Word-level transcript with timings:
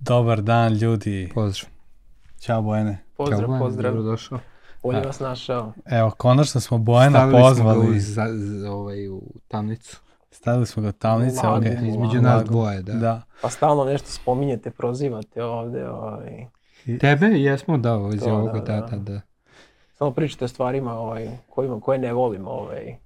Dobar 0.00 0.42
dan 0.42 0.72
ljudi. 0.72 1.30
Pozdrav. 1.34 1.70
Ćao 2.40 2.62
Bojane. 2.62 2.98
Pozdrav, 3.16 3.40
Ćao, 3.48 3.58
pozdrav. 3.58 3.94
Dobrodošao. 3.94 4.38
Bolje 4.82 5.00
vas 5.00 5.20
našao. 5.20 5.72
Evo, 5.86 6.10
konačno 6.10 6.60
smo 6.60 6.78
Bojana 6.78 7.18
Stavili 7.18 7.42
pozvali. 7.42 7.80
smo 7.80 7.90
ga 7.90 7.96
u, 7.96 8.00
za, 8.00 8.26
za, 8.36 8.72
ovaj, 8.72 9.08
u 9.08 9.22
tamnicu. 9.48 10.00
Stavili 10.30 10.66
smo 10.66 10.82
ga 10.82 10.88
u 10.88 10.92
tamnice. 10.92 11.46
Lagu, 11.46 11.64
lagu. 11.64 11.86
Između 11.86 12.20
nas 12.22 12.44
dvoje, 12.44 12.82
da. 12.82 12.92
Da. 12.92 13.22
Pa 13.42 13.50
stalno 13.50 13.84
nešto 13.84 14.08
spominjete, 14.10 14.70
prozivate 14.70 15.44
ovde. 15.44 15.88
Ovaj. 15.88 16.46
Tebe 17.00 17.26
jesmo 17.26 17.78
dao 17.78 18.10
iz 18.12 18.20
To, 18.20 18.34
ovoga, 18.34 18.60
da, 18.60 18.74
da, 18.74 18.80
da. 18.80 18.96
da, 18.96 19.12
da. 19.12 19.20
Samo 19.94 20.10
pričate 20.10 20.44
o 20.44 20.48
stvarima 20.48 20.94
ovaj, 20.94 21.28
kojima, 21.48 21.80
koje 21.80 21.98
ne 21.98 22.12
volim. 22.12 22.48
Ovaj. 22.48 22.96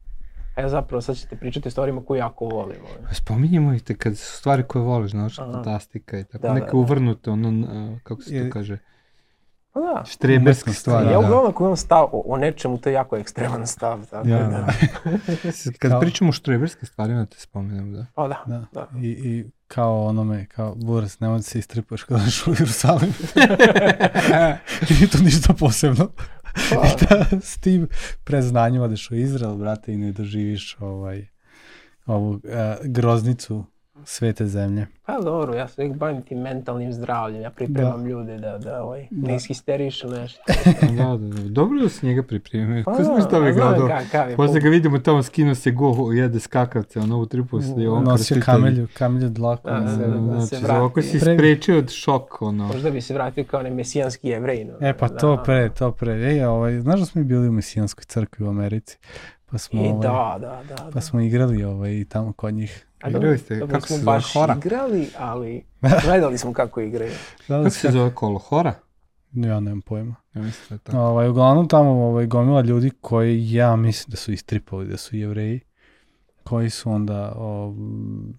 A 0.57 0.61
ja 0.61 0.69
zapravo 0.69 1.01
sad 1.01 1.17
ćete 1.17 1.37
pričati 1.37 1.69
o 1.69 1.71
stvarima 1.71 2.05
koje 2.05 2.19
jako 2.19 2.45
volim. 2.45 2.77
Ovaj. 2.83 3.15
Spominjemo 3.15 3.73
ih 3.73 3.83
te 3.83 3.97
kad 3.97 4.19
su 4.19 4.37
stvari 4.39 4.63
koje 4.63 4.83
voliš, 4.83 5.11
znaš, 5.11 5.39
Aha. 5.39 5.53
fantastika 5.53 6.19
i 6.19 6.25
tako. 6.25 6.39
Da, 6.39 6.49
da, 6.49 6.55
Neke 6.55 6.67
da. 6.67 6.77
uvrnute, 6.77 7.31
ono, 7.31 7.67
kako 8.03 8.23
se 8.23 8.45
to 8.45 8.53
kaže, 8.53 8.79
Pa 9.73 9.81
da. 9.81 10.05
štreberske 10.07 10.73
stvari. 10.73 11.07
ja 11.07 11.13
da. 11.13 11.19
uglavnom 11.19 11.47
ako 11.47 11.65
imam 11.65 11.77
stav 11.77 12.05
o, 12.05 12.23
o 12.27 12.37
nečemu, 12.37 12.79
to 12.79 12.89
je 12.89 12.93
jako 12.93 13.17
ekstreman 13.17 13.67
stav. 13.67 14.07
Tako 14.11 14.29
Ja, 14.29 14.39
da. 14.39 14.49
da. 14.49 14.67
Kad 15.79 15.91
Kao- 15.91 16.01
pričamo 16.01 16.29
o 16.29 16.33
štreberskim 16.33 16.87
stvarima, 16.87 17.27
te 17.27 17.39
spomenem, 17.39 17.93
da. 17.93 18.07
Pa 18.15 18.29
da. 18.29 18.43
Da. 18.47 18.67
da. 18.73 18.89
I, 18.99 19.09
I 19.09 19.45
kao 19.67 20.05
onome, 20.05 20.47
kao 20.47 20.75
Buras, 20.75 21.21
nemoj 21.21 21.39
da 21.39 21.43
se 21.43 21.59
istripaš 21.59 22.03
kada 22.03 22.21
odeš 22.21 22.47
u 22.47 22.51
Jerusalim. 22.51 23.15
Nije 24.91 25.09
to 25.09 25.19
ništa 25.19 25.53
posebno. 25.55 26.09
I 26.73 27.07
da, 27.07 27.41
s 27.41 27.59
tim 27.59 27.89
preznanjem 28.25 28.83
odeš 28.83 29.11
u 29.11 29.15
Izrael, 29.15 29.57
brate, 29.57 29.93
i 29.93 29.97
ne 29.97 30.13
doživiš 30.13 30.77
ovaj, 30.81 31.27
ovu 32.07 32.41
e, 32.45 32.77
groznicu 32.85 33.65
svete 34.05 34.47
zemlje. 34.47 34.87
pa 35.07 35.21
dobro, 35.21 35.55
ja 35.55 35.69
se 35.69 35.81
uvijek 35.81 35.97
bavim 35.97 36.23
tim 36.23 36.39
mentalnim 36.39 36.93
zdravljem. 36.93 37.43
Ja 37.43 37.51
pripremam 37.51 38.07
ljude 38.07 38.39
da, 38.39 38.59
da, 38.59 38.83
ovaj, 38.83 39.07
Da. 39.11 39.29
ne 39.29 39.35
ishysterišu 39.35 40.11
nešto. 40.13 40.43
da, 40.99 41.05
da, 41.07 41.17
da. 41.33 41.49
Dobro 41.49 41.81
da 41.81 41.89
se 41.89 42.07
njega 42.07 42.23
pripremio. 42.23 42.83
Pa 42.85 42.93
Ko 42.93 43.03
znaš 43.05 43.31
da, 43.31 43.41
bi 43.41 43.53
gledao? 43.53 43.89
kakav 43.89 44.31
je 44.31 44.37
Posle 44.37 44.61
ga 44.61 44.69
vidimo 44.69 44.99
tamo 44.99 45.23
skino 45.23 45.55
se 45.55 45.71
go, 45.71 45.85
jede 46.13 46.41
skakavce, 46.41 47.01
ono 47.01 47.19
u 47.19 47.27
tripusu 47.27 47.81
i 47.81 47.87
on 47.87 48.05
Nosio 48.05 48.43
kamelju, 48.45 48.89
kamelju 48.95 49.29
dlaku. 49.31 49.69
Da, 49.69 49.81
na 49.81 49.97
da, 49.97 50.07
da, 50.07 50.17
da. 50.17 50.41
se 50.41 50.47
Znači, 50.47 50.65
vrati. 50.65 50.81
ovako 50.81 51.03
si 51.03 51.19
Pre- 51.19 51.35
sprečio 51.35 51.79
od 51.79 51.91
šok, 51.91 52.43
ono. 52.43 52.67
Možda 52.67 52.91
bi 52.91 53.01
se 53.01 53.15
vratio 53.15 53.45
kao 53.45 53.61
onaj 53.61 53.73
mesijanski 53.73 54.29
jevrej. 54.29 54.65
No. 54.65 54.73
E 54.81 54.95
pa 54.95 55.09
to 55.11 55.37
Da. 55.37 55.43
pre, 55.43 55.69
to 55.69 55.93
pre. 55.93 56.13
Ej, 56.15 56.45
ovaj, 56.45 56.81
znaš 56.81 57.01
da 57.01 57.07
smo 57.07 57.25
bili 57.25 57.49
u 57.49 57.53
mesijanskoj 57.53 58.05
crkvi 58.05 58.47
u 58.47 58.51
Americi? 58.51 58.99
Pa 59.47 59.59
smo, 59.59 59.81
I 59.81 59.87
ovaj, 59.87 60.03
da, 60.03 60.39
da, 60.41 60.63
da. 60.69 60.75
pa 60.77 60.91
da. 60.91 61.01
smo 61.01 61.21
igrali 61.21 61.65
ovaj, 61.65 61.91
i 61.91 62.05
tamo 62.05 62.33
kod 62.33 62.55
njih. 62.55 62.87
A 63.05 63.09
Igrali 63.09 63.25
dobro, 63.25 63.39
ste, 63.39 63.57
dobro 63.57 63.75
kako 63.75 63.87
smo 63.87 63.97
se 63.97 64.03
zove, 64.03 64.15
baš 64.17 64.33
hora? 64.33 64.57
igrali, 64.59 65.09
ali 65.19 65.65
gledali 66.05 66.39
smo 66.39 66.53
kako 66.53 66.81
igraju. 66.81 67.13
Da, 67.49 67.57
Kako 67.59 67.71
se 67.71 67.91
zove 67.91 68.15
kolo? 68.15 68.39
Hora? 68.39 68.75
Ja 69.33 69.61
nemam 69.61 69.81
pojma. 69.83 70.15
Ja 70.35 70.43
mislim 70.43 70.67
da 70.69 70.75
je 70.75 70.79
tako. 70.79 70.99
Ovaj, 70.99 71.29
uglavnom 71.29 71.69
tamo 71.69 71.91
ovaj, 71.91 72.27
gomila 72.27 72.61
ljudi 72.61 72.91
koji 73.01 73.53
ja 73.53 73.77
mislim 73.77 74.11
da 74.11 74.17
su 74.17 74.33
istripovali, 74.33 74.89
da 74.89 74.97
su 74.97 75.17
jevreji, 75.17 75.61
koji 76.45 76.71
su 76.71 76.91
onda 76.91 77.33
o, 77.37 77.75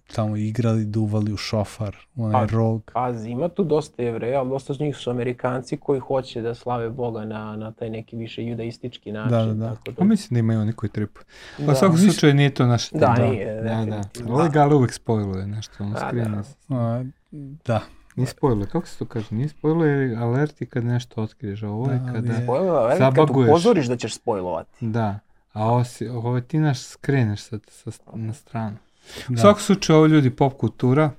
tamo 0.06 0.36
igrali, 0.36 0.84
duvali 0.84 1.32
u 1.32 1.36
šofar, 1.36 1.96
u 2.14 2.24
onaj 2.24 2.46
Pa, 2.46 2.52
rog. 2.52 2.90
Pazi, 2.94 3.30
ima 3.30 3.48
tu 3.48 3.64
dosta 3.64 4.02
jevreja, 4.02 4.40
ali 4.40 4.48
dosta 4.48 4.74
njih 4.80 4.96
su 4.96 5.10
Amerikanci 5.10 5.76
koji 5.76 6.00
hoće 6.00 6.42
da 6.42 6.54
slave 6.54 6.90
Boga 6.90 7.24
na, 7.24 7.56
na 7.56 7.72
taj 7.72 7.90
neki 7.90 8.16
više 8.16 8.44
judaistički 8.44 9.12
način. 9.12 9.30
Da, 9.30 9.44
da, 9.44 9.54
da. 9.54 9.74
Tako 9.76 9.92
Pa 9.92 10.04
mislim 10.04 10.28
da 10.30 10.38
imaju 10.38 10.60
oni 10.60 10.72
koji 10.72 10.90
tripu. 10.90 11.20
Pa 11.56 11.62
Da. 11.62 11.72
u 11.72 11.74
svakom 11.74 11.98
slučaju 11.98 12.34
nije 12.34 12.50
to 12.50 12.66
naše 12.66 12.88
Da, 12.92 13.14
tema. 13.14 13.28
nije, 13.28 13.54
Da, 13.54 13.84
da. 13.86 14.02
Ovaj 14.28 14.48
gale 14.50 14.74
uvek 14.74 14.92
spojluje 14.92 15.46
nešto, 15.46 15.84
Da, 15.84 16.10
da. 16.14 16.28
nas. 16.28 16.56
A, 16.68 17.04
da, 17.66 17.80
Nije 18.16 18.26
spojluje, 18.26 18.66
kako 18.66 18.86
se 18.86 18.98
to 18.98 19.04
kaže? 19.04 19.26
Nije 19.30 19.48
spojluje 19.48 20.16
alerti 20.16 20.66
kad 20.66 20.84
nešto 20.84 21.22
otkriješ, 21.22 21.62
ovo 21.62 21.90
je 21.90 21.98
Da, 21.98 22.12
kada... 22.12 22.32
ali- 22.32 22.42
Spojlova, 22.42 22.88
kad 22.88 22.98
Zabaguješ. 22.98 23.48
upozoriš 23.48 23.86
da 23.86 23.96
ćeš 23.96 24.14
spojlovati. 24.14 24.70
Da, 24.82 25.18
a 25.56 25.64
ovo, 25.64 25.84
si, 25.84 26.08
ovo 26.08 26.40
ti 26.40 26.58
naš 26.58 26.82
skreneš 26.82 27.42
sa, 27.42 27.58
sa, 27.68 27.90
na 28.14 28.32
stranu. 28.32 28.76
U 29.28 29.32
da. 29.32 29.40
svakom 29.40 29.62
slučaju 29.62 29.96
ovo 29.96 30.06
ljudi 30.06 30.30
pop 30.30 30.56
kultura 30.56 31.10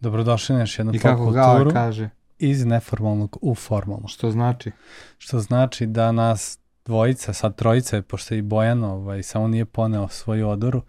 Dobrodošli 0.00 0.54
na 0.54 0.60
još 0.60 0.78
jednu 0.78 0.94
i 0.94 0.98
pop 0.98 1.02
kako 1.02 1.30
Gale 1.30 1.54
kulturu 1.54 1.70
kaže, 1.70 2.10
iz 2.38 2.64
neformalnog 2.64 3.38
u 3.42 3.54
formalno. 3.54 4.08
što 4.08 4.30
znači? 4.30 4.72
Što 5.18 5.38
znači 5.38 5.86
da 5.86 6.12
nas 6.12 6.58
dvojica, 6.90 7.32
sad 7.32 7.54
trojica, 7.54 8.02
pošto 8.02 8.34
je 8.34 8.38
i 8.38 8.42
Bojan 8.42 8.84
ovaj, 8.84 9.22
samo 9.22 9.48
nije 9.48 9.64
poneo 9.64 10.08
svoju 10.08 10.48
odoru, 10.48 10.82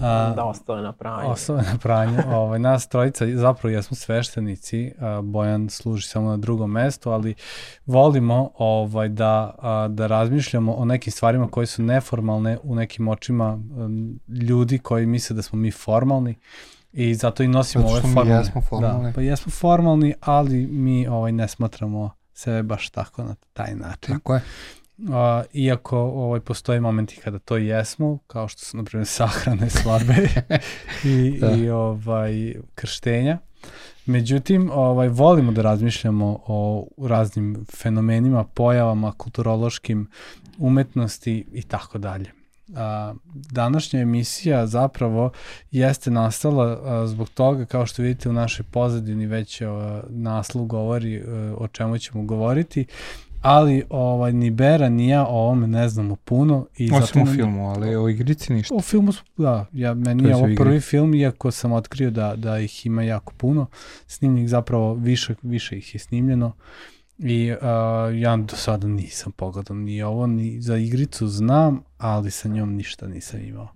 a, 0.00 0.32
da 0.36 0.44
ostale 0.44 0.82
na 0.82 0.92
pranju. 0.92 1.30
Ostale 1.30 1.62
na 1.62 1.78
pranju. 1.78 2.18
ovaj, 2.40 2.58
nas 2.58 2.88
trojica 2.88 3.26
zapravo 3.34 3.72
jesmo 3.72 3.96
sveštenici, 3.96 4.92
a, 4.98 5.20
Bojan 5.22 5.68
služi 5.70 6.08
samo 6.08 6.30
na 6.30 6.36
drugom 6.36 6.70
mestu, 6.70 7.10
ali 7.10 7.34
volimo 7.86 8.50
ovaj, 8.58 9.08
da, 9.08 9.54
a, 9.58 9.88
da 9.88 10.06
razmišljamo 10.06 10.74
o 10.74 10.84
nekim 10.84 11.12
stvarima 11.12 11.48
koje 11.48 11.66
su 11.66 11.82
neformalne 11.82 12.58
u 12.62 12.74
nekim 12.74 13.08
očima 13.08 13.52
um, 13.52 14.20
ljudi 14.28 14.78
koji 14.78 15.06
misle 15.06 15.36
da 15.36 15.42
smo 15.42 15.58
mi 15.58 15.70
formalni 15.70 16.34
i 16.92 17.14
zato 17.14 17.42
i 17.42 17.48
nosimo 17.48 17.82
Zato 17.82 17.92
ove 17.92 18.00
što 18.00 18.08
mi 18.08 18.14
formalne. 18.14 18.40
jesmo 18.40 18.60
formalni. 18.60 19.04
Da, 19.04 19.12
pa 19.12 19.20
jesmo 19.20 19.52
formalni, 19.52 20.14
ali 20.20 20.66
mi 20.66 21.08
ovaj, 21.08 21.32
ne 21.32 21.48
smatramo 21.48 22.10
sebe 22.34 22.62
baš 22.62 22.90
tako 22.90 23.24
na 23.24 23.34
taj 23.52 23.74
način. 23.74 24.14
Tako 24.14 24.34
je. 24.34 24.42
A, 25.08 25.42
iako 25.52 25.98
ovaj, 25.98 26.40
postoje 26.40 26.80
momenti 26.80 27.16
kada 27.24 27.38
to 27.38 27.56
jesmo, 27.56 28.18
kao 28.26 28.48
što 28.48 28.64
su, 28.64 28.76
na 28.76 28.84
primjer, 28.84 29.06
sahrane, 29.06 29.70
svadbe 29.70 30.14
i, 31.04 31.38
Da. 31.40 31.50
i 31.52 31.70
ovaj, 31.70 32.54
krštenja. 32.74 33.38
Međutim, 34.06 34.70
ovaj, 34.74 35.08
volimo 35.08 35.52
da 35.52 35.62
razmišljamo 35.62 36.40
o 36.46 36.86
raznim 36.98 37.66
fenomenima, 37.76 38.44
pojavama, 38.44 39.12
kulturološkim, 39.12 40.08
umetnosti 40.58 41.44
i 41.52 41.62
tako 41.62 41.98
dalje. 41.98 42.32
A, 42.76 43.14
današnja 43.34 44.00
emisija 44.00 44.66
zapravo 44.66 45.30
jeste 45.70 46.10
nastala 46.10 46.80
a, 46.84 47.06
zbog 47.06 47.28
toga, 47.28 47.64
kao 47.64 47.86
što 47.86 48.02
vidite 48.02 48.28
u 48.28 48.32
našoj 48.32 48.66
pozadini 48.70 49.26
već 49.26 49.60
a, 49.60 50.02
naslov 50.08 50.64
govori 50.64 51.20
a, 51.20 51.54
o 51.58 51.68
čemu 51.68 51.98
ćemo 51.98 52.22
govoriti, 52.22 52.86
ali 53.42 53.84
ovaj, 53.90 54.32
ni 54.32 54.50
Bera 54.50 54.88
ni 54.88 55.08
ja 55.08 55.26
o 55.26 55.30
ovome 55.30 55.66
ne 55.66 55.88
znamo 55.88 56.16
puno. 56.16 56.66
I 56.76 56.90
Osim 56.92 57.22
u 57.22 57.26
filmu, 57.26 57.70
ali 57.70 57.96
o 57.96 58.08
igrici 58.08 58.52
ništa. 58.52 58.74
U 58.74 58.80
filmu, 58.80 59.12
da, 59.36 59.66
ja, 59.72 59.94
meni 59.94 60.22
To 60.22 60.28
je 60.28 60.36
ovo 60.36 60.48
prvi 60.56 60.80
film, 60.80 61.14
iako 61.14 61.50
sam 61.50 61.72
otkrio 61.72 62.10
da, 62.10 62.36
da 62.36 62.58
ih 62.58 62.86
ima 62.86 63.02
jako 63.02 63.32
puno. 63.36 63.66
Snimljenih 64.06 64.48
zapravo 64.48 64.94
više, 64.94 65.34
više 65.42 65.78
ih 65.78 65.94
je 65.94 65.98
snimljeno. 65.98 66.52
I 67.18 67.52
uh, 67.52 67.58
ja 68.20 68.36
do 68.36 68.56
sada 68.56 68.86
nisam 68.86 69.32
pogledao 69.32 69.76
ni 69.76 70.02
ovo, 70.02 70.26
ni 70.26 70.60
za 70.60 70.76
igricu 70.76 71.28
znam, 71.28 71.82
ali 71.98 72.30
sa 72.30 72.48
njom 72.48 72.74
ništa 72.74 73.06
nisam 73.06 73.40
imao. 73.40 73.68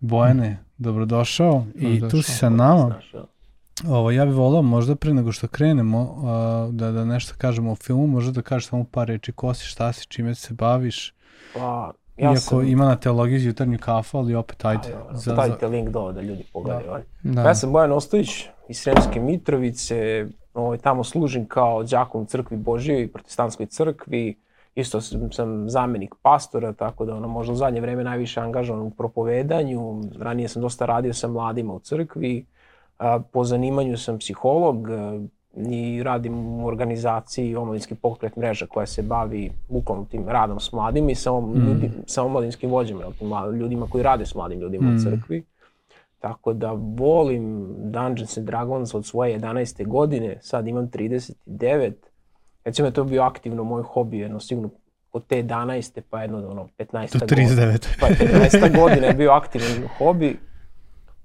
Bojane, 0.00 0.58
dobrodošao 0.78 1.66
i 1.74 1.80
tu 1.80 1.84
si 1.86 2.00
Dobrodošao. 2.00 2.34
sa 2.34 2.48
nama. 2.48 3.00
Da. 3.12 3.37
Ovo, 3.88 4.10
ja 4.10 4.24
bih 4.24 4.34
volao 4.34 4.62
možda 4.62 4.96
pre 4.96 5.14
nego 5.14 5.32
što 5.32 5.48
krenemo 5.48 6.00
uh, 6.00 6.74
da, 6.74 6.90
da 6.90 7.04
nešto 7.04 7.34
kažemo 7.38 7.72
o 7.72 7.74
filmu, 7.74 8.06
možda 8.06 8.32
da 8.32 8.42
kažeš 8.42 8.68
samo 8.68 8.84
par 8.84 9.08
reči 9.08 9.32
ko 9.32 9.54
si, 9.54 9.66
šta 9.66 9.92
si, 9.92 10.06
čime 10.06 10.34
se 10.34 10.54
baviš. 10.54 11.14
Pa, 11.54 11.92
Ja 12.18 12.30
Iako 12.30 12.40
sam... 12.40 12.68
ima 12.68 12.84
na 12.84 12.96
teologiji 12.96 13.44
jutarnju 13.44 13.78
kafu, 13.78 14.18
ali 14.18 14.34
opet 14.34 14.64
ajde. 14.64 14.88
Ajde, 14.88 14.98
za, 15.10 15.18
za, 15.18 15.32
stavite 15.32 15.68
link 15.68 15.88
dole 15.88 16.12
da 16.12 16.20
ljudi 16.20 16.44
pogledaju. 16.52 16.92
ajde. 16.92 17.06
Da. 17.22 17.42
Ja 17.42 17.54
sam 17.54 17.72
Bojan 17.72 17.92
Ostojić 17.92 18.46
iz 18.68 18.78
Sremske 18.78 19.20
Mitrovice, 19.20 20.26
ovaj, 20.54 20.78
tamo 20.78 21.04
služim 21.04 21.46
kao 21.46 21.82
đakom 21.82 22.22
u 22.22 22.26
crkvi 22.26 22.56
Božijoj 22.56 23.02
i 23.02 23.08
protestantskoj 23.08 23.66
crkvi, 23.66 24.38
isto 24.74 25.00
sam, 25.00 25.32
sam 25.32 25.70
zamenik 25.70 26.14
pastora, 26.22 26.72
tako 26.72 27.04
da 27.04 27.14
ono, 27.14 27.28
možda 27.28 27.52
u 27.52 27.56
zadnje 27.56 27.80
vreme 27.80 28.04
najviše 28.04 28.40
angažovan 28.40 28.82
u 28.82 28.90
propovedanju, 28.90 30.02
ranije 30.18 30.48
sam 30.48 30.62
dosta 30.62 30.86
radio 30.86 31.14
sa 31.14 31.28
mladima 31.28 31.72
u 31.72 31.80
crkvi, 31.80 32.46
a, 32.46 32.57
po 33.32 33.44
zanimanju 33.44 33.96
sam 33.96 34.18
psiholog 34.18 34.90
a, 34.90 35.20
i 35.70 36.02
radim 36.02 36.38
u 36.38 36.66
organizaciji 36.66 37.56
omladinski 37.56 37.94
pokret 37.94 38.36
mreža 38.36 38.66
koja 38.66 38.86
se 38.86 39.02
bavi 39.02 39.52
bukvalno 39.68 40.04
tim 40.04 40.28
radom 40.28 40.60
s 40.60 40.72
mladima 40.72 41.10
i 41.10 41.14
sa, 41.14 41.40
mm. 41.40 41.66
ljudi, 41.68 41.90
sa 42.06 42.22
omladinskim 42.22 42.70
vođama, 42.70 43.02
ljudima 43.60 43.86
koji 43.86 44.04
rade 44.04 44.26
s 44.26 44.34
mladim 44.34 44.60
ljudima 44.60 44.90
Mm. 44.90 44.96
u 44.96 44.98
crkvi. 45.02 45.44
Tako 46.18 46.52
da 46.52 46.72
volim 46.96 47.74
Dungeons 47.78 48.38
and 48.38 48.46
Dragons 48.46 48.94
od 48.94 49.06
svoje 49.06 49.38
11. 49.40 49.86
godine, 49.86 50.38
sad 50.42 50.66
imam 50.66 50.90
39. 50.90 51.92
Recimo 52.64 52.88
je 52.88 52.92
to 52.92 53.04
bio 53.04 53.22
aktivno 53.22 53.64
moj 53.64 53.82
hobi, 53.82 54.18
jedno 54.18 54.40
sigurno 54.40 54.70
od 55.12 55.26
te 55.26 55.42
11. 55.42 56.00
pa 56.10 56.22
jedno 56.22 56.50
ono 56.50 56.68
15. 56.78 57.18
do 57.18 57.26
godina. 57.26 57.48
39. 57.48 57.88
Pa 58.00 58.06
15. 58.06 58.80
godina 58.80 59.06
je 59.06 59.14
bio 59.14 59.30
aktivan 59.30 59.88
hobi. 59.98 60.38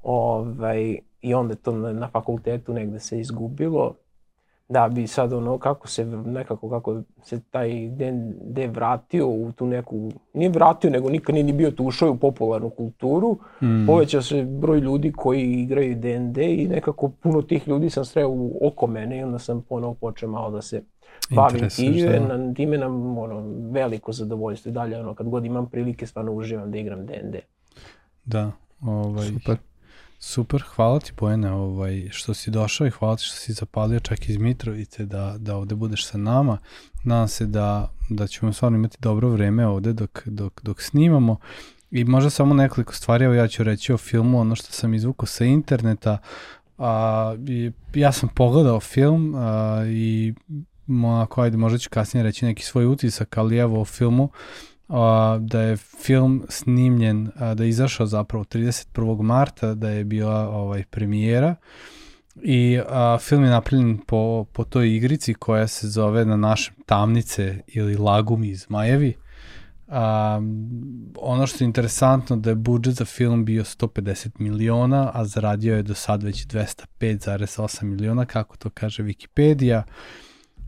Ovaj, 0.03 0.97
I 1.23 1.33
onda 1.33 1.55
to 1.55 1.71
na, 1.71 1.93
na 1.93 2.07
fakultetu 2.07 2.73
negde 2.73 2.99
se 2.99 3.19
izgubilo. 3.19 3.95
da 4.69 4.89
bi 4.89 5.07
sad 5.07 5.33
ono 5.33 5.57
kako 5.57 5.87
se 5.87 6.05
nekako 6.05 6.69
kako 6.69 7.01
se 7.23 7.39
taj 7.51 7.89
D&D 7.89 8.67
vratio 8.67 9.27
u 9.27 9.51
tu 9.51 9.65
neku, 9.67 10.11
nije 10.33 10.49
vratio 10.49 10.89
nego 10.89 11.09
nikad 11.09 11.35
nije 11.35 11.43
ni 11.43 11.53
bio 11.53 11.71
tu 11.71 11.85
ušao 11.85 12.11
u 12.11 12.17
popularnu 12.17 12.69
kulturu, 12.69 13.37
mm. 13.61 13.85
povećao 13.87 14.21
se 14.21 14.43
broj 14.43 14.79
ljudi 14.79 15.11
koji 15.11 15.51
igraju 15.51 15.95
D&D 15.95 16.55
i 16.55 16.67
nekako 16.67 17.09
puno 17.09 17.41
tih 17.41 17.67
ljudi 17.67 17.89
sam 17.89 18.05
sreo 18.05 18.29
u 18.29 18.67
oko 18.67 18.87
mene 18.87 19.17
i 19.17 19.23
onda 19.23 19.39
sam 19.39 19.61
ponovo 19.61 19.93
počeo 19.93 20.29
malo 20.29 20.51
da 20.51 20.61
se 20.61 20.83
bavim 21.35 21.69
time, 21.69 22.19
da. 22.19 22.37
na, 22.37 22.53
time 22.53 22.77
nam 22.77 23.17
ono, 23.17 23.43
veliko 23.71 24.11
zadovoljstvo 24.11 24.69
i 24.69 24.73
dalje 24.73 24.99
ono 24.99 25.13
kad 25.13 25.29
god 25.29 25.45
imam 25.45 25.69
prilike 25.69 26.07
stvarno 26.07 26.31
uživam 26.33 26.71
da 26.71 26.77
igram 26.77 27.05
D&D. 27.05 27.39
Da, 28.25 28.51
ovaj, 28.81 29.27
Super. 29.27 29.57
Super, 30.25 30.63
hvala 30.75 30.99
ti 30.99 31.11
Bojene 31.19 31.51
ovaj, 31.51 32.07
što 32.11 32.33
si 32.33 32.51
došao 32.51 32.87
i 32.87 32.91
hvala 32.91 33.15
ti 33.15 33.23
što 33.23 33.35
si 33.35 33.53
zapalio 33.53 33.99
čak 33.99 34.29
iz 34.29 34.37
Mitrovice 34.37 35.05
da, 35.05 35.35
da 35.37 35.55
ovde 35.55 35.75
budeš 35.75 36.07
sa 36.07 36.17
nama. 36.17 36.57
Nadam 37.03 37.27
se 37.27 37.45
da, 37.45 37.91
da 38.09 38.27
ćemo 38.27 38.53
stvarno 38.53 38.77
imati 38.77 38.97
dobro 38.99 39.29
vreme 39.29 39.67
ovde 39.67 39.93
dok, 39.93 40.21
dok, 40.25 40.61
dok 40.61 40.81
snimamo. 40.81 41.37
I 41.91 42.03
možda 42.03 42.29
samo 42.29 42.53
nekoliko 42.53 42.93
stvari, 42.93 43.25
evo 43.25 43.33
ja 43.33 43.47
ću 43.47 43.63
reći 43.63 43.93
o 43.93 43.97
filmu, 43.97 44.39
ono 44.39 44.55
što 44.55 44.71
sam 44.71 44.93
izvukao 44.93 45.25
sa 45.25 45.45
interneta. 45.45 46.17
A, 46.77 47.35
i, 47.47 47.71
ja 47.93 48.11
sam 48.11 48.29
pogledao 48.29 48.79
film 48.79 49.35
a, 49.35 49.83
i 49.87 50.33
onako, 50.87 51.41
ajde, 51.41 51.57
možda 51.57 51.77
ću 51.77 51.89
kasnije 51.89 52.23
reći 52.23 52.45
neki 52.45 52.63
svoj 52.63 52.85
utisak, 52.85 53.37
ali 53.37 53.57
evo 53.57 53.81
o 53.81 53.85
filmu 53.85 54.29
a, 54.87 55.37
da 55.41 55.61
je 55.61 55.77
film 55.77 56.45
snimljen, 56.49 57.31
a, 57.35 57.53
da 57.53 57.63
je 57.63 57.69
izašao 57.69 58.05
zapravo 58.05 58.43
31. 58.43 59.21
marta, 59.21 59.73
da 59.73 59.89
je 59.89 60.03
bila 60.03 60.49
ovaj 60.49 60.83
premijera 60.89 61.55
i 62.41 62.79
a, 62.89 63.17
film 63.21 63.43
je 63.43 63.49
napravljen 63.49 63.97
po, 63.97 64.45
po 64.53 64.63
toj 64.63 64.95
igrici 64.95 65.33
koja 65.33 65.67
se 65.67 65.87
zove 65.87 66.25
na 66.25 66.37
našem 66.37 66.75
Tamnice 66.85 67.59
ili 67.67 67.95
Lagumi 67.95 68.47
iz 68.47 68.65
Majevi. 68.69 69.13
A, 69.87 70.41
ono 71.19 71.47
što 71.47 71.63
je 71.63 71.65
interesantno 71.65 72.35
da 72.35 72.49
je 72.49 72.55
budžet 72.55 72.95
za 72.95 73.05
film 73.05 73.45
bio 73.45 73.63
150 73.63 74.29
miliona, 74.39 75.11
a 75.13 75.25
zaradio 75.25 75.75
je 75.75 75.83
do 75.83 75.95
sad 75.95 76.23
već 76.23 76.47
205,8 76.47 77.83
miliona, 77.83 78.25
kako 78.25 78.57
to 78.57 78.69
kaže 78.69 79.03
Wikipedia. 79.03 79.81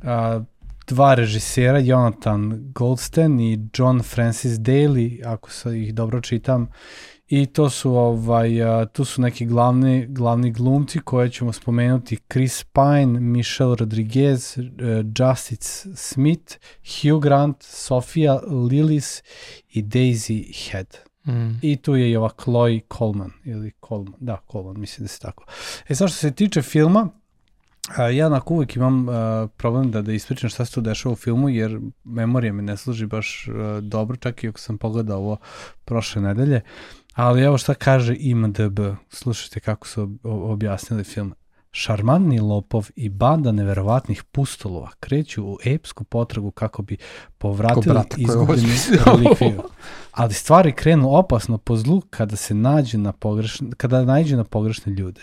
A, 0.04 0.42
dva 0.88 1.14
režisera, 1.14 1.80
Jonathan 1.80 2.72
Goldstein 2.76 3.40
i 3.40 3.70
John 3.78 4.02
Francis 4.02 4.52
Daly, 4.52 5.22
ako 5.26 5.52
se 5.52 5.82
ih 5.82 5.94
dobro 5.94 6.22
čitam, 6.22 6.68
i 7.28 7.46
to 7.46 7.70
su 7.70 7.96
ovaj 7.96 8.50
tu 8.94 9.06
su 9.06 9.22
neki 9.22 9.46
glavni 9.46 10.08
glavni 10.10 10.52
glumci 10.52 11.00
koje 11.00 11.30
ćemo 11.30 11.54
spomenuti 11.54 12.18
Chris 12.32 12.64
Pine, 12.64 13.20
Michelle 13.20 13.76
Rodriguez, 13.76 14.58
Justice 15.20 15.90
Smith, 15.96 16.56
Hugh 16.84 17.24
Grant, 17.24 17.64
Sofia 17.64 18.40
Lillis 18.70 19.24
i 19.70 19.84
Daisy 19.84 20.70
Head. 20.70 20.98
Mm. 21.28 21.60
I 21.62 21.78
tu 21.78 21.96
je 21.96 22.12
i 22.12 22.16
ova 22.16 22.30
Chloe 22.44 22.80
Coleman 22.98 23.32
ili 23.46 23.72
Coleman, 23.88 24.20
da 24.20 24.38
Coleman, 24.52 24.80
mislim 24.80 25.04
da 25.06 25.08
se 25.08 25.20
tako. 25.20 25.46
E 25.88 25.96
sad 25.96 26.10
što 26.10 26.18
se 26.18 26.32
tiče 26.32 26.62
filma, 26.62 27.10
A, 27.98 28.10
ja 28.10 28.26
onako 28.26 28.54
uvijek 28.54 28.76
imam 28.76 29.08
problem 29.58 29.92
da, 29.92 30.02
da 30.02 30.14
ispričam 30.14 30.50
šta 30.50 30.66
se 30.66 30.74
tu 30.74 30.82
dešava 30.82 31.14
u 31.14 31.16
filmu, 31.16 31.50
jer 31.50 31.80
memorija 32.04 32.54
mi 32.54 32.62
ne 32.62 32.78
služi 32.78 33.06
baš 33.06 33.48
dobro, 33.82 34.18
čak 34.18 34.44
i 34.44 34.48
ako 34.48 34.60
sam 34.60 34.78
pogledao 34.78 35.18
ovo 35.18 35.38
prošle 35.86 36.22
nedelje. 36.22 36.62
Ali 37.16 37.42
evo 37.42 37.58
šta 37.58 37.74
kaže 37.74 38.16
IMDB, 38.20 38.80
slušajte 39.10 39.60
kako 39.60 39.88
su 39.88 40.18
objasnili 40.24 41.04
film. 41.04 41.34
Šarmantni 41.72 42.40
lopov 42.40 42.90
i 42.96 43.10
banda 43.10 43.52
neverovatnih 43.52 44.24
pustolova 44.24 44.92
kreću 45.00 45.46
u 45.46 45.58
epsku 45.66 46.04
potragu 46.04 46.52
kako 46.52 46.82
bi 46.82 46.98
povratili 47.38 48.00
izgubljenu 48.18 48.74
relikviju. 49.06 49.62
Ali 50.12 50.34
stvari 50.34 50.72
krenu 50.72 51.16
opasno 51.16 51.58
po 51.58 51.78
zlu 51.78 52.02
kada 52.10 52.36
se 52.36 52.54
nađe 52.54 52.98
na 52.98 53.12
pogrešne, 53.12 53.70
kada 53.78 54.06
nađe 54.06 54.36
na 54.36 54.44
pogrešne 54.44 54.94
ljude. 54.94 55.22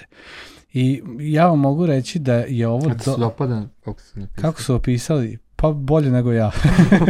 I 0.72 1.02
ja 1.20 1.46
vam 1.46 1.58
mogu 1.58 1.86
reći 1.86 2.18
da 2.18 2.34
je 2.34 2.68
ovo... 2.68 2.88
Kako 2.88 3.04
do... 3.04 3.14
se 3.14 3.20
dopada? 3.20 3.62
Kako, 3.84 4.00
se 4.00 4.26
kako 4.34 4.62
su 4.62 4.74
opisali? 4.74 5.38
Pa 5.62 5.72
bolje 5.72 6.10
nego 6.10 6.32
ja. 6.32 6.50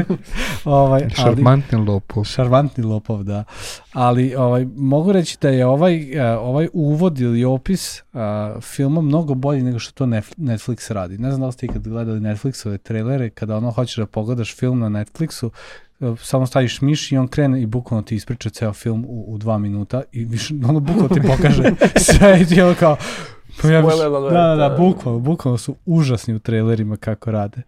ovaj, 0.65 1.09
šarmantni 1.09 1.79
lopov. 1.79 2.25
Šarmantni 2.25 2.85
lopov, 2.85 3.23
da. 3.23 3.45
Ali 3.93 4.35
ovaj, 4.35 4.67
mogu 4.77 5.13
reći 5.13 5.39
da 5.41 5.49
je 5.49 5.67
ovaj, 5.67 6.21
uh, 6.21 6.41
ovaj 6.41 6.69
uvod 6.73 7.21
ili 7.21 7.45
opis 7.45 8.03
uh, 8.13 8.63
filma 8.63 9.01
mnogo 9.01 9.35
bolji 9.35 9.63
nego 9.63 9.79
što 9.79 9.93
to 9.93 10.07
Netflix 10.37 10.93
radi. 10.93 11.19
Ne 11.19 11.31
znam 11.31 11.41
da 11.41 11.47
li 11.47 11.53
ste 11.53 11.67
ikad 11.67 11.89
gledali 11.89 12.21
Netflixove 12.21 12.79
trailere, 12.79 13.31
kada 13.31 13.57
ono 13.57 13.71
hoćeš 13.71 13.97
da 13.97 14.07
pogledaš 14.07 14.57
film 14.57 14.79
na 14.79 14.89
Netflixu, 14.89 15.51
uh, 16.01 16.19
samo 16.21 16.47
staviš 16.47 16.81
miš 16.81 17.13
i 17.13 17.17
on 17.17 17.29
krene 17.29 17.63
i 17.63 17.67
bukvalno 17.67 18.03
ti 18.03 18.15
ispriča 18.15 18.51
ceo 18.51 18.73
film 18.73 19.05
u, 19.09 19.25
u 19.29 19.39
dva 19.39 19.59
minuta 19.59 20.03
i 20.13 20.25
više, 20.25 20.55
ono 20.69 20.81
bukvalno 20.81 21.09
ti 21.09 21.21
pokaže 21.27 21.73
sve 22.13 22.41
i 22.41 22.45
ti 22.45 22.63
ono 22.63 22.75
kao 22.75 22.97
Pa 23.61 23.69
ja 23.69 23.83
biš, 23.83 23.95
da, 23.97 24.09
da, 24.09 24.57
da, 24.57 24.77
bukvalno, 24.79 25.19
bukvalno 25.21 25.59
su 25.59 25.77
užasni 25.87 26.35
u 26.35 26.39
trailerima 26.39 26.97
kako 26.97 27.31
rade. 27.31 27.63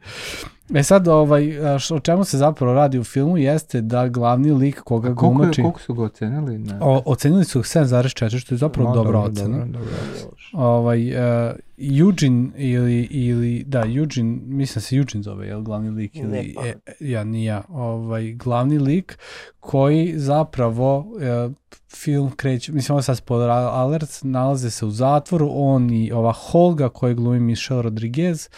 E 0.74 0.82
sad, 0.82 1.08
ovaj, 1.08 1.58
o 1.90 2.00
čemu 2.00 2.24
se 2.24 2.38
zapravo 2.38 2.74
radi 2.74 2.98
u 2.98 3.04
filmu 3.04 3.38
jeste 3.38 3.80
da 3.80 4.08
glavni 4.08 4.52
lik 4.52 4.80
koga 4.80 5.10
A 5.10 5.14
koliko, 5.14 5.38
glumači... 5.38 5.62
Koliko 5.62 5.80
su 5.80 5.94
ga 5.94 6.02
ocenili? 6.02 6.58
Ne. 6.58 6.78
O, 6.80 7.02
ocenili 7.06 7.44
su 7.44 7.62
7,4, 7.62 8.38
što 8.38 8.54
je 8.54 8.58
zapravo 8.58 8.88
no, 8.88 8.94
dobra 8.94 9.12
dobro, 9.12 9.32
ocena. 9.32 9.58
Dobro, 9.58 9.72
dobro, 9.72 9.90
dobro. 10.22 10.36
Ovaj, 10.52 11.10
uh, 11.10 11.54
Eugene 11.78 12.50
ili, 12.56 13.02
ili, 13.10 13.64
da, 13.66 13.84
Eugene, 13.96 14.38
mislim 14.46 14.82
se 14.82 14.96
Eugene 14.96 15.22
zove, 15.22 15.46
je 15.46 15.62
glavni 15.62 15.90
lik? 15.90 16.16
Ili, 16.16 16.28
ne, 16.28 16.52
pa. 16.54 16.66
e, 16.66 16.74
ja, 17.00 17.24
nija. 17.24 17.62
Ovaj, 17.68 18.32
glavni 18.32 18.78
lik 18.78 19.18
koji 19.60 20.12
zapravo 20.16 20.98
uh, 20.98 21.52
film 21.96 22.30
kreće, 22.30 22.72
mislim 22.72 22.94
ovo 22.94 23.02
sad 23.02 23.16
spoiler 23.16 23.50
alert, 23.50 24.10
nalaze 24.22 24.70
se 24.70 24.86
u 24.86 24.90
zatvoru, 24.90 25.48
on 25.52 25.90
i 25.90 26.12
ova 26.12 26.32
Holga 26.32 26.88
koja 26.88 27.14
glumi 27.14 27.40
Michelle 27.40 27.82
Rodriguez, 27.82 28.48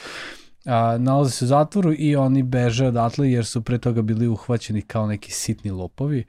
a, 0.66 0.98
nalaze 0.98 1.30
se 1.30 1.44
u 1.44 1.48
zatvoru 1.48 1.94
i 1.98 2.16
oni 2.16 2.42
beže 2.42 2.86
odatle 2.86 3.30
jer 3.30 3.46
su 3.46 3.62
pre 3.62 3.78
toga 3.78 4.02
bili 4.02 4.28
uhvaćeni 4.28 4.82
kao 4.82 5.06
neki 5.06 5.32
sitni 5.32 5.70
lopovi 5.70 6.24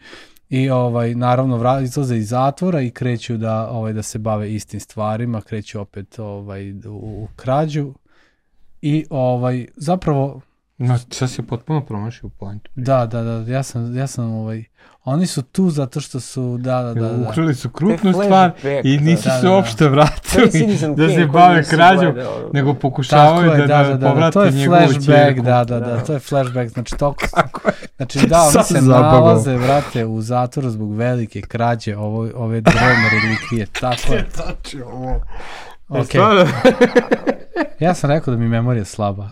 i 0.49 0.69
ovaj 0.69 1.15
naravno 1.15 1.57
vra, 1.57 1.81
izlaze 1.81 2.17
iz 2.17 2.29
zatvora 2.29 2.81
i 2.81 2.91
kreću 2.91 3.37
da 3.37 3.69
ovaj 3.69 3.93
da 3.93 4.03
se 4.03 4.19
bave 4.19 4.53
istim 4.53 4.79
stvarima, 4.79 5.41
kreću 5.41 5.81
opet 5.81 6.19
ovaj 6.19 6.71
u, 6.71 6.77
u 6.87 7.27
krađu 7.35 7.93
i 8.81 9.05
ovaj 9.09 9.67
zapravo 9.75 10.41
No, 10.77 10.97
sad 11.11 11.29
si 11.29 11.41
potpuno 11.41 11.85
promašio 11.85 12.29
pointu. 12.29 12.71
Da, 12.75 13.05
da, 13.05 13.23
da, 13.23 13.51
ja 13.51 13.63
sam, 13.63 13.97
ja 13.97 14.07
sam 14.07 14.31
ovaj, 14.31 14.63
oni 15.09 15.27
su 15.27 15.41
tu 15.41 15.69
zato 15.69 16.01
što 16.01 16.19
su, 16.19 16.57
da, 16.57 16.83
da, 16.83 16.93
da. 16.93 17.09
da. 17.09 17.29
Ukrali 17.29 17.55
su 17.55 17.69
krupnu 17.69 18.13
stvar 18.13 18.51
i 18.83 18.97
nisu 18.97 19.29
da, 19.29 19.39
se 19.39 19.41
da, 19.41 19.51
uopšte 19.51 19.83
da. 19.83 19.89
vratili 19.89 20.77
da 20.95 21.09
se 21.09 21.25
bave 21.25 21.63
krađom, 21.63 22.15
nego 22.53 22.73
pokušavaju 22.73 23.51
da, 23.51 23.57
da, 23.57 23.83
da, 23.83 23.97
da, 23.97 24.09
povrate 24.09 24.39
da, 24.39 24.49
njegovu 24.49 24.79
čerku. 24.79 25.05
To 25.05 25.11
je 25.11 25.25
flashback, 25.25 25.39
da, 25.39 25.63
da, 25.63 25.79
da, 25.79 26.03
to 26.03 26.13
je 26.13 26.19
flashback, 26.19 26.69
znači 26.73 26.95
toliko, 26.97 27.25
znači 27.97 28.27
da, 28.27 28.41
oni 28.41 28.63
se 28.63 28.81
nalaze, 28.81 29.57
vrate, 29.57 30.05
u 30.05 30.21
zatvoru 30.21 30.69
zbog 30.69 30.95
velike 30.95 31.41
krađe 31.41 31.97
ovo, 31.97 32.29
ove 32.35 32.61
drevne 32.61 33.09
relikvije, 33.23 33.65
tako 33.81 34.13
je. 34.13 34.25
Znači 34.35 34.81
ovo. 34.81 35.21
Ok. 35.89 36.13
ja 37.79 37.93
sam 37.93 38.09
rekao 38.09 38.33
da 38.33 38.39
mi 38.39 38.47
memorija 38.47 38.85
slaba. 38.85 39.29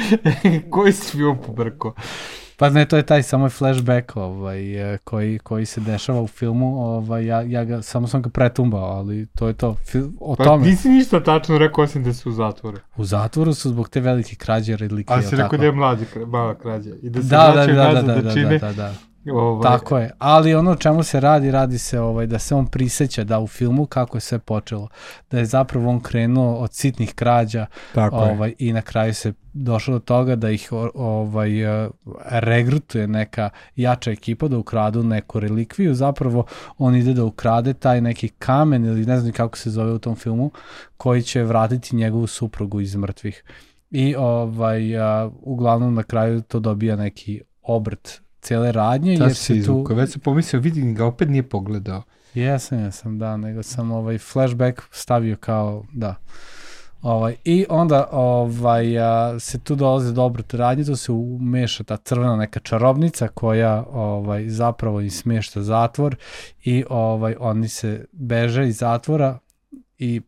Koji 0.70 0.92
si 0.92 1.10
film 1.10 1.38
pobrko? 1.46 1.94
Pa 2.62 2.70
ne, 2.70 2.84
to 2.84 2.96
je 2.96 3.02
taj 3.02 3.22
samo 3.22 3.48
flashback 3.48 4.16
ovaj, 4.16 4.94
e, 4.94 4.98
koji, 4.98 5.38
koji 5.38 5.66
se 5.66 5.80
dešava 5.80 6.20
u 6.20 6.26
filmu, 6.26 6.84
ovaj, 6.84 7.26
ja, 7.26 7.42
ja 7.42 7.64
ga, 7.64 7.82
samo 7.82 8.06
sam 8.06 8.22
ga 8.22 8.30
pretumbao, 8.30 8.84
ali 8.84 9.26
to 9.26 9.48
je 9.48 9.54
to, 9.54 9.76
Fil, 9.86 10.08
o 10.20 10.36
pa, 10.36 10.44
tome. 10.44 10.66
Nisi 10.66 10.88
ništa 10.88 11.22
tačno 11.22 11.58
rekao 11.58 11.84
osim 11.84 12.04
da 12.04 12.12
su 12.12 12.28
u 12.28 12.32
zatvoru. 12.32 12.78
U 12.96 13.04
zatvoru 13.04 13.54
su 13.54 13.68
zbog 13.68 13.88
te 13.88 14.00
velike 14.00 14.36
krađe 14.36 14.76
relikvije. 14.76 15.14
Ali 15.16 15.22
si 15.24 15.36
rekao 15.36 15.58
da 15.58 15.64
je 15.64 15.72
mlađa, 15.72 16.04
mala 16.26 16.54
krađa 16.54 16.90
i 17.02 17.10
da 17.10 17.22
se 17.22 17.28
da, 17.28 17.52
da, 17.54 17.66
da, 17.66 17.92
da, 17.92 18.02
da, 18.02 18.22
da, 18.22 18.32
čine 18.34 18.58
da, 18.58 18.66
da, 18.66 18.72
da. 18.72 18.94
Ovaj. 19.30 19.62
Tako 19.62 19.98
je. 19.98 20.10
Ali 20.18 20.54
ono 20.54 20.74
čemu 20.74 21.02
se 21.02 21.20
radi, 21.20 21.50
radi 21.50 21.78
se 21.78 22.00
ovaj 22.00 22.26
da 22.26 22.38
se 22.38 22.54
on 22.54 22.66
priseća 22.66 23.24
da 23.24 23.40
u 23.40 23.46
filmu 23.46 23.86
kako 23.86 24.16
je 24.16 24.20
sve 24.20 24.38
počelo. 24.38 24.88
Da 25.30 25.38
je 25.38 25.44
zapravo 25.44 25.90
on 25.90 26.00
krenuo 26.00 26.54
od 26.54 26.74
sitnih 26.74 27.14
krađa 27.14 27.66
Tako 27.94 28.16
ovaj 28.16 28.48
je. 28.48 28.54
i 28.58 28.72
na 28.72 28.82
kraju 28.82 29.14
se 29.14 29.32
došlo 29.52 29.94
do 29.94 30.00
toga 30.00 30.36
da 30.36 30.50
ih 30.50 30.68
ovaj 30.94 31.84
eh, 31.84 31.88
regrutuje 32.30 33.06
neka 33.06 33.50
jača 33.76 34.10
ekipa 34.10 34.48
da 34.48 34.58
ukradu 34.58 35.02
neku 35.02 35.40
relikviju. 35.40 35.94
Zapravo 35.94 36.44
on 36.78 36.96
ide 36.96 37.14
da 37.14 37.24
ukrade 37.24 37.74
taj 37.74 38.00
neki 38.00 38.28
kamen 38.28 38.84
ili 38.84 39.06
ne 39.06 39.20
znam 39.20 39.32
kako 39.32 39.58
se 39.58 39.70
zove 39.70 39.92
u 39.92 39.98
tom 39.98 40.16
filmu 40.16 40.50
koji 40.96 41.22
će 41.22 41.42
vratiti 41.42 41.96
njegovu 41.96 42.26
suprugu 42.26 42.80
iz 42.80 42.96
mrtvih. 42.96 43.44
I 43.90 44.14
ovaj 44.14 44.98
a, 44.98 45.30
uglavnom 45.42 45.94
na 45.94 46.02
kraju 46.02 46.40
to 46.40 46.60
dobija 46.60 46.96
neki 46.96 47.40
obrt 47.62 48.22
cele 48.42 48.72
radnje. 48.72 49.18
Ta 49.18 49.24
jer 49.24 49.34
se 49.34 49.56
izvuka, 49.56 49.94
tu... 49.94 50.00
već 50.00 50.12
sam 50.12 50.20
pomislio, 50.20 50.60
vidim 50.60 50.94
ga, 50.94 51.06
opet 51.06 51.28
nije 51.28 51.42
pogledao. 51.42 52.02
Jesam, 52.34 52.78
jesam, 52.78 53.18
da, 53.18 53.36
nego 53.36 53.62
sam 53.62 53.92
ovaj 53.92 54.18
flashback 54.18 54.80
stavio 54.90 55.36
kao, 55.36 55.84
da. 55.92 56.14
Ovaj, 57.02 57.36
I 57.44 57.66
onda 57.68 58.08
ovaj, 58.12 58.98
a, 58.98 59.40
se 59.40 59.58
tu 59.58 59.74
dolaze 59.74 60.12
do 60.12 60.22
obrata 60.22 60.56
radnje, 60.56 60.84
tu 60.84 60.96
se 60.96 61.12
umeša 61.12 61.84
ta 61.84 61.96
crvena 61.96 62.36
neka 62.36 62.60
čarobnica 62.60 63.28
koja 63.28 63.84
ovaj, 63.92 64.48
zapravo 64.48 65.00
im 65.00 65.10
smešta 65.10 65.62
zatvor 65.62 66.16
i 66.64 66.84
ovaj, 66.90 67.36
oni 67.40 67.68
se 67.68 68.04
beže 68.12 68.68
iz 68.68 68.76
zatvora 68.76 69.38
i 69.98 70.20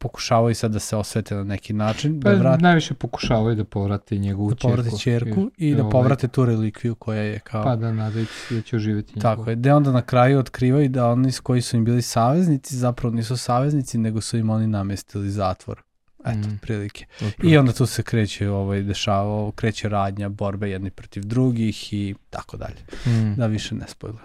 pokušavaju 0.00 0.54
sad 0.54 0.72
da 0.72 0.78
se 0.78 0.96
osvete 0.96 1.34
na 1.34 1.44
neki 1.44 1.72
način. 1.72 2.20
Pa 2.20 2.30
da 2.30 2.36
vrati, 2.36 2.62
najviše 2.62 2.94
pokušavaju 2.94 3.56
da 3.56 3.64
povrate 3.64 4.18
njegovu 4.18 4.50
da 4.50 4.56
povrate 4.56 4.90
čerku 4.98 5.50
i, 5.56 5.68
i 5.68 5.74
da 5.74 5.82
ovaj, 5.82 5.90
povrate 5.90 6.28
tu 6.28 6.44
relikviju 6.44 6.94
koja 6.94 7.22
je 7.22 7.38
kao... 7.38 7.64
Pa 7.64 7.76
da 7.76 7.92
nadajući 7.92 8.32
se 8.32 8.54
da 8.54 8.62
će 8.62 8.76
oživjeti 8.76 9.12
njegovu. 9.16 9.22
Tako 9.22 9.50
je, 9.50 9.56
gde 9.56 9.74
onda 9.74 9.92
na 9.92 10.02
kraju 10.02 10.38
otkrivaju 10.38 10.88
da 10.88 11.10
oni 11.10 11.32
koji 11.42 11.62
su 11.62 11.76
im 11.76 11.84
bili 11.84 12.02
saveznici 12.02 12.76
zapravo 12.76 13.14
nisu 13.14 13.36
saveznici, 13.36 13.98
nego 13.98 14.20
su 14.20 14.36
im 14.36 14.50
oni 14.50 14.66
namestili 14.66 15.30
zatvor. 15.30 15.82
Eto, 16.24 16.48
mm. 16.48 16.58
prilike. 16.62 17.06
Okay. 17.20 17.50
I 17.50 17.56
onda 17.56 17.72
tu 17.72 17.86
se 17.86 18.02
kreće, 18.02 18.50
ovaj, 18.50 18.82
dešava, 18.82 19.52
kreće 19.52 19.88
radnja, 19.88 20.28
borbe 20.28 20.70
jedni 20.70 20.90
protiv 20.90 21.22
drugih 21.24 21.92
i 21.92 22.14
tako 22.30 22.56
dalje. 22.56 22.80
Mm. 23.06 23.34
Da 23.36 23.46
više 23.46 23.74
ne 23.74 23.88
spojle. 23.88 24.18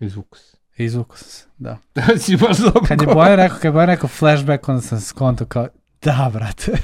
Izvuku 0.00 0.38
se. 0.38 0.56
Izvuku 0.76 1.18
se, 1.18 1.46
da. 1.58 1.78
Da 1.94 2.18
si 2.18 2.36
baš 2.36 2.58
dobro. 2.58 2.82
Kad 2.88 3.00
je 3.00 3.06
Bojan 3.06 3.36
rekao, 3.36 3.56
kad 3.56 3.64
je 3.64 3.72
Bojan 3.72 3.88
rekao 3.88 4.08
flashback, 4.08 4.68
onda 4.68 4.82
sam 4.82 5.00
skonto 5.00 5.46
kao, 5.46 5.68
da, 6.02 6.30
brate. 6.32 6.72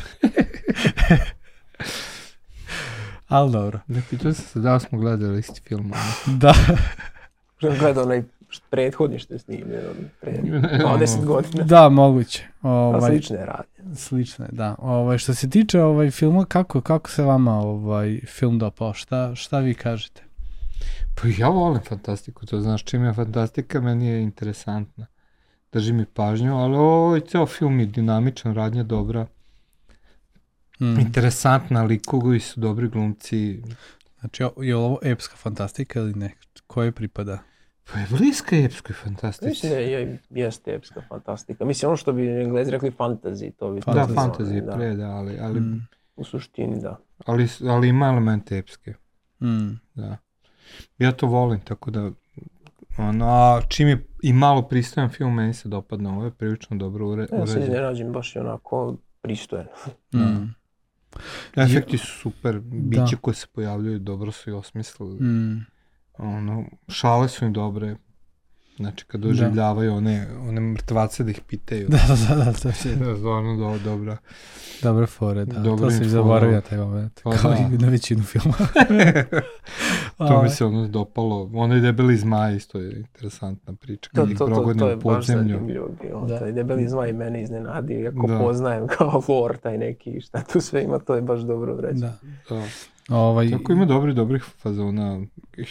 Ali 3.29 3.53
dobro. 3.53 3.81
Da, 3.87 4.01
pitao 4.11 4.33
sam 4.33 4.45
se 4.45 4.61
da 4.61 4.79
smo 4.79 4.99
gledali 4.99 5.39
isti 5.39 5.61
film. 5.69 5.93
da. 6.43 6.55
Sam 7.61 7.79
gledao 7.79 8.05
onaj 8.05 8.23
prethodni 8.71 9.19
što 9.19 9.35
je 9.35 9.39
snimljen 9.39 9.81
pre 10.21 10.33
20 10.33 11.25
godina. 11.25 11.65
Da, 11.65 11.89
moguće. 11.89 12.47
Ovaj, 12.63 13.11
slične 13.11 13.37
radnje. 13.37 13.97
Slične, 13.97 14.49
da. 14.53 14.75
Ovaj, 14.79 15.19
što 15.19 15.35
se 15.35 15.51
tiče 15.51 15.83
ovaj 15.83 16.11
filma, 16.11 16.45
kako, 16.45 16.81
kako 16.81 17.11
se 17.11 17.23
vama 17.23 17.61
ovaj 17.61 18.21
film 18.27 18.59
dopao? 18.59 18.95
Šta, 18.95 19.35
šta 19.35 19.59
vi 19.59 19.75
kažete? 19.75 20.23
Pa 21.15 21.29
ja 21.39 21.49
volim 21.49 21.83
fantastiku, 21.83 22.47
to 22.47 22.61
znaš 22.61 22.85
čim 22.85 23.05
je 23.05 23.13
fantastika, 23.13 23.81
meni 23.81 24.07
je 24.07 24.23
interesantna. 24.23 25.07
Drži 25.73 25.93
mi 25.93 26.07
pažnju, 26.07 26.57
ali 26.57 26.77
ovaj 26.77 27.21
ceo 27.21 27.47
film 27.47 27.81
je 27.81 27.87
dinamičan, 27.87 28.55
radnja 28.55 28.83
dobra. 28.83 29.27
Mm. 30.81 31.01
Interesantna, 31.01 31.83
likovi 31.83 32.41
su 32.41 32.61
dobri 32.61 32.89
glumci. 32.89 33.63
Znači, 34.21 34.43
je 34.57 34.77
ovo 34.77 34.99
epska 35.03 35.37
fantastika 35.37 36.01
ili 36.01 36.15
ne? 36.15 36.31
Koje 36.67 36.93
pripada? 36.93 37.39
Pa 37.93 37.99
je 37.99 38.07
bliska 38.11 38.57
epskoj 38.57 38.95
fantastici. 38.95 39.49
Mislim 39.49 39.73
da 39.73 39.79
je, 39.79 40.19
jeste 40.31 40.75
epska 40.75 41.03
fantastika. 41.09 41.65
Mislim, 41.65 41.89
ono 41.89 41.97
što 41.97 42.13
bi 42.13 42.29
englezi 42.29 42.71
rekli 42.71 42.91
fantasy, 42.91 43.53
to 43.57 43.71
bi... 43.71 43.81
Da, 43.81 44.07
fantasy 44.07 44.55
je 44.55 44.67
pre, 44.67 44.95
da, 44.95 45.11
ali... 45.11 45.39
ali 45.41 45.61
mm. 45.61 45.89
U 46.17 46.25
suštini, 46.25 46.81
da. 46.81 47.01
Ali, 47.27 47.49
ali 47.69 47.89
ima 47.89 48.07
elemente 48.07 48.59
epske. 48.59 48.95
Mm. 49.41 49.71
Da. 49.95 50.17
Ja 50.99 51.13
to 51.13 51.27
volim, 51.27 51.61
tako 51.61 51.91
da... 51.91 52.11
Ono, 52.99 53.27
a 53.27 53.61
čim 53.69 53.89
je 53.89 54.07
i 54.23 54.33
malo 54.33 54.63
pristojan 54.63 55.11
film, 55.11 55.35
meni 55.35 55.55
se 55.55 55.69
dopadne. 55.69 56.11
Ovo 56.11 56.25
je 56.25 56.31
prilično 56.31 56.77
dobro 56.77 57.07
ure, 57.07 57.23
uređen. 57.23 57.39
Ja 57.39 57.47
se 57.47 57.61
iznenađem 57.61 58.13
baš 58.13 58.37
je 58.37 58.43
onako 58.43 58.97
pristojan. 59.21 59.67
Mm. 60.15 60.55
Efekti 61.57 61.99
su 61.99 62.07
super, 62.07 62.61
biće 62.61 63.15
da. 63.15 63.21
koje 63.21 63.35
se 63.35 63.47
pojavljaju 63.53 63.99
dobro 63.99 64.33
su 64.33 64.51
i 64.51 64.53
osmislili. 64.53 65.21
Mm 65.21 65.67
ono, 66.21 66.65
šale 66.89 67.29
su 67.29 67.45
im 67.45 67.53
dobre, 67.53 67.97
Znači, 68.81 69.05
kad 69.05 69.21
doživljavaju 69.21 69.91
da. 69.91 69.97
one, 69.97 70.27
one 70.49 70.61
mrtvace 70.61 71.25
da 71.25 71.31
ih 71.31 71.41
pitaju. 71.47 71.89
Da, 72.01 72.17
da, 72.29 72.45
da, 72.45 72.53
to 72.53 72.69
je. 72.69 72.97
Da, 72.97 73.17
stvarno 73.17 73.57
do, 73.57 73.79
dobra. 73.85 74.17
Dobre 74.83 75.07
fore, 75.07 75.45
da. 75.45 75.59
Dobro 75.61 75.85
to 75.85 75.91
se 75.91 76.05
zaboravio 76.05 76.61
taj 76.61 76.79
moment. 76.79 77.21
Pa, 77.23 77.31
kao 77.31 77.51
da. 77.51 77.57
i 77.73 77.79
na 77.79 77.89
većinu 77.89 78.23
filma. 78.23 78.55
to 80.29 80.43
mi 80.43 80.49
se 80.49 80.65
ono 80.65 80.89
dopalo. 80.89 81.51
Ono 81.55 81.75
je 81.75 81.81
debeli 81.81 82.17
zmaj, 82.17 82.57
isto 82.57 82.79
je 82.79 82.97
interesantna 82.97 83.75
priča. 83.75 84.11
To, 84.15 84.27
to, 84.27 84.47
to, 84.47 84.75
to 84.79 84.89
je 84.89 84.97
baš 84.97 85.27
zanimljivo 85.27 85.89
bilo. 86.03 86.27
Da. 86.27 86.39
Taj 86.39 86.53
debeli 86.53 86.89
zmaj 86.89 87.13
mene 87.13 87.43
iznenadi, 87.43 87.95
iako 87.95 88.27
da. 88.27 88.39
poznajem 88.39 88.87
kao 88.87 89.23
lore 89.29 89.59
taj 89.59 89.79
neki, 89.79 90.21
šta 90.21 90.43
tu 90.53 90.61
sve 90.61 90.83
ima, 90.83 90.99
to 90.99 91.15
je 91.15 91.23
baš 91.23 91.41
dobro 91.41 91.75
urađeno. 91.75 92.13
Da. 92.49 92.57
da. 92.57 92.63
Ovaj... 93.11 93.51
Tako 93.51 93.73
ima 93.73 93.85
dobri, 93.85 94.15
dobrih 94.15 94.45
fazona. 94.63 95.21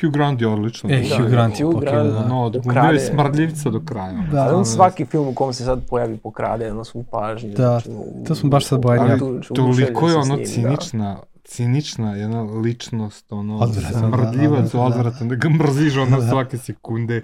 Hugh 0.01 0.13
Grant 0.13 0.41
je 0.41 0.48
odlično. 0.48 0.89
E, 0.89 1.03
Hugh 1.17 1.29
Grant 1.29 1.60
je 1.60 1.65
Hugh 1.65 1.81
Grant, 1.81 2.12
da. 2.12 2.25
Ono, 2.25 2.43
odglumio 2.43 2.91
je 2.91 3.00
smrdljivca 3.00 3.69
do 3.69 3.81
kraja. 3.86 4.24
Da, 4.31 4.58
on 4.58 4.65
svaki 4.65 5.05
film 5.05 5.27
u 5.27 5.34
kom 5.34 5.53
se 5.53 5.63
sad 5.63 5.86
pojavi 5.89 6.17
pokrade, 6.17 6.72
ono 6.72 6.84
svu 6.84 7.03
pažnju. 7.03 7.50
Da, 7.50 7.55
znači, 7.55 7.89
to 8.27 8.36
smo 8.36 8.50
baš 8.50 8.65
sad 8.65 8.81
bojani. 8.81 9.12
Ali 9.12 9.41
toliko 9.55 10.10
je 10.10 10.15
ono 10.15 10.38
cinična, 10.46 11.13
da. 11.15 11.22
cinična 11.43 12.15
jedna 12.15 12.41
ličnost, 12.41 13.31
ono, 13.31 13.58
odvratan, 13.58 14.12
smrdljivac, 14.12 14.72
da, 14.72 14.77
da, 14.77 14.77
da, 14.77 14.79
odvratan, 14.79 15.29
da 15.29 15.36
ga 15.36 15.50
mrziš 15.50 15.98
ono 15.98 16.19
da. 16.19 16.29
svake 16.29 16.58
sekunde. 16.58 17.22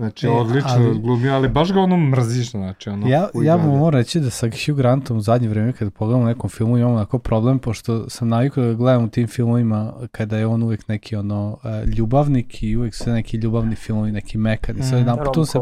Znači, 0.00 0.26
e, 0.26 0.30
odlično 0.30 0.70
ali, 0.70 0.98
glumio, 0.98 1.34
ali 1.34 1.48
baš 1.48 1.72
ga 1.72 1.80
ono 1.80 1.96
mrziš, 1.96 2.50
znači, 2.50 2.90
ono... 2.90 3.08
Ja, 3.08 3.28
ja 3.44 3.56
mu 3.56 3.78
moram 3.78 4.00
reći 4.00 4.20
da 4.20 4.30
sa 4.30 4.46
Hugh 4.46 4.76
Grantom 4.76 5.16
u 5.16 5.20
zadnje 5.20 5.48
vreme, 5.48 5.72
kada 5.72 5.90
pogledam 5.90 6.22
u 6.22 6.26
nekom 6.26 6.50
filmu, 6.50 6.78
imam 6.78 6.92
onako 6.92 7.18
problem, 7.18 7.58
pošto 7.58 8.10
sam 8.10 8.28
navikao 8.28 8.64
da 8.64 8.74
gledam 8.74 9.04
u 9.04 9.08
tim 9.08 9.26
filmovima 9.26 9.92
kada 10.12 10.38
je 10.38 10.46
on 10.46 10.62
uvek 10.62 10.88
neki, 10.88 11.16
ono, 11.16 11.58
uh, 11.64 11.88
ljubavnik 11.96 12.62
i 12.62 12.76
uvek 12.76 12.94
sve 12.94 13.12
neki 13.12 13.36
ljubavni 13.36 13.76
filmovi, 13.76 14.12
neki 14.12 14.38
mekani. 14.38 14.82
Sad, 14.82 14.92
mm, 14.92 14.98
jedan 14.98 15.18
put 15.34 15.48
se, 15.48 15.58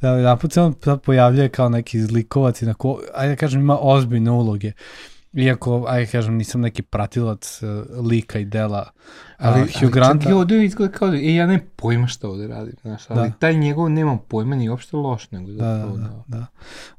da, 0.00 0.10
jedan 0.10 0.38
put 0.38 0.52
se 0.52 0.60
on 0.60 0.74
pojavljuje 1.04 1.48
kao 1.48 1.68
neki 1.68 2.00
zlikovac 2.00 2.62
i 2.62 2.66
nako, 2.66 3.00
ajde 3.14 3.32
da 3.32 3.36
kažem, 3.36 3.60
ima 3.60 3.78
ozbiljne 3.80 4.30
uloge. 4.30 4.72
Iako, 5.38 5.84
aj 5.88 6.06
kažem, 6.06 6.36
nisam 6.36 6.60
neki 6.60 6.82
pratilac 6.82 7.62
uh, 7.62 8.06
lika 8.06 8.38
i 8.38 8.44
dela 8.44 8.90
ali, 9.36 9.62
uh, 9.62 9.68
Hugh 9.80 9.92
Granta... 9.92 10.28
Ali 10.28 10.34
ovde 10.34 10.64
izgleda 10.64 10.92
kao 10.92 11.08
da, 11.08 11.16
e, 11.16 11.34
ja 11.34 11.46
nemam 11.46 11.66
pojma 11.76 12.06
šta 12.06 12.28
ovde 12.28 12.46
radim, 12.46 12.74
znaš, 12.82 13.10
ali 13.10 13.28
da. 13.28 13.34
taj 13.38 13.54
njegov 13.54 13.90
nemam 13.90 14.18
pojma 14.28 14.56
ni 14.56 14.68
uopšte 14.68 14.96
loš, 14.96 15.30
nego 15.30 15.50
da, 15.50 15.64
da, 15.64 15.86
da, 15.86 16.22
da. 16.26 16.46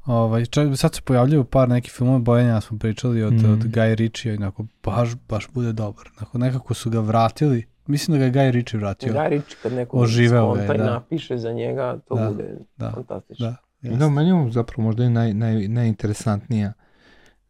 Ovaj, 0.06 0.46
čak, 0.46 0.68
sad 0.76 0.96
se 0.96 1.02
pojavljaju 1.02 1.44
par 1.44 1.70
nekih 1.70 1.92
filmova 1.92 2.20
Bojanja, 2.20 2.62
smo 2.62 2.78
pričali 2.78 3.24
od, 3.24 3.34
mm. 3.34 3.52
od 3.52 3.60
Guy 3.60 3.96
Ritchie, 3.96 4.36
inako, 4.36 4.66
baš, 4.84 5.10
baš 5.30 5.48
bude 5.54 5.74
dobar. 5.74 6.10
Onako, 6.18 6.38
nekako 6.38 6.74
su 6.74 6.90
ga 6.90 7.00
vratili, 7.00 7.66
mislim 7.88 8.20
da 8.20 8.20
ga 8.20 8.26
je 8.26 8.32
Guy 8.32 8.52
Ritchie 8.52 8.80
vratio. 8.80 9.14
Guy 9.14 9.30
Ritchie 9.30 9.58
kad 9.64 9.74
neko 9.74 9.98
oživeo 9.98 10.56
je, 10.56 10.68
da. 10.68 10.86
napiše 10.86 11.38
za 11.38 11.52
njega, 11.52 12.00
to 12.08 12.16
da, 12.16 12.30
bude 12.30 12.58
da, 12.78 12.92
fantastično. 12.92 13.48
Da, 13.48 13.56
Da, 13.82 14.10
meni 14.10 14.30
je 14.30 14.52
zapravo 14.52 14.84
možda 14.84 15.04
i 15.04 15.10
naj, 15.10 15.34
naj, 15.34 15.68
najinteresantnija 15.68 16.74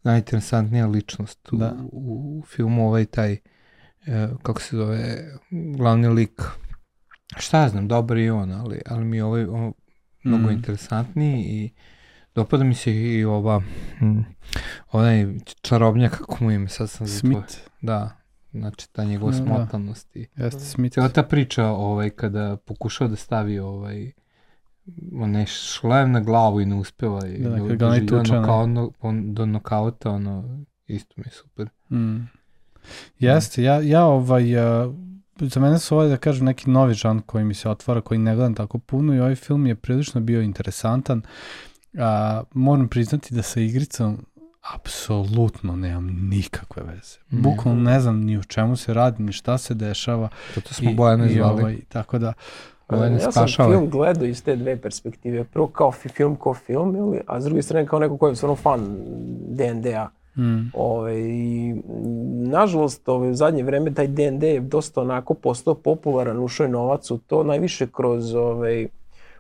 najinteresantnija 0.04 0.88
ličnost 0.88 1.50
da. 1.52 1.76
u, 1.92 2.40
u 2.40 2.46
filmu 2.46 2.88
ovaj 2.88 3.06
taj 3.06 3.32
e, 3.34 3.40
kako 4.44 4.62
se 4.62 4.78
zove 4.78 5.32
glavni 5.78 6.08
lik. 6.08 6.42
Šta 7.38 7.62
ja 7.62 7.70
znam, 7.70 7.88
dobar 7.88 8.18
je 8.18 8.34
on 8.34 8.52
ali, 8.52 8.82
ali 8.86 9.06
mi 9.06 9.18
je 9.18 9.24
ovaj 9.24 9.46
on, 9.46 9.74
mnogo 10.24 10.48
mm. 10.48 10.52
interesantniji 10.52 11.44
i 11.44 11.70
dopada 12.36 12.64
mi 12.64 12.76
se 12.76 12.94
i 12.94 13.26
ova 13.26 13.62
hm, 14.00 14.20
onaj 14.92 15.28
čarobnjak 15.62 16.18
kako 16.18 16.44
mu 16.44 16.52
ime 16.52 16.68
sad 16.68 16.90
sam 16.90 17.08
Smith? 17.08 17.58
Da 17.82 18.20
znači 18.52 18.94
ta 18.94 19.04
njegova 19.04 19.32
da, 19.32 19.38
smotanost 19.38 20.16
i 20.16 20.28
jeste 20.36 20.60
Smith. 20.60 20.94
Cijela 20.94 21.10
ta 21.10 21.24
priča 21.24 21.66
ovaj 21.66 22.10
kada 22.10 22.58
pokušao 22.58 23.08
da 23.08 23.16
stavi 23.16 23.60
ovaj 23.60 24.12
ne 25.12 25.46
šlem 25.46 26.12
na 26.12 26.20
glavu 26.20 26.62
i 26.62 26.66
ne 26.66 26.76
uspeva 26.76 27.28
i 27.28 27.44
da, 27.44 27.68
kad 27.68 27.78
ga 27.78 27.90
ne 27.90 28.06
tuče 28.06 28.38
ono, 28.38 28.92
on, 29.02 29.34
do 29.34 29.46
nokauta 29.46 30.12
ono 30.12 30.66
isto 30.88 31.14
mi 31.18 31.24
je 31.28 31.32
super 31.32 31.70
mm. 31.90 32.30
jeste 33.20 33.64
ja, 33.64 33.82
ja 33.82 34.06
ovaj 34.06 34.56
uh, 34.56 34.94
za 35.42 35.60
mene 35.60 35.80
su 35.80 35.96
ovaj 35.96 36.10
da 36.10 36.18
kažem 36.18 36.46
neki 36.46 36.70
novi 36.70 36.94
žan 36.94 37.20
koji 37.20 37.44
mi 37.44 37.54
se 37.54 37.70
otvara 37.70 38.02
koji 38.02 38.18
ne 38.18 38.36
gledam 38.36 38.56
tako 38.56 38.78
puno 38.78 39.16
i 39.16 39.20
ovaj 39.20 39.36
film 39.36 39.68
je 39.68 39.76
prilično 39.76 40.22
bio 40.22 40.42
interesantan 40.42 41.22
a, 41.98 42.44
moram 42.54 42.88
priznati 42.88 43.36
da 43.36 43.42
sa 43.42 43.60
igricom 43.60 44.26
apsolutno 44.74 45.76
nemam 45.76 46.08
nikakve 46.30 46.84
veze. 46.84 47.18
Bukvalno 47.30 47.82
ne 47.82 48.00
znam 48.00 48.22
ni 48.22 48.38
o 48.38 48.44
čemu 48.44 48.76
se 48.76 48.94
radi, 48.94 49.24
ni 49.24 49.32
šta 49.32 49.58
se 49.58 49.74
dešava. 49.74 50.30
Zato 50.56 50.74
smo 50.74 50.94
Bojana 50.94 51.28
zvali. 51.28 51.62
Ovaj, 51.62 51.78
tako 51.90 52.20
da, 52.20 52.34
Ovaj, 52.90 53.14
ja 53.14 53.32
sam 53.32 53.48
film 53.48 53.90
gledao 53.90 54.26
iz 54.26 54.44
te 54.44 54.56
dve 54.56 54.78
perspektive. 54.78 55.44
Prvo 55.44 55.68
kao 55.68 55.92
film 55.92 56.36
ko 56.36 56.54
film, 56.54 56.96
ili, 56.96 57.22
a 57.28 57.42
s 57.42 57.46
druge 57.46 57.62
strane 57.62 57.88
kao 57.88 58.00
neko 58.00 58.18
ko 58.18 58.28
je 58.28 58.36
stvarno 58.36 58.56
fan 58.56 58.98
D&D-a. 59.48 60.10
Mm. 60.38 60.72
Ove, 60.74 61.20
i, 61.20 61.76
nažalost, 62.48 63.10
ove, 63.10 63.30
u 63.30 63.36
zadnje 63.36 63.64
vreme 63.64 63.94
taj 63.94 64.08
D&D 64.08 64.48
je 64.48 64.60
dosta 64.60 65.02
onako 65.02 65.34
postao 65.34 65.74
popularan, 65.74 66.40
ušao 66.40 66.64
je 66.64 66.70
novac 66.70 67.12
u 67.12 67.18
to, 67.18 67.44
najviše 67.44 67.88
kroz 67.88 68.36
ove, 68.36 68.88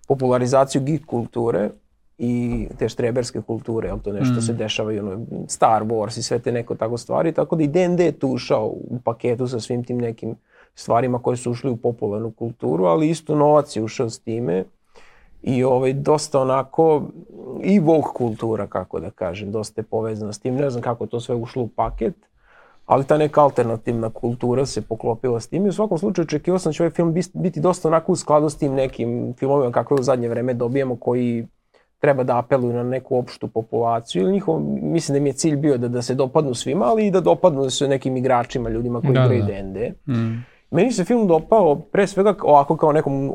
popularizaciju 0.07 0.81
geek 0.81 1.05
kulture 1.05 1.69
i 2.17 2.67
te 2.77 2.89
štreberske 2.89 3.41
kulture, 3.41 3.87
jel 3.87 3.99
to 3.99 4.13
nešto 4.13 4.35
mm. 4.37 4.41
se 4.41 4.53
dešava 4.53 4.93
i 4.93 4.99
ono 4.99 5.25
Star 5.47 5.83
Wars 5.83 6.19
i 6.19 6.23
sve 6.23 6.39
te 6.39 6.51
neko 6.51 6.75
tako 6.75 6.97
stvari, 6.97 7.31
tako 7.31 7.55
da 7.55 7.63
i 7.63 7.67
D&D 7.67 8.11
tu 8.11 8.27
ušao 8.27 8.65
u 8.65 8.99
paketu 9.03 9.47
sa 9.47 9.59
svim 9.59 9.83
tim 9.83 9.97
nekim 9.97 10.35
stvarima 10.75 11.19
koje 11.19 11.37
su 11.37 11.51
ušli 11.51 11.71
u 11.71 11.77
popularnu 11.77 12.31
kulturu, 12.31 12.85
ali 12.85 13.09
isto 13.09 13.35
novac 13.35 13.75
je 13.75 13.83
ušao 13.83 14.09
s 14.09 14.19
time 14.19 14.63
i 15.43 15.63
ovaj, 15.63 15.93
dosta 15.93 16.41
onako 16.41 17.03
i 17.63 17.79
woke 17.79 18.13
kultura, 18.13 18.67
kako 18.67 18.99
da 18.99 19.09
kažem, 19.09 19.51
dosta 19.51 19.81
je 19.81 19.85
povezana 19.85 20.33
s 20.33 20.39
tim. 20.39 20.55
Ne 20.55 20.69
znam 20.69 20.81
kako 20.81 21.05
to 21.05 21.19
sve 21.19 21.35
ušlo 21.35 21.63
u 21.63 21.67
paket, 21.67 22.13
ali 22.85 23.03
ta 23.03 23.17
neka 23.17 23.41
alternativna 23.41 24.09
kultura 24.09 24.65
se 24.65 24.81
poklopila 24.81 25.39
s 25.39 25.47
tim 25.47 25.65
i 25.65 25.69
u 25.69 25.73
svakom 25.73 25.97
slučaju 25.97 26.23
očekivao 26.23 26.59
sam 26.59 26.69
da 26.69 26.73
će 26.73 26.83
ovaj 26.83 26.91
film 26.91 27.15
biti 27.33 27.59
dosta 27.59 27.87
onako 27.87 28.11
u 28.11 28.15
skladu 28.15 28.49
s 28.49 28.57
tim 28.57 28.73
nekim 28.73 29.33
filmovima 29.33 29.71
kakve 29.71 29.95
u 29.99 30.03
zadnje 30.03 30.29
vreme 30.29 30.53
dobijamo 30.53 30.95
koji 30.95 31.47
treba 31.99 32.23
da 32.23 32.37
apeluju 32.37 32.73
na 32.73 32.83
neku 32.83 33.17
opštu 33.17 33.47
populaciju 33.47 34.21
ili 34.21 34.31
njihov, 34.31 34.59
mislim 34.81 35.13
da 35.13 35.23
mi 35.23 35.29
je 35.29 35.33
cilj 35.33 35.55
bio 35.55 35.77
da, 35.77 35.87
da 35.87 36.01
se 36.01 36.15
dopadnu 36.15 36.53
svima, 36.53 36.85
ali 36.85 37.07
i 37.07 37.11
da 37.11 37.19
dopadnu 37.19 37.63
da 37.63 37.69
se 37.69 37.87
nekim 37.87 38.17
igračima, 38.17 38.69
ljudima 38.69 39.01
koji 39.01 39.13
da, 39.13 39.23
igraju 39.23 39.41
da. 39.41 39.47
D&D. 39.47 39.93
Mm. 40.07 40.45
Meni 40.71 40.91
se 40.91 41.05
film 41.05 41.27
dopao 41.27 41.75
pre 41.75 42.07
svega 42.07 42.35
ovako 42.41 42.77
kao 42.77 42.91
nekom 42.91 43.31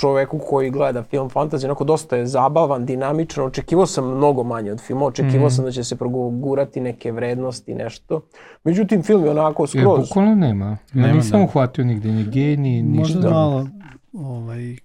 čoveku 0.00 0.38
koji 0.38 0.70
gleda 0.70 1.02
film 1.02 1.30
fantasy, 1.30 1.64
onako 1.64 1.84
dosta 1.84 2.16
je 2.16 2.26
zabavan, 2.26 2.86
dinamičan, 2.86 3.44
očekivao 3.44 3.86
sam 3.86 4.16
mnogo 4.16 4.42
manje 4.42 4.72
od 4.72 4.80
filma, 4.80 5.06
očekivao 5.06 5.46
mm. 5.46 5.50
sam 5.50 5.64
da 5.64 5.70
će 5.70 5.84
se 5.84 5.96
progurati 5.96 6.80
neke 6.80 7.12
vrednosti, 7.12 7.74
nešto. 7.74 8.20
Međutim, 8.64 9.02
film 9.02 9.24
je 9.24 9.30
onako 9.30 9.66
skroz... 9.66 9.98
Je, 9.98 10.04
bukvalno 10.08 10.34
nema. 10.34 10.78
nema 10.92 11.08
ja 11.08 11.14
nisam 11.14 11.40
da. 11.40 11.44
uhvatio 11.44 11.84
nigde 11.84 12.08
ni 12.12 12.24
gej, 12.24 12.56
ni 12.56 12.82
ništa. 12.82 13.14
Možda 13.14 13.30
malo, 13.30 13.66
ovaj, 14.12 14.76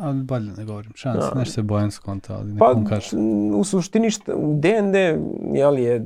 ali 0.00 0.22
bolje 0.22 0.52
ne 0.52 0.64
govorim, 0.64 0.92
šans, 0.94 1.24
da. 1.32 1.38
nešto 1.38 1.54
se 1.54 1.62
bojan 1.62 1.90
skonta, 1.90 2.34
ali 2.34 2.52
nekom 2.52 2.84
pa, 2.84 2.90
kaže. 2.90 3.16
u 3.54 3.64
suštini 3.64 4.10
šta, 4.10 4.34
u 4.36 4.54
D&D 4.60 5.18
jel, 5.52 5.78
je 5.78 6.02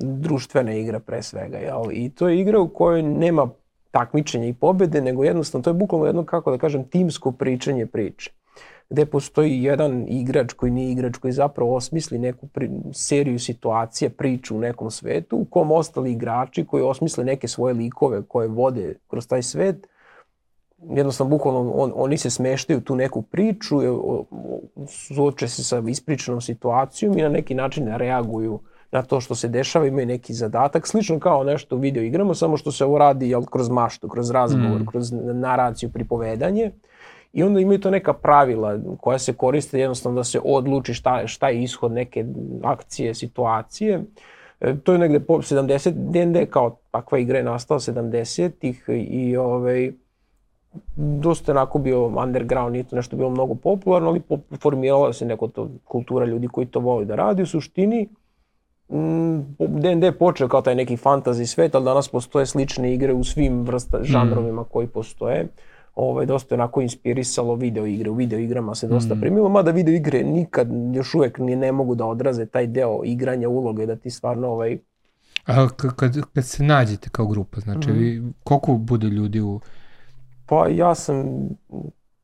društvena 0.00 0.74
igra 0.74 1.00
pre 1.00 1.22
svega, 1.22 1.58
jel, 1.58 1.82
i 1.92 2.10
to 2.10 2.28
je 2.28 2.40
igra 2.40 2.60
u 2.60 2.68
kojoj 2.68 3.02
nema 3.02 3.48
takmičenja 3.92 4.46
i 4.46 4.54
pobede, 4.54 5.00
nego 5.00 5.24
jednostavno 5.24 5.62
to 5.62 5.70
je 5.70 5.74
bukvalno 5.74 6.06
jedno, 6.06 6.24
kako 6.24 6.50
da 6.50 6.58
kažem, 6.58 6.84
timsko 6.84 7.32
pričanje 7.32 7.86
priče 7.86 8.30
gde 8.92 9.06
postoji 9.06 9.62
jedan 9.62 10.04
igrač 10.08 10.52
koji 10.52 10.72
nije 10.72 10.92
igrač, 10.92 11.16
koji 11.16 11.32
zapravo 11.32 11.76
osmisli 11.76 12.18
neku 12.18 12.46
pri, 12.46 12.70
seriju 12.92 13.38
situacije, 13.38 14.10
priču 14.10 14.56
u 14.56 14.60
nekom 14.60 14.90
svetu, 14.90 15.36
u 15.36 15.44
kom 15.44 15.72
ostali 15.72 16.12
igrači 16.12 16.64
koji 16.64 16.82
osmisle 16.82 17.24
neke 17.24 17.48
svoje 17.48 17.74
likove 17.74 18.22
koje 18.28 18.48
vode 18.48 18.94
kroz 19.08 19.28
taj 19.28 19.42
svet, 19.42 19.88
jednostavno 20.90 21.30
bukvalno 21.30 21.72
on, 21.72 21.92
oni 21.94 22.18
se 22.18 22.30
smeštaju 22.30 22.80
tu 22.80 22.96
neku 22.96 23.22
priču, 23.22 23.76
suoče 24.88 25.48
se 25.48 25.64
sa 25.64 25.82
ispričanom 25.88 26.40
situacijom 26.40 27.18
i 27.18 27.22
na 27.22 27.28
neki 27.28 27.54
način 27.54 27.88
reaguju 27.96 28.60
na 28.92 29.02
to 29.02 29.20
što 29.20 29.34
se 29.34 29.48
dešava, 29.48 29.86
imaju 29.86 30.06
neki 30.06 30.34
zadatak, 30.34 30.86
slično 30.86 31.20
kao 31.20 31.44
nešto 31.44 31.76
u 31.76 31.78
video 31.78 32.02
igrama, 32.02 32.34
samo 32.34 32.56
što 32.56 32.72
se 32.72 32.84
ovo 32.84 32.98
radi 32.98 33.30
jel, 33.30 33.42
kroz 33.42 33.68
maštu, 33.68 34.08
kroz 34.08 34.30
razgovor, 34.30 34.80
mm. 34.80 34.86
kroz 34.86 35.12
naraciju, 35.34 35.90
pripovedanje. 35.90 36.70
I 37.32 37.42
onda 37.42 37.60
imaju 37.60 37.80
to 37.80 37.90
neka 37.90 38.12
pravila 38.12 38.78
koja 39.00 39.18
se 39.18 39.32
koriste 39.32 39.80
jednostavno 39.80 40.16
da 40.16 40.24
se 40.24 40.40
odluči 40.44 40.94
šta, 40.94 41.26
šta 41.26 41.48
je 41.48 41.62
ishod 41.62 41.92
neke 41.92 42.24
akcije, 42.62 43.14
situacije. 43.14 44.04
E, 44.60 44.74
to 44.84 44.92
je 44.92 44.98
negde 44.98 45.20
po 45.20 45.34
70, 45.34 45.92
D&D 45.94 46.46
kao 46.46 46.76
takva 46.90 47.18
igra 47.18 47.38
je 47.38 47.44
nastala 47.44 47.80
70-ih 47.80 48.84
i 48.88 49.36
ovaj, 49.36 49.92
dosta 50.96 51.52
onako 51.52 51.78
bio 51.78 52.06
underground, 52.06 52.72
nije 52.72 52.84
to 52.84 52.96
nešto 52.96 53.16
bilo 53.16 53.30
mnogo 53.30 53.54
popularno, 53.54 54.08
ali 54.08 54.22
formirala 54.60 55.12
se 55.12 55.24
neko 55.24 55.48
to 55.48 55.68
kultura 55.84 56.26
ljudi 56.26 56.48
koji 56.48 56.66
to 56.66 56.80
voli 56.80 57.04
da 57.04 57.14
radi. 57.14 57.42
U 57.42 57.46
suštini, 57.46 58.08
D&D 59.58 60.10
mm, 60.10 60.14
počeo 60.18 60.48
kao 60.48 60.62
taj 60.62 60.74
neki 60.74 60.96
fantasy 60.96 61.46
svet, 61.46 61.74
ali 61.74 61.84
danas 61.84 62.08
postoje 62.08 62.46
slične 62.46 62.94
igre 62.94 63.12
u 63.12 63.24
svim 63.24 63.62
vrsta 63.62 63.98
mm. 63.98 64.04
žanrovima 64.04 64.64
koji 64.64 64.86
postoje. 64.86 65.48
Ovaj, 65.94 66.26
dosta 66.26 66.54
je 66.54 66.60
onako 66.60 66.80
inspirisalo 66.80 67.54
video 67.54 67.86
igre. 67.86 68.10
U 68.10 68.14
video 68.14 68.38
igrama 68.38 68.74
se 68.74 68.88
dosta 68.88 69.14
mm. 69.14 69.20
primilo, 69.20 69.48
mada 69.48 69.70
video 69.70 69.94
igre 69.94 70.22
nikad 70.22 70.68
još 70.94 71.14
uvek 71.14 71.38
ni 71.38 71.56
ne 71.56 71.72
mogu 71.72 71.94
da 71.94 72.06
odraze 72.06 72.46
taj 72.46 72.66
deo 72.66 73.00
igranja 73.04 73.48
uloge, 73.48 73.86
da 73.86 73.96
ti 73.96 74.10
stvarno 74.10 74.48
ovaj... 74.48 74.78
A 75.46 75.68
kad, 75.68 76.16
kad 76.34 76.44
se 76.44 76.62
nađete 76.64 77.10
kao 77.10 77.26
grupa, 77.26 77.60
znači 77.60 77.90
mm. 77.90 77.98
vi, 77.98 78.22
koliko 78.44 78.74
bude 78.74 79.06
ljudi 79.06 79.40
u... 79.40 79.60
Pa 80.46 80.68
ja 80.68 80.94
sam 80.94 81.48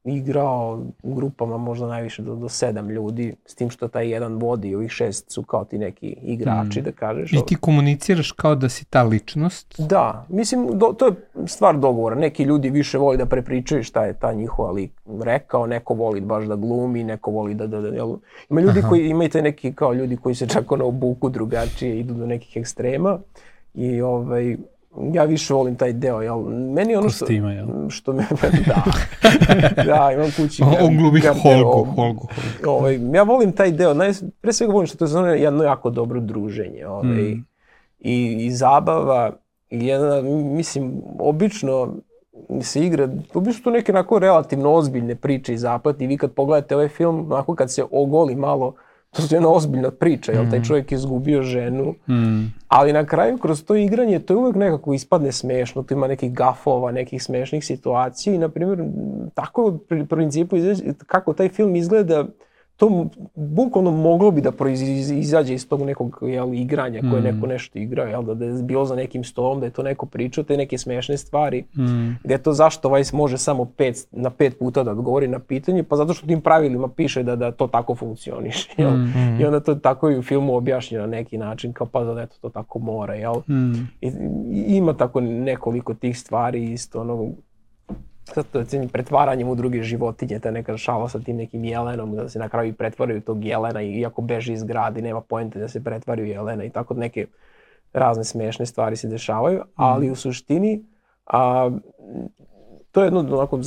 igrao 0.09 0.83
u 1.03 1.15
grupama 1.15 1.59
možda 1.59 1.87
najviše 1.87 2.23
do, 2.23 2.35
do 2.35 2.49
sedam 2.49 2.91
ljudi, 2.91 3.35
s 3.47 3.55
tim 3.55 3.71
što 3.71 3.89
taj 3.89 4.11
jedan 4.11 4.35
vodi, 4.35 4.75
ovih 4.75 4.91
šest 4.91 5.31
su 5.31 5.43
kao 5.43 5.65
ti 5.65 5.79
neki 5.79 6.07
igrači, 6.23 6.81
mm. 6.81 6.85
da 6.85 6.93
kažeš. 6.93 7.33
I 7.33 7.39
ti 7.47 7.57
komuniciraš 7.57 8.33
kao 8.33 8.55
da 8.55 8.69
si 8.69 8.85
ta 8.85 9.03
ličnost? 9.03 9.81
Da, 9.81 10.27
mislim, 10.29 10.69
do, 10.79 10.95
to 10.99 11.07
je 11.07 11.13
stvar 11.47 11.79
dogovora. 11.79 12.17
Neki 12.17 12.43
ljudi 12.43 12.71
više 12.71 12.99
voli 12.99 13.17
da 13.17 13.27
prepričaju 13.27 13.83
šta 13.85 14.05
je 14.05 14.15
ta 14.15 14.33
njihova 14.33 14.71
lik 14.71 14.91
rekao, 15.23 15.67
neko 15.67 15.95
voli 15.95 16.21
baš 16.21 16.45
da 16.45 16.57
glumi, 16.57 17.05
neko 17.05 17.31
voli 17.31 17.55
da... 17.55 17.67
da, 17.67 17.81
da 17.81 17.89
jel? 17.89 18.17
Ima 18.51 18.61
ljudi 18.61 18.79
Aha. 18.79 18.89
koji, 18.89 19.09
imate 19.09 19.43
neki 19.43 19.73
kao 19.73 19.93
ljudi 19.93 20.17
koji 20.17 20.35
se 20.35 20.47
čak 20.47 20.73
ono 20.73 20.87
obuku 20.87 21.29
drugačije, 21.29 22.01
idu 22.01 22.15
do 22.15 22.27
nekih 22.27 22.57
ekstrema 22.57 23.19
i 23.75 24.01
ovaj, 24.01 24.57
ja 25.13 25.25
više 25.25 25.55
volim 25.55 25.77
taj 25.77 25.93
deo, 25.93 26.23
jel? 26.23 26.41
Meni 26.49 26.97
ono 26.97 27.09
što... 27.09 27.25
Kostima, 27.25 27.53
jel? 27.53 27.67
Što 27.89 28.13
me, 28.13 28.27
da. 28.67 28.83
da, 29.85 30.13
imam 30.13 30.31
kući. 30.37 30.63
On 30.85 30.97
glumi 30.97 31.21
Holgu, 31.21 31.85
Holgu. 31.85 32.29
Ovaj, 32.67 33.01
ja 33.15 33.23
volim 33.23 33.53
taj 33.53 33.71
deo, 33.71 33.95
naj, 33.95 34.13
pre 34.41 34.53
svega 34.53 34.73
volim 34.73 34.87
što 34.87 35.07
to 35.07 35.27
je 35.27 35.43
jedno 35.43 35.65
jako 35.65 35.91
dobro 35.91 36.21
druženje. 36.21 36.87
Ovaj, 36.87 37.23
mm. 37.23 37.45
i, 38.01 38.47
I 38.47 38.51
zabava, 38.51 39.33
i 39.71 39.87
jedna, 39.87 40.23
mislim, 40.23 41.03
obično 41.19 41.95
se 42.61 42.81
igra, 42.81 43.09
obično 43.35 43.65
to 43.65 43.71
neke 43.71 43.93
onako 43.93 44.19
relativno 44.19 44.73
ozbiljne 44.73 45.15
priče 45.15 45.55
i 45.55 45.59
zapad 45.59 46.03
i 46.03 46.07
vi 46.07 46.17
kad 46.17 46.33
pogledate 46.33 46.75
ovaj 46.75 46.89
film, 46.89 47.33
onako 47.33 47.55
kad 47.55 47.71
se 47.71 47.85
ogoli 47.91 48.35
malo, 48.35 48.75
to 49.27 49.35
je 49.35 49.37
jedna 49.37 49.49
ozbiljna 49.49 49.91
priča, 49.91 50.33
jel, 50.33 50.51
taj 50.51 50.59
mm. 50.59 50.65
čovjek 50.65 50.93
je 50.93 50.97
izgubio 50.97 51.43
ženu, 51.43 51.95
mm. 52.09 52.53
ali 52.69 52.93
na 52.93 53.07
kraju 53.07 53.39
kroz 53.39 53.65
to 53.65 53.75
igranje 53.75 54.19
to 54.19 54.33
je 54.33 54.39
uvek 54.39 54.57
nekako 54.57 54.95
ispadne 54.95 55.33
smešno, 55.33 55.83
tu 55.83 55.95
ima 55.95 56.07
nekih 56.07 56.33
gafova, 56.33 56.93
nekih 56.93 57.23
smešnih 57.23 57.65
situacija 57.65 58.35
i 58.35 58.39
na 58.39 58.49
primjer 58.49 58.85
tako 59.35 59.67
u 59.67 60.07
principu 60.07 60.57
kako 61.07 61.33
taj 61.33 61.49
film 61.49 61.77
izgleda, 61.77 62.25
to 62.79 63.07
bukvalno 63.35 63.91
moglo 63.91 64.31
bi 64.31 64.41
da 64.41 64.53
izađe 65.19 65.55
iz 65.55 65.69
tog 65.69 65.83
nekog 65.83 66.19
jel, 66.23 66.55
igranja 66.55 67.01
koje 67.01 67.21
mm. 67.21 67.25
neko 67.25 67.47
nešto 67.47 67.79
igra, 67.79 68.05
jel, 68.05 68.23
da, 68.23 68.35
da 68.35 68.45
je 68.45 68.63
bilo 68.63 68.85
za 68.85 68.97
nekim 68.97 69.25
stolom, 69.25 69.61
da 69.61 69.67
je 69.67 69.73
to 69.73 69.83
neko 69.83 70.07
pričao, 70.07 70.45
te 70.45 70.57
neke 70.57 70.79
smešne 70.79 71.17
stvari, 71.17 71.65
mm. 71.77 72.19
gde 72.25 72.39
to 72.39 72.53
zašto 72.53 72.89
ovaj 72.89 73.03
može 73.13 73.39
samo 73.39 73.65
pet, 73.65 74.09
na 74.13 74.31
pet 74.31 74.59
puta 74.59 74.83
da 74.83 74.91
odgovori 74.91 75.29
na 75.29 75.39
pitanje, 75.39 75.83
pa 75.83 75.97
zato 75.97 76.15
što 76.15 76.27
tim 76.27 76.41
pravilima 76.41 76.89
piše 76.89 77.23
da, 77.23 77.37
da 77.37 77.53
to 77.53 77.67
tako 77.67 77.95
funkcioniše, 77.95 78.69
jel? 78.83 78.91
Mm. 78.91 79.41
I 79.41 79.45
onda 79.45 79.61
to 79.61 79.75
tako 79.75 80.11
i 80.11 80.19
u 80.19 80.23
filmu 80.23 80.57
objašnjeno 80.57 81.07
na 81.07 81.11
neki 81.11 81.39
način, 81.39 81.73
kao 81.73 81.87
pa 81.87 82.05
da 82.05 82.23
eto, 82.23 82.37
to 82.41 82.49
tako 82.49 82.79
mora, 82.79 83.15
jel? 83.15 83.35
Mm. 83.49 83.89
I, 84.01 84.13
ima 84.77 84.93
tako 84.93 85.21
nekoliko 85.21 85.95
tih 85.95 86.19
stvari 86.19 86.73
isto, 86.73 87.01
ono, 87.01 87.33
sad 88.35 88.47
to 88.53 88.59
je 88.59 88.89
pretvaranjem 88.93 89.49
u 89.49 89.55
druge 89.55 89.83
životinje, 89.83 90.39
ta 90.39 90.51
neka 90.51 90.77
šala 90.77 91.09
sa 91.09 91.21
tim 91.21 91.37
nekim 91.37 91.65
jelenom, 91.65 92.17
da 92.17 92.29
se 92.29 92.39
na 92.39 92.49
kraju 92.49 92.75
pretvaraju 92.75 93.21
tog 93.21 93.45
jelena, 93.45 93.83
iako 93.83 94.23
beži 94.23 94.53
iz 94.53 94.65
grada 94.65 94.99
i 94.99 95.03
nema 95.03 95.21
pojente 95.21 95.59
da 95.59 95.69
se 95.69 95.85
pretvaraju 95.85 96.29
jelena 96.29 96.65
i 96.65 96.71
tako 96.71 96.95
neke 96.95 97.27
razne 97.93 98.25
smešne 98.25 98.67
stvari 98.67 98.97
se 98.97 99.09
dešavaju, 99.09 99.63
ali 99.75 100.09
mm. 100.09 100.13
u 100.13 100.17
suštini 100.17 100.85
a, 101.27 101.71
to 102.93 103.01
je 103.01 103.07
jedno 103.07 103.21
onako 103.21 103.59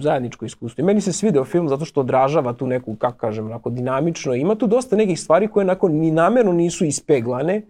zajedničko 0.00 0.44
iskustvo. 0.44 0.82
I 0.82 0.84
meni 0.84 1.00
se 1.00 1.12
svideo 1.12 1.44
film 1.44 1.68
zato 1.68 1.84
što 1.84 2.00
odražava 2.00 2.52
tu 2.52 2.66
neku, 2.66 2.96
kako 2.96 3.18
kažem, 3.18 3.46
onako 3.46 3.70
dinamično. 3.70 4.34
Ima 4.34 4.54
tu 4.54 4.66
dosta 4.66 4.96
nekih 4.96 5.20
stvari 5.20 5.48
koje 5.48 5.64
onako 5.64 5.88
ni 5.88 6.10
namerno 6.10 6.52
nisu 6.52 6.84
ispeglane, 6.84 7.62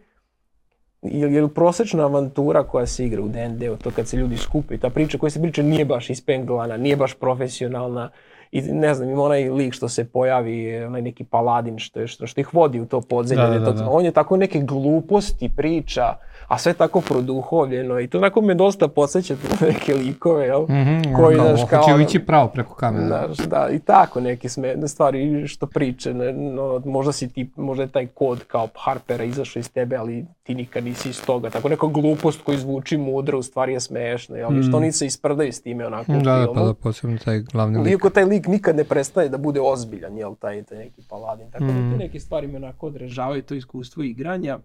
je, 1.03 1.35
je 1.35 1.49
prosečna 1.49 2.05
avantura 2.05 2.63
koja 2.63 2.87
se 2.87 3.05
igra 3.05 3.23
u 3.23 3.29
D&D-u, 3.29 3.77
to 3.77 3.91
kad 3.91 4.09
se 4.09 4.17
ljudi 4.17 4.37
skupe, 4.37 4.79
ta 4.79 4.91
priča 4.91 5.19
koja 5.19 5.31
se 5.31 5.43
priča 5.43 5.63
nije 5.63 5.85
baš 5.85 6.11
ispenglana, 6.11 6.77
nije 6.77 6.97
baš 6.97 7.15
profesionalna, 7.15 8.11
i 8.53 8.61
ne 8.61 8.95
znam, 8.95 9.11
ima 9.11 9.23
onaj 9.23 9.51
lik 9.51 9.75
što 9.75 9.89
se 9.89 10.05
pojavi, 10.05 10.85
onaj 10.85 11.03
neki 11.03 11.25
paladin 11.25 11.79
što, 11.79 12.01
je, 12.01 12.07
što, 12.07 12.27
što 12.27 12.41
ih 12.41 12.55
vodi 12.55 12.81
u 12.81 12.87
to 12.87 13.01
podzemlje, 13.01 13.59
da, 13.59 13.59
da, 13.59 13.73
da. 13.73 13.91
on 13.91 14.05
je 14.05 14.13
tako 14.13 14.37
neke 14.37 14.61
gluposti 14.61 15.51
priča, 15.57 16.15
a 16.51 16.59
sve 16.59 16.73
tako 16.73 17.01
produhovljeno 17.01 18.01
i 18.01 18.07
to 18.07 18.19
onako 18.19 18.41
me 18.41 18.55
dosta 18.55 18.89
podsjeća 18.89 19.37
neke 19.61 19.95
likove, 19.95 20.47
jel? 20.47 20.63
Mm 20.63 20.73
-hmm, 20.73 21.17
koji, 21.17 21.37
kao, 21.37 21.47
znaš, 21.47 21.61
kao... 21.71 21.83
Hoće 21.83 22.03
ići 22.03 22.19
pravo 22.19 22.49
preko 22.49 22.75
kamera. 22.75 23.07
Znaš, 23.07 23.49
da, 23.49 23.69
i 23.73 23.79
tako 23.79 24.21
neke 24.21 24.49
smene 24.49 24.89
stvari 24.89 25.49
što 25.49 25.67
priče, 25.67 26.15
ne, 26.15 26.33
no, 26.33 26.83
možda 26.85 27.13
si 27.13 27.29
ti, 27.29 27.51
možda 27.57 27.83
je 27.83 27.89
taj 27.89 28.07
kod 28.07 28.45
kao 28.45 28.69
Harpera 28.77 29.25
izašao 29.25 29.61
iz 29.61 29.73
tebe, 29.73 29.97
ali 29.97 30.27
ti 30.43 30.55
nikad 30.55 30.85
nisi 30.85 31.09
iz 31.09 31.25
toga. 31.25 31.51
Tako 31.51 31.69
neka 31.69 31.87
glupost 31.87 32.43
koji 32.43 32.59
zvuči 32.59 32.97
mudro, 32.97 33.39
u 33.39 33.43
stvari 33.43 33.73
je 33.73 33.81
smešna, 33.81 34.37
jel? 34.37 34.51
Mm. 34.51 34.63
Što 34.63 34.77
oni 34.77 34.93
se 34.93 35.07
isprdaju 35.07 35.53
s 35.53 35.63
time 35.63 35.87
onako 35.87 36.13
da, 36.13 36.19
u 36.19 36.23
filmu. 36.23 36.47
Da, 36.47 36.61
pa 36.61 36.67
da, 36.67 36.75
posebno 36.75 37.19
taj 37.25 37.41
glavni 37.41 37.79
lik. 37.79 37.93
Iako 37.93 38.11
taj 38.11 38.25
lik 38.25 38.47
nikad 38.47 38.77
ne 38.77 38.85
prestaje 38.85 39.29
da 39.29 39.39
bude 39.39 39.61
ozbiljan, 39.61 40.19
jel, 40.19 40.35
taj, 40.35 40.63
taj 40.63 40.79
neki 40.79 41.03
paladin. 41.09 41.51
Tako 41.51 41.65
mm. 41.65 41.67
da 41.67 41.73
te 41.73 41.97
mm. 41.97 41.99
neke 41.99 42.21
stvari 42.21 42.47
me 42.47 42.57
onako 42.57 42.87
odrežavaju 42.87 43.43
to 43.43 43.55
iskustvo 43.55 44.03
igranja. 44.03 44.59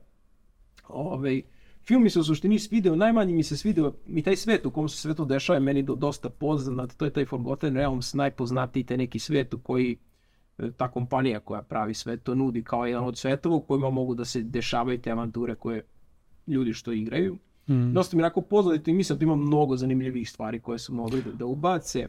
Ove, 0.90 1.10
ovaj, 1.10 1.42
film 1.88 2.04
mi 2.04 2.10
se 2.10 2.20
u 2.20 2.24
suštini 2.24 2.60
svideo, 2.60 2.96
najmanje 2.96 3.34
mi 3.34 3.44
se 3.44 3.58
svideo 3.58 3.94
i 4.08 4.22
taj 4.22 4.36
svet 4.36 4.66
u 4.66 4.72
kom 4.72 4.90
se 4.90 4.98
sve 4.98 5.14
to 5.14 5.26
dešava 5.26 5.58
je 5.58 5.60
meni 5.60 5.84
do, 5.84 5.96
dosta 5.96 6.30
poznat, 6.30 6.94
to 6.98 7.06
je 7.06 7.12
taj 7.12 7.26
Forgotten 7.26 7.76
Realms, 7.76 8.14
najpoznatiji 8.14 8.84
taj 8.84 8.98
neki 8.98 9.20
svet 9.20 9.54
u 9.54 9.60
koji 9.60 9.98
e, 10.58 10.72
ta 10.72 10.92
kompanija 10.92 11.40
koja 11.40 11.62
pravi 11.62 11.94
sve 11.94 12.18
to 12.18 12.36
nudi 12.36 12.64
kao 12.64 12.86
jedan 12.86 13.04
od 13.04 13.18
svetova 13.18 13.56
u 13.56 13.62
kojima 13.62 13.90
mogu 13.90 14.16
da 14.16 14.26
se 14.26 14.42
dešavaju 14.42 15.02
te 15.02 15.12
avanture 15.12 15.56
koje 15.56 15.86
ljudi 16.48 16.74
što 16.74 16.92
igraju. 16.92 17.38
Mm. 17.68 17.94
Dosta 17.94 18.18
mi 18.18 18.24
onako 18.24 18.42
poznati 18.42 18.92
i 18.92 18.94
mislim 18.94 19.20
da 19.20 19.24
ima 19.24 19.36
mnogo 19.36 19.78
zanimljivih 19.78 20.30
stvari 20.30 20.60
koje 20.60 20.80
su 20.80 20.94
mogli 20.94 21.22
da, 21.22 21.32
da 21.32 21.46
ubace 21.46 22.08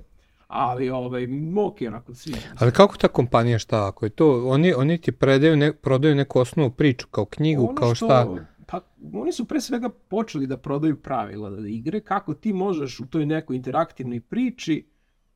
ali 0.49 0.91
ovaj, 0.91 1.27
ok, 1.57 1.77
onako 1.87 2.15
svi. 2.15 2.35
Ali 2.59 2.73
kako 2.73 2.97
ta 2.97 3.09
kompanija 3.09 3.59
šta, 3.59 3.89
ako 3.89 4.07
je 4.07 4.11
to, 4.11 4.49
oni, 4.49 4.75
oni 4.75 4.99
ti 4.99 5.13
predaju 5.13 5.57
ne, 5.57 5.73
prodaju 5.73 6.15
neku 6.15 6.39
osnovu 6.39 6.71
priču, 6.71 7.07
kao 7.11 7.25
knjigu, 7.25 7.65
ono 7.65 7.75
kao 7.75 7.95
što, 7.95 8.07
šta? 8.07 8.47
Pa, 8.67 8.81
oni 9.13 9.33
su 9.33 9.45
pre 9.45 9.61
svega 9.61 9.89
počeli 9.89 10.47
da 10.47 10.57
prodaju 10.57 10.97
pravila 10.97 11.51
da 11.51 11.69
igre, 11.69 12.01
kako 12.01 12.35
ti 12.35 12.53
možeš 12.53 13.01
u 13.01 13.07
toj 13.07 13.27
nekoj 13.27 13.57
interaktivnoj 13.57 14.21
priči 14.21 14.85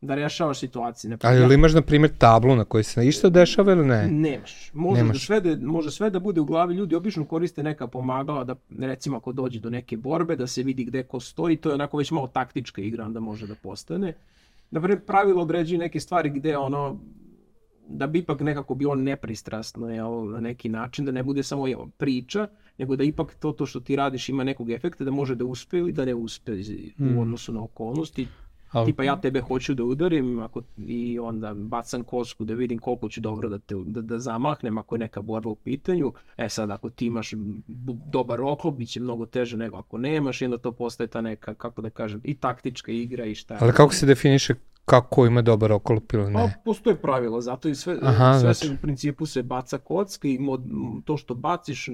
da 0.00 0.14
rešavaš 0.14 0.58
situacije. 0.58 1.10
Naprimjer, 1.10 1.36
Ali 1.36 1.44
ili 1.44 1.54
imaš, 1.54 1.74
na 1.74 1.82
primjer, 1.82 2.12
tablu 2.18 2.56
na 2.56 2.64
kojoj 2.64 2.84
se 2.84 3.06
išta 3.08 3.28
dešava 3.28 3.72
ili 3.72 3.86
ne? 3.86 4.08
Nemaš. 4.08 4.70
Može, 4.74 5.02
Nemaš. 5.02 5.16
Da 5.16 5.20
sve 5.20 5.40
da, 5.40 5.66
može 5.66 5.90
sve 5.90 6.10
da 6.10 6.18
bude 6.18 6.40
u 6.40 6.44
glavi. 6.44 6.74
Ljudi 6.74 6.94
obično 6.94 7.24
koriste 7.24 7.62
neka 7.62 7.86
pomagala 7.86 8.44
da, 8.44 8.54
recimo, 8.78 9.16
ako 9.16 9.32
dođe 9.32 9.60
do 9.60 9.70
neke 9.70 9.96
borbe, 9.96 10.36
da 10.36 10.46
se 10.46 10.62
vidi 10.62 10.84
gde 10.84 11.02
ko 11.02 11.20
stoji. 11.20 11.56
To 11.56 11.68
je 11.68 11.74
onako 11.74 11.96
već 11.96 12.10
malo 12.10 12.26
taktička 12.26 12.82
igra, 12.82 13.04
onda 13.04 13.20
može 13.20 13.46
da 13.46 13.54
postane. 13.54 14.14
Naprimjer, 14.70 15.00
pravilo 15.06 15.42
određuje 15.42 15.78
neke 15.78 16.00
stvari 16.00 16.30
gde 16.30 16.56
ono, 16.56 16.98
da 17.88 18.06
bi 18.06 18.18
ipak 18.18 18.40
nekako 18.40 18.74
bilo 18.74 18.94
nepristrasno 18.94 19.90
je, 19.90 20.02
na 20.32 20.40
neki 20.40 20.68
način, 20.68 21.04
da 21.04 21.12
ne 21.12 21.22
bude 21.22 21.42
samo 21.42 21.66
je, 21.66 21.76
priča, 21.96 22.48
nego 22.80 22.96
da 22.96 23.04
ipak 23.04 23.34
to, 23.34 23.52
to 23.52 23.66
što 23.66 23.80
ti 23.80 23.96
radiš 23.96 24.28
ima 24.28 24.44
nekog 24.44 24.70
efekta, 24.70 25.04
da 25.04 25.10
može 25.10 25.34
da 25.34 25.44
uspe 25.44 25.78
ili 25.78 25.92
da 25.92 26.04
ne 26.04 26.14
uspe 26.14 26.52
mm. 26.52 27.18
u 27.18 27.22
odnosu 27.22 27.52
na 27.52 27.62
okolnosti. 27.62 28.26
Ali... 28.70 28.86
Tipa 28.86 29.02
ja 29.02 29.20
tebe 29.20 29.40
hoću 29.40 29.74
da 29.74 29.84
udarim 29.84 30.38
ako, 30.38 30.62
i 30.78 31.18
onda 31.18 31.54
bacam 31.54 32.04
kosku 32.04 32.44
da 32.44 32.54
vidim 32.54 32.78
koliko 32.78 33.08
ću 33.08 33.20
dobro 33.20 33.48
da, 33.48 33.58
te, 33.58 33.74
da, 33.86 34.00
da 34.02 34.18
zamahnem 34.18 34.78
ako 34.78 34.94
je 34.94 34.98
neka 34.98 35.22
borba 35.22 35.50
u 35.50 35.54
pitanju. 35.54 36.12
E 36.36 36.48
sad 36.48 36.70
ako 36.70 36.90
ti 36.90 37.06
imaš 37.06 37.32
dobar 38.12 38.40
oklop 38.40 38.76
bit 38.76 38.88
će 38.88 39.00
mnogo 39.00 39.26
teže 39.26 39.56
nego 39.56 39.76
ako 39.76 39.98
nemaš 39.98 40.42
i 40.42 40.44
onda 40.44 40.58
to 40.58 40.72
postaje 40.72 41.06
ta 41.06 41.20
neka, 41.20 41.54
kako 41.54 41.82
da 41.82 41.90
kažem, 41.90 42.20
i 42.24 42.34
taktička 42.34 42.92
igra 42.92 43.24
i 43.24 43.34
šta. 43.34 43.58
Ali 43.60 43.72
kako 43.72 43.94
se 43.94 44.06
definiše 44.06 44.54
kako 44.84 45.26
ima 45.26 45.42
dobar 45.42 45.72
oklop 45.72 46.12
ili 46.12 46.30
ne? 46.30 46.34
Pa, 46.34 46.62
postoje 46.64 46.96
pravila, 46.96 47.40
zato 47.40 47.68
i 47.68 47.74
sve, 47.74 47.98
Aha, 48.02 48.32
sve 48.32 48.40
znači... 48.40 48.66
se 48.66 48.72
u 48.72 48.76
principu 48.82 49.26
se 49.26 49.42
baca 49.42 49.78
kocka 49.78 50.28
i 50.28 50.38
mod, 50.38 50.62
to 51.04 51.16
što 51.16 51.34
baciš 51.34 51.88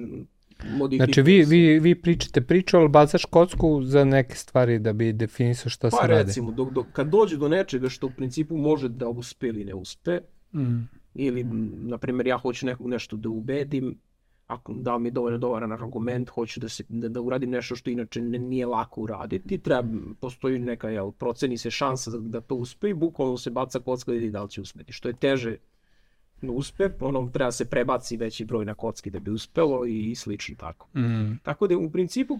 Znači 0.95 1.21
vi, 1.21 1.43
vi, 1.43 1.79
vi 1.79 1.95
pričate 1.95 2.41
priču, 2.41 2.77
ali 2.77 2.89
bacaš 2.89 3.25
kocku 3.25 3.83
za 3.83 4.03
neke 4.03 4.35
stvari 4.35 4.79
da 4.79 4.93
bi 4.93 5.13
definisao 5.13 5.69
šta 5.69 5.89
pa, 5.89 5.97
se 5.97 6.07
radi. 6.07 6.23
Pa 6.23 6.27
recimo, 6.27 6.51
dok, 6.51 6.73
dok, 6.73 6.85
kad 6.93 7.07
dođe 7.07 7.37
do 7.37 7.47
nečega 7.47 7.89
što 7.89 8.07
u 8.07 8.09
principu 8.09 8.57
može 8.57 8.89
da 8.89 9.07
uspe 9.07 9.47
ili 9.47 9.65
ne 9.65 9.73
uspe, 9.73 10.19
mm. 10.53 10.89
ili, 11.13 11.43
na 11.73 11.97
primjer, 11.97 12.27
ja 12.27 12.37
hoću 12.37 12.65
nekog 12.65 12.87
nešto 12.87 13.17
da 13.17 13.29
ubedim, 13.29 13.97
ako 14.47 14.73
da 14.73 14.97
mi 14.97 15.11
dovoljno 15.11 15.37
dovaran 15.37 15.71
argument, 15.71 16.29
hoću 16.29 16.59
da, 16.59 16.69
se, 16.69 16.83
da, 16.89 17.09
da 17.09 17.21
uradim 17.21 17.49
nešto 17.49 17.75
što 17.75 17.89
inače 17.89 18.21
ne, 18.21 18.39
nije 18.39 18.65
lako 18.65 19.01
uraditi, 19.01 19.57
treba, 19.57 19.89
postoji 20.19 20.59
neka, 20.59 20.89
jel, 20.89 21.11
proceni 21.11 21.57
se 21.57 21.71
šansa 21.71 22.11
da, 22.11 22.17
da 22.17 22.41
to 22.41 22.55
uspe 22.55 22.89
i 22.89 22.93
bukvalno 22.93 23.37
se 23.37 23.49
baca 23.49 23.79
kocka 23.79 24.11
vidi 24.11 24.31
da 24.31 24.43
li 24.43 24.49
će 24.49 24.61
uspeti. 24.61 24.93
Što 24.93 25.07
je 25.07 25.13
teže 25.13 25.57
uspe, 26.41 26.89
ono 26.99 27.29
treba 27.33 27.51
se 27.51 27.65
prebaci 27.65 28.17
veći 28.17 28.45
broj 28.45 28.65
na 28.65 28.73
kocki 28.73 29.09
da 29.09 29.19
bi 29.19 29.31
uspelo 29.31 29.85
i, 29.85 30.11
i 30.11 30.15
slično 30.15 30.55
tako. 30.55 30.87
Mm. 30.99 31.39
Tako 31.43 31.67
da 31.67 31.77
u 31.77 31.89
principu, 31.91 32.39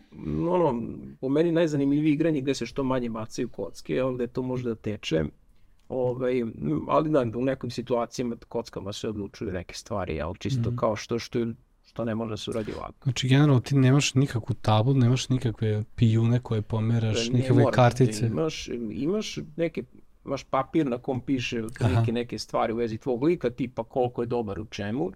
ono, 0.49 0.83
po 1.21 1.29
meni 1.29 1.51
najzanimljivije 1.51 2.13
igranje 2.13 2.41
gde 2.41 2.53
se 2.53 2.65
što 2.65 2.83
manje 2.83 3.09
bacaju 3.09 3.49
kocke, 3.49 4.01
gde 4.15 4.27
to 4.27 4.41
može 4.41 4.63
da 4.63 4.75
teče, 4.75 5.23
Ovaj, 5.89 6.43
ali 6.87 7.09
da, 7.09 7.39
u 7.39 7.45
nekim 7.45 7.71
situacijama 7.71 8.35
kockama 8.49 8.93
se 8.93 9.09
odlučuju 9.09 9.51
neke 9.51 9.73
stvari, 9.75 10.15
jel, 10.15 10.33
čisto 10.39 10.71
mm. 10.71 10.75
kao 10.75 10.95
što, 10.95 11.19
što, 11.19 11.39
što 11.85 12.05
ne 12.05 12.15
može 12.15 12.29
da 12.29 12.37
se 12.37 12.51
uradi 12.51 12.73
ovako. 12.77 12.93
Znači, 13.03 13.27
generalno 13.27 13.59
ti 13.59 13.75
nemaš 13.75 14.13
nikakvu 14.13 14.55
tablu, 14.55 14.93
nemaš 14.93 15.29
nikakve 15.29 15.83
pijune 15.95 16.39
koje 16.39 16.61
pomeraš, 16.61 17.29
ne, 17.29 17.39
nikakve 17.39 17.65
kartice. 17.71 18.21
Da 18.21 18.27
imaš, 18.27 18.69
imaš 18.91 19.39
neke 19.55 19.83
imaš 20.27 20.43
papir 20.43 20.85
na 20.85 20.97
kom 20.97 21.21
piše 21.21 21.61
neke, 21.79 22.11
neke 22.11 22.39
stvari 22.39 22.73
u 22.73 22.75
vezi 22.75 22.97
tvog 22.97 23.23
lika, 23.23 23.49
tipa 23.49 23.83
koliko 23.83 24.21
je 24.21 24.25
dobar 24.25 24.59
u 24.59 24.65
čemu, 24.65 25.11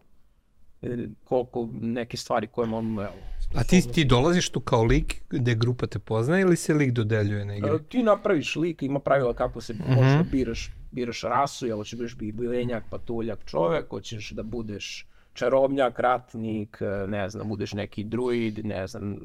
e, 0.82 0.98
koliko 1.24 1.70
neke 1.82 2.18
stvari 2.18 2.48
koje 2.48 2.74
on, 2.74 3.00
evo, 3.00 3.14
A 3.56 3.64
ti, 3.64 3.82
ti 3.94 4.06
dolaziš 4.06 4.50
tu 4.50 4.60
kao 4.60 4.84
lik 4.84 5.22
gde 5.30 5.56
grupa 5.56 5.88
te 5.88 6.00
poznaje 6.00 6.42
ili 6.42 6.56
se 6.56 6.74
lik 6.74 6.92
dodeljuje 6.92 7.46
na 7.46 7.56
igri? 7.56 7.70
A, 7.70 7.78
ti 7.78 8.04
napraviš 8.04 8.56
lik, 8.56 8.84
ima 8.84 9.00
pravila 9.00 9.34
kako 9.34 9.62
se 9.62 9.74
uh 9.74 9.80
mhm. 9.80 10.00
-huh. 10.00 10.18
da 10.18 10.24
biraš, 10.32 10.72
biraš 10.92 11.22
rasu, 11.22 11.68
jel 11.68 11.84
ćeš 11.84 11.98
budeš 11.98 12.16
bilenjak, 12.16 12.84
patuljak, 12.90 13.40
čovek, 13.46 13.90
hoćeš 13.90 14.32
da 14.32 14.44
budeš 14.44 15.08
čarobnjak, 15.34 16.00
ratnik, 16.00 16.78
e, 16.82 17.08
ne 17.08 17.30
znam, 17.30 17.50
budeš 17.50 17.74
neki 17.74 18.04
druid, 18.04 18.66
ne 18.66 18.88
znam, 18.88 19.18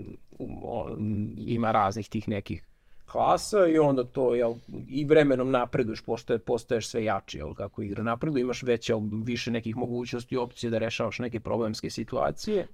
ima 1.37 1.73
raznih 1.73 2.09
tih 2.09 2.29
nekih 2.29 2.65
klasa 3.13 3.67
i 3.67 3.79
onda 3.79 4.05
to 4.05 4.35
jel, 4.35 4.55
i 4.89 5.05
vremenom 5.05 5.51
napreduješ, 5.51 6.01
pošto 6.01 6.39
postaješ 6.39 6.89
sve 6.89 7.05
jači, 7.05 7.39
jel, 7.39 7.55
kako 7.55 7.83
igra 7.83 8.03
napreduje, 8.03 8.41
imaš 8.41 8.63
veće, 8.63 8.95
više 9.25 9.51
nekih 9.51 9.77
mogućnosti 9.77 10.35
i 10.35 10.39
opcije 10.39 10.71
da 10.71 10.79
rešavaš 10.79 11.19
neke 11.19 11.41
problemske 11.41 11.91
situacije. 11.91 12.67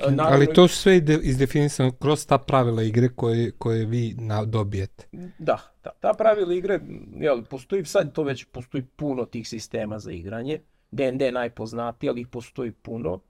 Naravno, 0.00 0.22
Ali 0.22 0.54
to 0.54 0.68
sve 0.68 0.96
ide 0.96 1.18
izdefinisano 1.22 1.92
kroz 1.92 2.26
ta 2.26 2.38
pravila 2.38 2.82
igre 2.82 3.08
koje, 3.08 3.50
koje 3.50 3.86
vi 3.86 4.14
na, 4.18 4.44
dobijete. 4.44 5.06
Da, 5.38 5.58
da, 5.84 5.90
ta 6.00 6.12
pravila 6.18 6.54
igre, 6.54 6.80
jel, 7.16 7.42
postoji 7.44 7.84
sad 7.84 8.12
to 8.12 8.22
već, 8.22 8.44
postoji 8.44 8.84
puno 8.96 9.24
tih 9.24 9.48
sistema 9.48 9.98
za 9.98 10.12
igranje. 10.12 10.60
D&D 10.90 11.24
je 11.24 11.32
najpoznatiji, 11.32 12.10
ali 12.10 12.20
ih 12.20 12.28
postoji 12.28 12.72
puno. 12.72 13.20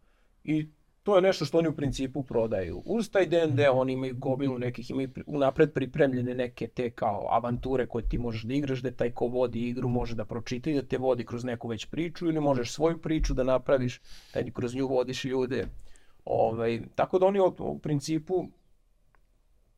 I 0.45 0.69
to 1.05 1.17
je 1.17 1.23
nešto 1.23 1.45
što 1.45 1.59
oni 1.59 1.69
u 1.69 1.77
principu 1.77 2.23
prodaju. 2.23 2.83
Uz 2.85 3.11
taj 3.11 3.27
D&D 3.27 3.71
oni 3.71 3.93
imaju 3.93 4.15
gobilu 4.19 4.59
nekih, 4.59 4.91
imaju 4.91 5.09
unapred 5.27 5.73
pripremljene 5.73 6.35
neke 6.35 6.67
te 6.67 6.91
kao 6.91 7.27
avanture 7.31 7.87
koje 7.87 8.09
ti 8.09 8.19
možeš 8.19 8.43
da 8.43 8.55
igraš, 8.55 8.79
da 8.79 8.91
taj 8.91 9.11
ko 9.11 9.27
vodi 9.27 9.69
igru 9.69 9.89
može 9.89 10.15
da 10.15 10.25
pročita 10.25 10.71
i 10.71 10.75
da 10.75 10.83
te 10.83 10.99
vodi 10.99 11.25
kroz 11.25 11.45
neku 11.45 11.69
već 11.69 11.87
priču 11.87 12.27
ili 12.27 12.41
možeš 12.41 12.73
svoju 12.73 12.99
priču 12.99 13.35
da 13.35 13.45
napraviš, 13.45 14.01
da 14.35 14.41
kroz 14.51 14.75
nju 14.75 14.87
vodiš 14.87 15.25
ljude. 15.25 15.67
Ovaj, 16.25 16.81
tako 16.95 17.19
da 17.19 17.27
oni 17.27 17.41
u 17.41 17.79
principu 17.79 18.47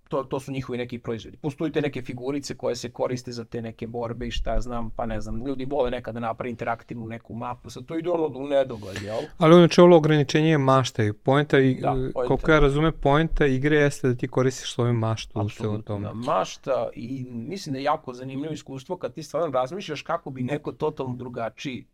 to, 0.09 0.25
to 0.25 0.41
su 0.41 0.53
njihovi 0.53 0.79
neki 0.79 0.99
proizvodi. 0.99 1.37
Postoji 1.37 1.73
te 1.73 1.81
neke 1.81 2.03
figurice 2.03 2.57
koje 2.57 2.77
se 2.77 2.91
koriste 2.91 3.33
za 3.33 3.45
te 3.45 3.63
neke 3.63 3.87
borbe 3.87 4.27
i 4.27 4.31
šta 4.31 4.55
ja 4.55 4.61
znam, 4.61 4.91
pa 4.91 5.07
ne 5.07 5.21
znam, 5.21 5.47
ljudi 5.47 5.65
vole 5.65 5.91
nekada 5.91 6.21
da 6.21 6.27
napravi 6.27 6.51
interaktivnu 6.51 7.07
neku 7.07 7.35
mapu, 7.35 7.71
sad 7.71 7.87
to 7.87 7.99
ide 7.99 8.11
ono 8.11 8.39
u 8.39 8.49
nedogled, 8.49 9.03
jel? 9.03 9.19
Ali 9.39 9.55
znači 9.55 9.81
ovo 9.81 9.97
ograničenje 9.97 10.51
je 10.51 10.59
mašta 10.59 11.05
i 11.05 11.13
poenta, 11.13 11.59
i, 11.59 11.75
da, 11.75 11.93
poenta. 11.93 12.27
koliko 12.27 12.51
ja 12.51 12.59
razume, 12.59 12.93
poenta 12.93 13.47
igre 13.47 13.77
jeste 13.77 14.09
da 14.09 14.15
ti 14.15 14.29
koristiš 14.29 14.75
svoju 14.75 14.93
maštu 14.93 15.41
u 15.41 15.51
celom 15.51 15.83
tome. 15.83 16.15
mašta 16.15 16.89
i 16.95 17.27
mislim 17.31 17.73
da 17.73 17.79
je 17.79 17.85
jako 17.85 18.13
zanimljivo 18.13 18.53
iskustvo 18.55 18.97
kad 18.97 19.15
ti 19.15 19.23
stvarno 19.23 19.51
razmišljaš 19.51 20.03
kako 20.03 20.31
bi 20.31 20.43
neko 20.43 20.73
totalno 20.73 21.17
drugačiji 21.17 21.87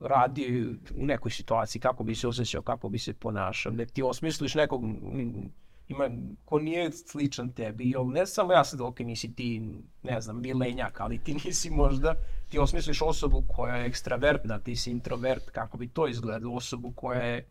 radi 0.00 0.66
u 0.96 1.06
nekoj 1.06 1.30
situaciji, 1.30 1.80
kako 1.80 2.04
bi 2.04 2.14
se 2.14 2.28
osjećao, 2.28 2.62
kako 2.62 2.88
bi 2.88 2.98
se 2.98 3.14
ponašao, 3.14 3.72
da 3.72 3.84
ti 3.84 4.02
osmisliš 4.02 4.54
nekog 4.54 4.82
ima, 5.88 6.10
ko 6.44 6.58
nije 6.58 6.92
sličan 6.92 7.52
tebi, 7.52 7.84
i 7.84 7.94
ne 8.12 8.26
samo 8.26 8.52
ja 8.52 8.64
sad, 8.64 8.80
ok, 8.80 8.98
nisi 8.98 9.34
ti, 9.34 9.62
ne 10.02 10.20
znam, 10.20 10.40
milenjak, 10.40 11.00
ali 11.00 11.18
ti 11.18 11.34
nisi 11.44 11.70
možda, 11.70 12.14
ti 12.48 12.58
osmisliš 12.58 13.02
osobu 13.02 13.44
koja 13.48 13.76
je 13.76 13.86
ekstravertna, 13.86 14.58
ti 14.58 14.76
si 14.76 14.90
introvert, 14.90 15.50
kako 15.50 15.78
bi 15.78 15.88
to 15.88 16.08
izgledalo, 16.08 16.54
osobu 16.54 16.92
koja 16.92 17.20
je 17.22 17.48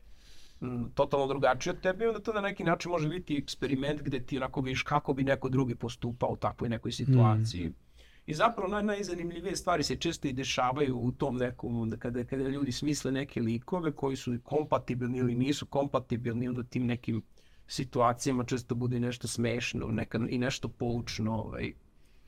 m, 0.62 0.92
totalno 0.94 1.28
drugačija 1.28 1.74
od 1.74 1.82
tebe, 1.82 2.08
onda 2.08 2.20
to 2.20 2.34
na 2.34 2.42
neki 2.42 2.64
način 2.64 2.92
može 2.92 3.10
biti 3.10 3.38
eksperiment 3.38 4.02
gde 4.02 4.20
ti 4.20 4.38
onako 4.38 4.62
vidiš 4.62 4.84
kako 4.84 5.14
bi 5.14 5.24
neko 5.24 5.50
drugi 5.50 5.76
postupao 5.76 6.30
u 6.30 6.38
takvoj 6.38 6.70
nekoj 6.70 6.92
situaciji. 6.92 7.70
Mm. 7.70 7.74
I 8.28 8.34
zapravo 8.34 8.70
naj, 8.70 8.84
najzanimljivije 8.84 9.56
stvari 9.56 9.84
se 9.84 9.96
često 9.96 10.28
i 10.28 10.34
dešavaju 10.34 10.98
u 10.98 11.12
tom 11.12 11.38
nekom, 11.38 11.94
kada, 12.00 12.24
kada 12.24 12.44
ljudi 12.44 12.72
smisle 12.72 13.12
neke 13.12 13.42
likove 13.42 13.92
koji 13.92 14.16
su 14.16 14.38
kompatibilni 14.44 15.18
ili 15.18 15.36
nisu 15.36 15.66
kompatibilni 15.66 16.50
u 16.50 16.64
tim 16.64 16.86
nekim 16.86 17.22
situacijama 17.68 18.44
često 18.44 18.76
bude 18.76 19.00
nešto 19.00 19.28
smešno, 19.28 19.88
nekad 19.88 20.22
i 20.30 20.38
nešto 20.38 20.68
poučno. 20.68 21.34
Ovaj. 21.34 21.74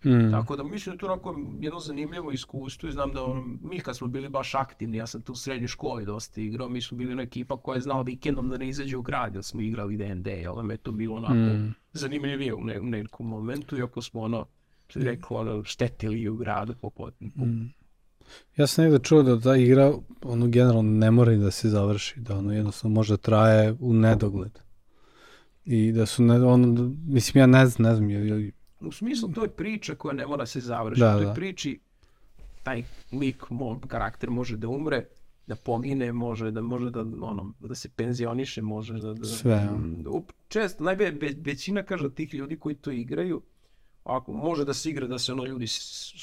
Mm. 0.05 0.31
Tako 0.31 0.55
da 0.55 0.63
mislim 0.63 0.91
da 0.91 0.95
je 0.95 0.99
to 0.99 1.05
onako 1.05 1.39
jedno 1.59 1.79
zanimljivo 1.79 2.31
iskustvo 2.31 2.89
i 2.89 2.91
znam 2.91 3.13
da 3.13 3.23
on, 3.23 3.59
mi 3.63 3.79
kad 3.79 3.97
smo 3.97 4.07
bili 4.07 4.29
baš 4.29 4.55
aktivni, 4.55 4.97
ja 4.97 5.07
sam 5.07 5.21
tu 5.21 5.31
u 5.31 5.35
srednjoj 5.35 5.67
školi 5.67 6.05
dosta 6.05 6.41
igrao, 6.41 6.69
mi 6.69 6.81
smo 6.81 6.97
bili 6.97 7.11
ona 7.11 7.21
ekipa 7.21 7.57
koja 7.57 7.75
je 7.75 7.81
znala 7.81 8.01
vikendom 8.01 8.49
da 8.49 8.57
ne 8.57 8.69
izađe 8.69 8.97
u 8.97 9.01
grad, 9.01 9.35
jer 9.35 9.43
smo 9.43 9.61
igrali 9.61 9.97
D&D, 9.97 10.45
ali 10.47 10.63
me 10.63 10.77
to 10.77 10.91
bilo 10.91 11.15
onako 11.15 11.33
mm. 11.33 11.73
zanimljivije 11.93 12.53
u, 12.53 12.63
ne, 12.63 12.79
u 12.79 12.83
nekom 12.83 13.27
momentu, 13.27 13.77
iako 13.77 14.01
smo 14.01 14.21
ono, 14.21 14.45
što 14.87 14.99
rekao, 14.99 15.37
ono, 15.37 15.63
štetili 15.63 16.29
u 16.29 16.35
gradu 16.35 16.73
po, 16.81 16.89
po, 16.89 17.09
po 17.37 17.45
mm. 17.45 17.73
Ja 18.57 18.67
sam 18.67 18.83
negde 18.83 18.99
čuo 18.99 19.23
da 19.23 19.39
ta 19.39 19.55
igra, 19.55 19.93
ono 20.23 20.47
generalno 20.47 20.81
ne 20.91 21.11
mora 21.11 21.35
da 21.35 21.51
se 21.51 21.69
završi, 21.69 22.19
da 22.19 22.37
ono 22.37 22.53
jednostavno 22.53 22.95
može 22.95 23.17
traje 23.17 23.75
u 23.79 23.93
nedogled. 23.93 24.59
I 25.67 25.91
da 25.91 26.05
su, 26.05 26.23
ne, 26.23 26.43
on, 26.43 26.95
mislim, 27.07 27.41
ja 27.41 27.45
ne 27.45 27.65
znam, 27.67 27.89
ne 27.89 27.95
znam. 27.95 28.09
Je, 28.09 28.51
U 28.79 28.91
smislu, 28.91 29.29
to 29.29 29.43
je 29.43 29.49
priča 29.49 29.95
koja 29.95 30.13
ne 30.13 30.27
mora 30.27 30.45
se 30.45 30.59
završiti. 30.59 31.01
Da, 31.01 31.15
u 31.15 31.17
toj 31.17 31.25
da. 31.25 31.33
priči 31.33 31.79
taj 32.63 32.83
lik, 33.11 33.49
moj 33.49 33.77
karakter 33.87 34.29
može 34.29 34.57
da 34.57 34.67
umre 34.67 35.05
da 35.47 35.55
pogine, 35.55 36.11
može 36.11 36.51
da 36.51 36.61
može 36.61 36.89
da 36.89 36.99
ono 37.01 37.53
da 37.59 37.75
se 37.75 37.89
penzioniše, 37.89 38.61
može 38.61 38.93
da, 38.93 39.13
da 39.13 39.25
Sve. 39.25 39.69
da, 39.97 40.09
često 40.47 40.83
najbe 40.83 41.11
ve, 41.11 41.33
većina 41.45 41.83
kaže 41.83 42.09
tih 42.15 42.33
ljudi 42.33 42.59
koji 42.59 42.75
to 42.75 42.91
igraju 42.91 43.41
ako 44.03 44.31
može 44.31 44.65
da 44.65 44.73
se 44.73 44.89
igra 44.89 45.07
da 45.07 45.19
se 45.19 45.31
ono 45.31 45.45
ljudi 45.45 45.67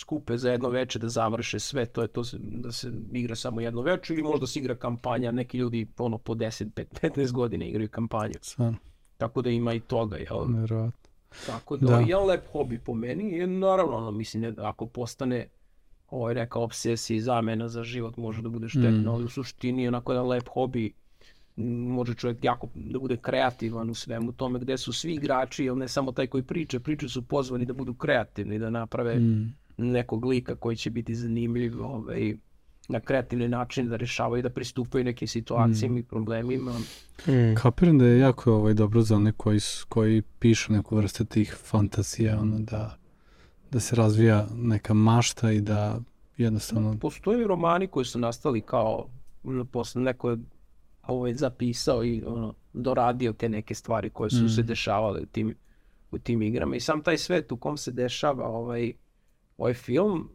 skupe 0.01 0.37
za 0.37 0.51
jedno 0.51 0.69
veče 0.69 0.99
da 0.99 1.09
završe 1.09 1.59
sve 1.61 1.87
to 1.87 2.03
je 2.03 2.09
to 2.09 2.25
se, 2.25 2.39
da 2.41 2.73
se 2.73 2.93
igra 3.13 3.37
samo 3.37 3.61
jedno 3.61 3.83
veče 3.83 4.15
ili 4.15 4.23
možda 4.23 4.47
se 4.47 4.59
igra 4.59 4.75
kampanja 4.75 5.33
neki 5.33 5.59
ljudi 5.59 5.87
ono 5.99 6.19
po 6.19 6.35
10 6.35 6.65
5, 6.65 6.85
15 7.03 7.33
godina 7.33 7.65
igraju 7.65 7.89
kampanju 7.89 8.35
Stvarno, 8.41 8.79
tako 9.17 9.43
da 9.43 9.51
ima 9.51 9.75
i 9.75 9.81
toga 9.81 10.17
jel 10.19 10.49
nevjerovatno. 10.49 11.01
tako 11.47 11.77
da, 11.77 11.87
Da. 11.87 11.93
da. 11.93 12.01
jedan 12.01 12.27
lep 12.27 12.47
hobi 12.47 12.79
po 12.79 12.95
meni 12.95 13.31
i 13.33 13.47
naravno 13.47 13.97
ono, 13.97 14.11
mislim 14.11 14.43
ne, 14.43 14.53
ako 14.59 14.87
postane 14.87 15.47
ovaj 16.11 16.35
neka 16.35 16.59
obsesija 16.59 17.17
i 17.17 17.21
zamena 17.21 17.69
za 17.69 17.83
život 17.85 18.17
može 18.17 18.43
da 18.43 18.49
bude 18.49 18.69
štetno, 18.69 18.91
Mm. 19.03 19.09
ali 19.09 19.25
u 19.25 19.29
suštini 19.29 19.89
onako 19.89 20.13
jedan 20.13 20.27
lep 20.29 20.49
hobi 20.49 20.93
može 21.57 22.15
čovjek 22.15 22.45
jako 22.45 22.69
da 22.75 22.99
bude 22.99 23.17
kreativan 23.17 23.91
u 23.91 23.95
svemu 23.95 24.33
tome 24.33 24.59
gde 24.59 24.79
su 24.79 24.93
svi 24.93 25.15
igrači, 25.15 25.65
jel 25.65 25.79
ne 25.79 25.89
samo 25.89 26.13
taj 26.13 26.27
koji 26.27 26.43
priča, 26.43 26.81
priče 26.81 27.09
su 27.09 27.23
pozvani 27.23 27.65
da 27.65 27.73
budu 27.73 27.95
kreativni, 27.95 28.59
da 28.59 28.71
naprave 28.71 29.17
Mm. 29.17 29.55
nekog 29.79 30.25
lika 30.25 30.55
koji 30.55 30.77
će 30.77 30.91
biti 30.91 31.15
zanimljiv 31.15 31.83
ovaj, 31.83 32.37
na 32.89 33.01
kreativni 33.01 33.49
način 33.49 33.89
da 33.89 33.97
rešavaju, 33.97 34.43
da 34.43 34.51
pristupaju 34.51 35.05
nekim 35.05 35.29
situacijama 35.29 35.99
i 35.99 36.03
problemima. 36.03 36.73
Mm. 37.27 37.55
Kapiram 37.57 37.99
da 37.99 38.05
je 38.05 38.19
jako 38.19 38.53
ovaj, 38.53 38.75
dobro 38.75 39.03
za 39.03 39.17
one 39.17 39.33
koji, 39.33 39.61
koji 39.89 40.23
pišu 40.23 40.73
neku 40.73 40.97
vrste 40.97 41.25
tih 41.25 41.57
fantazija, 41.63 42.41
ono 42.41 42.59
da, 42.59 42.99
da 43.71 43.81
se 43.81 43.97
razvija 43.97 44.47
neka 44.55 44.95
mašta 44.95 45.53
i 45.53 45.61
da 45.61 46.01
jednostavno... 46.37 46.97
Postoje 47.01 47.47
romani 47.47 47.87
koji 47.87 48.05
su 48.05 48.19
nastali 48.19 48.61
kao 48.61 49.07
posle 49.71 50.03
neko 50.03 50.31
je 50.31 50.39
ovaj, 51.07 51.35
zapisao 51.35 52.05
i 52.05 52.23
ono, 52.27 52.55
doradio 52.73 53.33
te 53.33 53.49
neke 53.49 53.75
stvari 53.75 54.11
koje 54.11 54.31
su 54.31 54.45
Mm. 54.45 54.49
se 54.49 54.63
dešavale 54.63 55.21
u 55.21 55.27
tim, 55.27 55.55
u 56.11 56.19
tim 56.19 56.43
igrama 56.43 56.77
i 56.77 56.81
sam 56.81 57.03
taj 57.03 57.19
svet 57.19 57.53
u 57.53 57.57
kom 57.57 57.77
se 57.77 57.93
dešava 57.93 58.49
ovaj, 58.49 58.93
ovaj 59.59 59.75
film, 59.75 60.29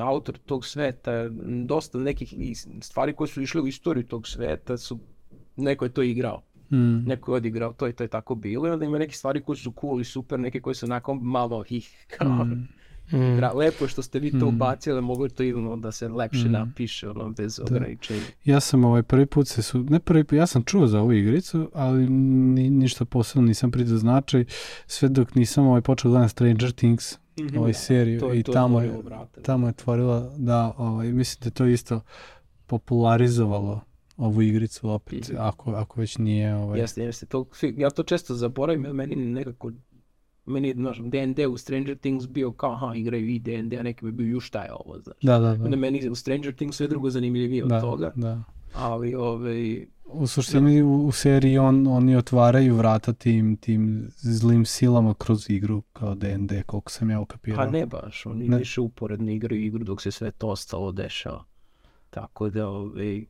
autor 0.00 0.38
tog 0.38 0.64
sveta, 0.66 1.28
dosta 1.64 1.98
nekih 1.98 2.34
stvari 2.80 3.12
koje 3.12 3.28
su 3.28 3.42
išle 3.42 3.60
u 3.60 3.66
istoriju 3.66 4.04
tog 4.04 4.26
sveta 4.26 4.76
su 4.76 4.98
neko 5.56 5.84
je 5.84 5.88
to 5.88 6.02
igrao, 6.02 6.42
Mm. 6.70 7.04
neko 7.06 7.32
je 7.32 7.36
odigrao 7.36 7.72
to 7.72 7.88
i 7.88 7.92
to 7.92 8.04
je 8.04 8.08
tako 8.08 8.34
bilo 8.34 8.68
i 8.68 8.70
onda 8.70 8.84
ima 8.84 8.98
neke 8.98 9.12
stvari 9.14 9.40
koje 9.40 9.56
su 9.56 9.72
cool 9.72 10.00
i 10.00 10.04
super, 10.04 10.40
neke 10.40 10.60
koje 10.60 10.74
su 10.74 10.86
onako 10.86 11.14
malo 11.14 11.62
hih, 11.62 12.06
kao, 12.18 12.44
Mm. 12.44 12.68
Mm. 13.12 13.16
Gra- 13.16 13.54
lepo 13.54 13.84
je 13.84 13.88
što 13.88 14.02
ste 14.02 14.18
vi 14.18 14.30
to 14.30 14.46
Mm. 14.46 14.48
ubacili, 14.48 14.96
je 15.22 15.28
to 15.28 15.42
i 15.42 15.52
ono 15.52 15.76
da 15.76 15.92
se 15.92 16.08
lepše 16.08 16.44
Mm. 16.44 16.52
napiše, 16.52 17.10
ono, 17.10 17.30
bez 17.30 17.60
ograničenja. 17.60 18.20
Ja 18.44 18.60
sam 18.60 18.84
ovaj 18.84 19.02
prvi 19.02 19.26
put 19.26 19.48
se 19.48 19.62
su, 19.62 19.78
ne 19.80 20.00
prvi 20.00 20.24
put, 20.24 20.32
ja 20.32 20.46
sam 20.46 20.62
čuo 20.62 20.86
za 20.86 21.00
ovu 21.00 21.12
igricu, 21.12 21.70
ali 21.74 22.08
ni, 22.08 22.70
ništa 22.70 23.04
posebno 23.04 23.48
nisam 23.48 23.70
pridao 23.70 23.96
značaj, 23.96 24.44
sve 24.86 25.08
dok 25.08 25.34
nisam 25.34 25.66
ovaj 25.66 25.80
počeo 25.80 26.10
gledam 26.10 26.28
Stranger 26.28 26.72
Things, 26.72 27.18
Mhm, 27.40 27.58
ovaj 27.58 27.72
da, 27.72 27.78
seriju 27.78 28.20
to 28.20 28.28
je 28.28 28.40
i 28.40 28.42
to 28.42 28.52
tamo 28.52 28.80
je, 28.80 28.86
otvorilo 28.86 29.02
vrata. 29.08 29.40
tamo 29.40 29.66
je 29.66 29.72
tvorila 29.72 30.30
da, 30.38 30.74
ovaj, 30.78 31.12
mislim 31.12 31.40
da 31.40 31.46
je 31.46 31.50
to 31.52 31.66
isto 31.66 32.00
popularizovalo 32.68 33.80
ovu 34.16 34.42
igricu 34.42 34.90
opet, 34.90 35.28
Mhm. 35.28 35.36
ako, 35.40 35.70
ako 35.72 36.00
već 36.00 36.18
nije 36.18 36.54
ovaj, 36.56 36.80
Jeste, 36.80 37.02
jeste, 37.02 37.26
to, 37.26 37.46
ja 37.76 37.90
to 37.90 38.02
često 38.02 38.34
zaboravim, 38.34 38.82
meni 38.82 39.16
nekako, 39.16 39.72
meni 40.46 40.68
je, 40.68 40.74
znaš, 40.74 40.98
D&D 41.00 41.46
u 41.46 41.56
Stranger 41.56 41.98
Things 41.98 42.26
bio 42.26 42.52
kao, 42.52 42.72
aha, 42.72 42.94
igraju 42.94 43.28
i 43.28 43.38
D&D, 43.38 43.78
a 43.78 43.82
neki 43.82 44.04
bi 44.04 44.12
bio, 44.12 44.26
ju 44.26 44.40
šta 44.40 44.62
je 44.62 44.72
ovo, 44.74 44.98
znaš. 44.98 45.16
da, 45.22 45.38
da, 45.38 45.54
da, 45.54 45.64
Onda 45.64 45.76
meni 45.76 46.08
u 46.08 46.14
Stranger 46.14 46.54
Things 46.54 46.76
sve 46.76 46.88
drugo 46.88 47.10
zanimljivije 47.10 47.64
od 47.64 47.70
da, 47.70 47.80
toga, 47.80 48.12
da. 48.16 48.42
ali, 48.74 49.14
ovaj, 49.14 49.86
U 50.06 50.26
suštini 50.26 50.82
u, 50.82 51.06
u 51.06 51.12
seriji 51.12 51.58
on, 51.58 51.86
oni 51.86 52.16
otvaraju 52.16 52.76
vrata 52.76 53.12
tim, 53.12 53.56
tim 53.56 54.08
zlim 54.16 54.64
silama 54.64 55.14
kroz 55.14 55.50
igru 55.50 55.82
kao 55.92 56.14
D&D, 56.14 56.62
koliko 56.62 56.90
sam 56.90 57.10
ja 57.10 57.20
ukapirao. 57.20 57.64
pa 57.66 57.70
ne 57.70 57.86
baš, 57.86 58.26
oni 58.26 58.48
Ne. 58.48 58.58
više 58.58 58.80
uporedno 58.80 59.30
igraju 59.30 59.64
igru 59.64 59.84
dok 59.84 60.02
se 60.02 60.10
sve 60.10 60.30
to 60.30 60.48
ostalo 60.48 60.92
dešava. 60.92 61.44
Tako 62.10 62.50
da, 62.50 62.68
ovaj, 62.68 63.24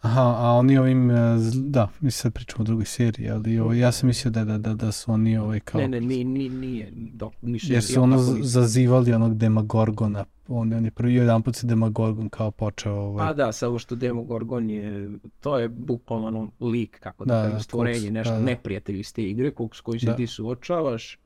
Aha, 0.00 0.34
a 0.38 0.52
oni 0.52 0.78
ovim, 0.78 1.10
e, 1.10 1.14
da, 1.54 1.88
mi 2.00 2.10
sad 2.10 2.32
pričamo 2.32 2.62
o 2.62 2.64
drugoj 2.64 2.84
seriji, 2.84 3.30
ali 3.30 3.58
ovaj, 3.58 3.78
ja 3.78 3.92
sam 3.92 4.06
mislio 4.06 4.30
da, 4.30 4.44
da, 4.44 4.58
da, 4.58 4.74
da 4.74 4.92
su 4.92 5.12
oni 5.12 5.36
ovaj 5.38 5.60
kao... 5.60 5.80
ne, 5.80 5.88
ne, 5.88 6.00
ni, 6.00 6.24
ni, 6.24 6.48
nije, 6.48 6.88
dok, 6.92 7.32
ništa, 7.42 7.72
Jer 7.72 7.82
su 7.82 8.02
ono 8.02 8.18
zazivali 8.42 9.12
onog 9.12 9.36
Demagorgona, 9.36 10.24
on, 10.48 10.72
on 10.72 10.84
je 10.84 10.90
prvi 10.90 11.14
jedan 11.14 11.42
put 11.42 11.56
se 11.56 11.66
Demagorgon 11.66 12.28
kao 12.28 12.50
počeo 12.50 12.94
ovaj, 12.94 13.26
Pa 13.26 13.32
da, 13.32 13.52
samo 13.52 13.78
što 13.78 13.94
Demogorgon 13.94 14.70
je, 14.70 15.10
to 15.40 15.58
je 15.58 15.68
bukvalno 15.68 16.26
ono 16.26 16.50
lik, 16.60 16.98
kako 17.00 17.24
da, 17.24 17.34
Da, 17.34 17.42
kažem, 17.42 17.56
da, 17.56 17.62
stvorenje, 17.62 18.08
Fox, 18.08 18.10
nešto 18.10 18.32
da, 18.32 18.38
da. 18.38 18.44
neprijatelj 18.44 19.00
iz 19.00 19.14
te 19.14 19.22
igre 19.22 19.52
s 19.74 19.80
kojim 19.80 20.00
se 20.00 20.06
Da. 20.06 20.16
ti 20.16 20.26
suočavaš. 20.26 21.18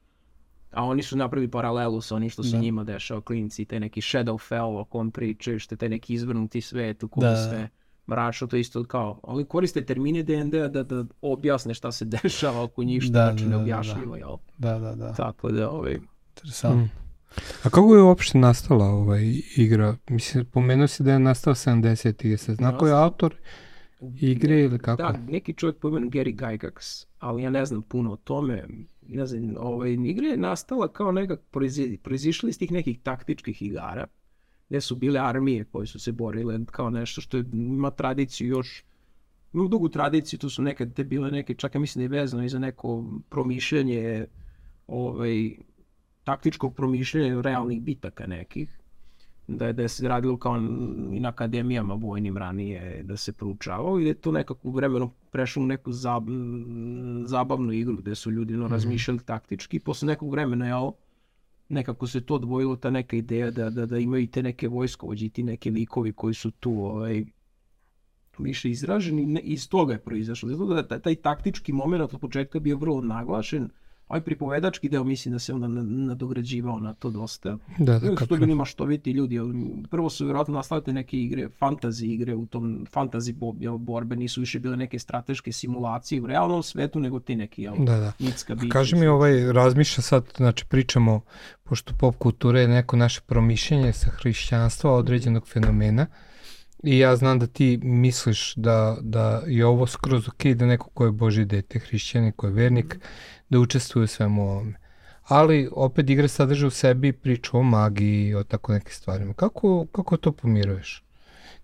A 0.73 0.85
oni 0.85 1.03
su 1.03 1.17
napravili 1.17 1.51
paralelu 1.51 2.01
sa 2.01 2.17
onim 2.17 2.31
što 2.31 2.43
se 2.43 2.57
Da. 2.57 2.59
njima 2.63 2.85
dešava, 2.85 3.21
klinci, 3.21 3.65
taj 3.65 3.81
neki 3.81 4.01
Shadowfell 4.01 4.81
o 4.81 4.85
kom 4.85 5.11
pričaju, 5.11 5.59
što 5.59 5.75
je 5.75 5.77
taj 5.77 5.89
neki 5.89 6.15
izvrnuti 6.15 6.61
svet 6.61 7.03
u 7.03 7.09
kom 7.09 7.21
Da, 7.21 7.31
je 7.31 7.35
da. 7.59 7.69
Mračno, 8.09 8.47
to 8.47 8.57
isto 8.57 8.85
kao, 8.85 9.21
oni 9.23 9.45
koriste 9.45 9.85
termine 9.85 10.23
D&D-a 10.23 10.69
da, 10.69 10.83
da 10.83 11.05
objasne 11.23 11.75
šta 11.75 11.93
se 11.93 12.05
dešava 12.23 12.63
oko 12.63 12.85
njih, 12.85 13.03
što 13.03 13.13
Da, 13.13 13.25
znači 13.25 13.45
da, 13.45 13.51
da, 13.51 13.51
da. 13.51 13.57
neobjašnjivo, 13.57 14.17
jel? 14.17 14.37
da, 14.59 14.79
da, 14.79 14.95
da, 14.95 15.13
Tako 15.13 15.53
da, 15.53 15.71
ovaj, 15.71 15.99
interesantno. 16.37 16.83
Mm. 16.83 16.91
A 17.63 17.71
kako 17.71 17.95
je 17.95 18.03
uopšte 18.03 18.39
nastala 18.39 18.85
ovaj 18.85 19.35
igra? 19.57 19.97
Mislim, 20.09 20.45
pomenuo 20.45 20.87
si 20.87 21.03
da 21.03 21.13
je 21.13 21.19
nastala 21.19 21.55
70. 21.55 22.37
Se 22.37 22.55
zna 22.55 22.79
ko 22.79 22.87
je 22.87 22.93
autor 22.93 23.35
igre 24.21 24.61
ili 24.61 24.79
kako? 24.79 25.03
Da, 25.03 25.19
neki 25.29 25.55
čovjek 25.55 25.77
po 25.77 25.89
imenu 25.89 26.11
Gary 26.11 26.37
Gygax, 26.37 27.07
ali 27.19 27.43
ja 27.43 27.51
ne 27.51 27.67
znam 27.67 27.83
puno 27.83 28.13
o 28.13 28.17
tome. 28.17 28.65
Ne 29.09 29.27
znam, 29.27 29.55
ovaj, 29.59 29.93
igra 29.93 30.27
je 30.27 30.37
nastala 30.37 30.89
kao 30.89 31.13
nekak 31.13 31.41
proizi, 31.51 31.99
proizišla 32.03 32.49
iz 32.49 32.59
tih 32.59 32.73
nekih 32.73 33.01
taktičkih 33.03 33.63
igara, 33.63 34.07
gdje 34.69 34.81
su 34.81 34.97
bile 34.97 35.21
armije 35.21 35.65
koje 35.65 35.87
su 35.87 35.99
se 35.99 36.13
borile 36.13 36.59
kao 36.67 36.91
nešto 36.91 37.21
što 37.21 37.37
je, 37.37 37.45
ima 37.53 37.91
tradiciju 37.91 38.49
još, 38.49 38.85
ima 39.53 39.69
dugu 39.69 39.89
tradiciju, 39.89 40.39
tu 40.39 40.51
su 40.51 40.63
nekad 40.63 40.95
te 40.95 41.05
bile 41.05 41.31
neke, 41.31 41.55
čak 41.55 41.75
ja 41.75 41.81
mislim 41.81 42.01
da 42.01 42.17
je 42.17 42.21
vezano 42.21 42.45
i 42.45 42.49
za 42.49 42.59
neko 42.59 43.05
promišljanje 43.29 44.27
ovaj, 44.87 45.51
taktičkog 46.25 46.75
promišljanja 46.75 47.41
realnih 47.41 47.83
bitaka 47.83 48.27
nekih 48.27 48.81
da 49.49 49.67
je, 49.67 49.73
da 49.73 49.83
je 49.83 49.89
se 49.89 50.09
radilo 50.09 50.37
kao 50.37 50.57
i 51.13 51.21
na 51.21 51.29
akademijama 51.29 51.95
vojnim 51.95 52.37
ranije 52.37 53.03
da 53.03 53.17
se 53.17 53.33
proučavao 53.33 54.01
i 54.01 54.03
da 54.03 54.09
je 54.09 54.15
to 54.15 54.33
nekako 54.33 54.71
vremenom 54.71 55.11
prešlo 55.31 55.63
u 55.63 55.67
neku 55.67 55.93
zab, 55.93 56.29
zabavnu 57.27 57.73
igru 57.73 57.97
gde 57.97 58.15
su 58.15 58.31
ljudi 58.31 58.57
no, 58.57 58.69
razmišljali 58.69 59.21
taktički. 59.27 59.79
Posle 59.79 60.07
nekog 60.07 60.31
vremena 60.31 60.67
je 60.67 60.75
nekako 61.75 62.07
se 62.07 62.21
to 62.21 62.35
odvojilo 62.35 62.77
ta 62.77 62.91
neka 62.91 63.17
ideja 63.17 63.51
da, 63.51 63.71
da, 63.71 63.87
da 63.87 63.99
imaju 63.99 64.27
te 64.27 64.43
neke 64.43 64.69
vojskovođe 64.69 65.27
i 65.27 65.31
ti 65.31 65.43
neki 65.43 65.71
likovi 65.71 66.13
koji 66.13 66.35
su 66.35 66.51
tu 66.51 66.73
ovaj, 66.73 67.25
više 68.39 68.71
izraženi. 68.71 69.27
Ne, 69.27 69.41
iz 69.41 69.69
toga 69.69 69.93
je 69.93 69.99
proizašlo. 69.99 70.49
Zato 70.49 70.67
da 70.67 70.89
taj, 70.89 71.01
taj 71.01 71.15
taktički 71.15 71.73
moment 71.73 72.15
od 72.15 72.21
početka 72.21 72.61
bio 72.61 72.77
vrlo 72.77 73.01
naglašen, 73.01 73.71
ovaj 74.09 74.21
pripovedački 74.21 74.89
deo 74.89 75.05
mislim 75.05 75.33
da 75.33 75.39
se 75.39 75.55
onda 75.55 75.69
na- 75.69 75.83
nadograđivao 75.83 76.81
na 76.81 76.95
to 76.95 77.11
dosta. 77.11 77.59
Da, 77.79 77.99
da, 77.99 78.15
kako 78.15 78.37
bili 78.37 78.55
maštoviti 78.55 79.11
ljudi, 79.11 79.39
prvo 79.91 80.11
su 80.11 80.25
vjerojatno 80.25 80.55
nastale 80.55 80.83
te 80.83 80.93
neke 80.93 81.17
igre, 81.19 81.49
fantasy 81.51 82.05
igre 82.05 82.35
u 82.35 82.47
tom 82.47 82.87
fantasy 82.87 83.35
bo, 83.35 83.55
jel, 83.59 83.79
borbe, 83.79 84.17
nisu 84.17 84.41
više 84.41 84.59
bile 84.59 84.77
neke 84.77 84.99
strateške 84.99 85.53
simulacije 85.53 86.23
u 86.23 86.27
realnom 86.27 86.63
svetu, 86.63 87.01
nego 87.01 87.21
ti 87.21 87.37
neki, 87.37 87.63
jel, 87.63 87.75
Da, 87.79 87.97
da. 87.97 88.13
mitska 88.19 88.55
bića. 88.55 88.69
kaži 88.69 88.97
mi, 88.97 89.07
ovaj, 89.07 89.53
razmišlja 89.53 90.03
sad, 90.03 90.25
znači 90.37 90.65
pričamo, 90.67 91.21
pošto 91.63 91.95
pop 91.95 92.17
kultura 92.17 92.61
je 92.61 92.69
neko 92.69 92.97
naše 92.97 93.21
promišljenje 93.21 93.93
sa 93.93 94.11
hrišćanstva 94.11 94.91
određenog 94.93 95.49
fenomena, 95.49 96.07
i 96.85 96.99
ja 96.99 97.17
znam 97.17 97.39
da 97.39 97.47
ti 97.47 97.81
misliš 97.83 98.55
da, 98.55 98.97
da 99.01 99.43
je 99.47 99.67
ovo 99.67 99.87
skroz 99.87 100.29
ok 100.29 100.45
da 100.45 100.67
neko 100.67 100.89
ko 100.89 101.05
je 101.05 101.13
Boži 101.13 101.45
dete, 101.45 101.79
hrišćanin, 101.79 102.33
ko 102.33 102.47
je 102.47 102.53
vernik, 102.53 102.99
da 103.49 103.59
učestvuje 103.59 104.05
u 104.05 104.07
svemu 104.07 104.43
ovome. 104.43 104.75
Ali 105.29 105.69
opet 105.73 106.11
igra 106.11 106.29
sadrže 106.29 106.67
u 106.67 106.71
sebi 106.71 107.13
priču 107.13 107.59
o 107.59 107.63
magiji 107.63 108.29
i 108.29 108.35
o 108.35 108.45
tako 108.45 108.73
nekim 108.73 108.93
stvarima. 108.93 109.35
Kako, 109.35 109.87
kako 109.93 110.17
to 110.17 110.33
pomiruješ? 110.33 111.05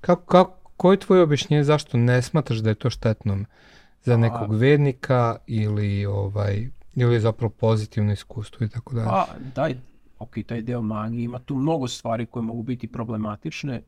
Kako, 0.00 0.26
kako, 0.26 0.70
koje 0.76 0.94
je 0.94 1.00
tvoje 1.00 1.22
objašnjenje 1.22 1.64
zašto 1.64 1.96
ne 1.96 2.22
smatraš 2.22 2.58
da 2.58 2.68
je 2.68 2.74
to 2.74 2.90
štetno 2.90 3.38
za 4.02 4.16
nekog 4.16 4.54
vernika 4.54 5.36
ili 5.46 6.06
ovaj 6.06 6.68
ili 6.94 7.14
je 7.14 7.20
zapravo 7.20 7.50
pozitivno 7.50 8.12
iskustvo 8.12 8.66
i 8.66 8.68
tako 8.68 8.94
dalje. 8.94 9.08
Pa, 9.08 9.26
daj, 9.54 9.76
ok, 10.18 10.34
taj 10.46 10.62
deo 10.62 10.82
magije, 10.82 11.24
ima 11.24 11.38
tu 11.38 11.54
mnogo 11.54 11.88
stvari 11.88 12.26
koje 12.26 12.42
mogu 12.42 12.62
biti 12.62 12.86
problematične. 12.86 13.82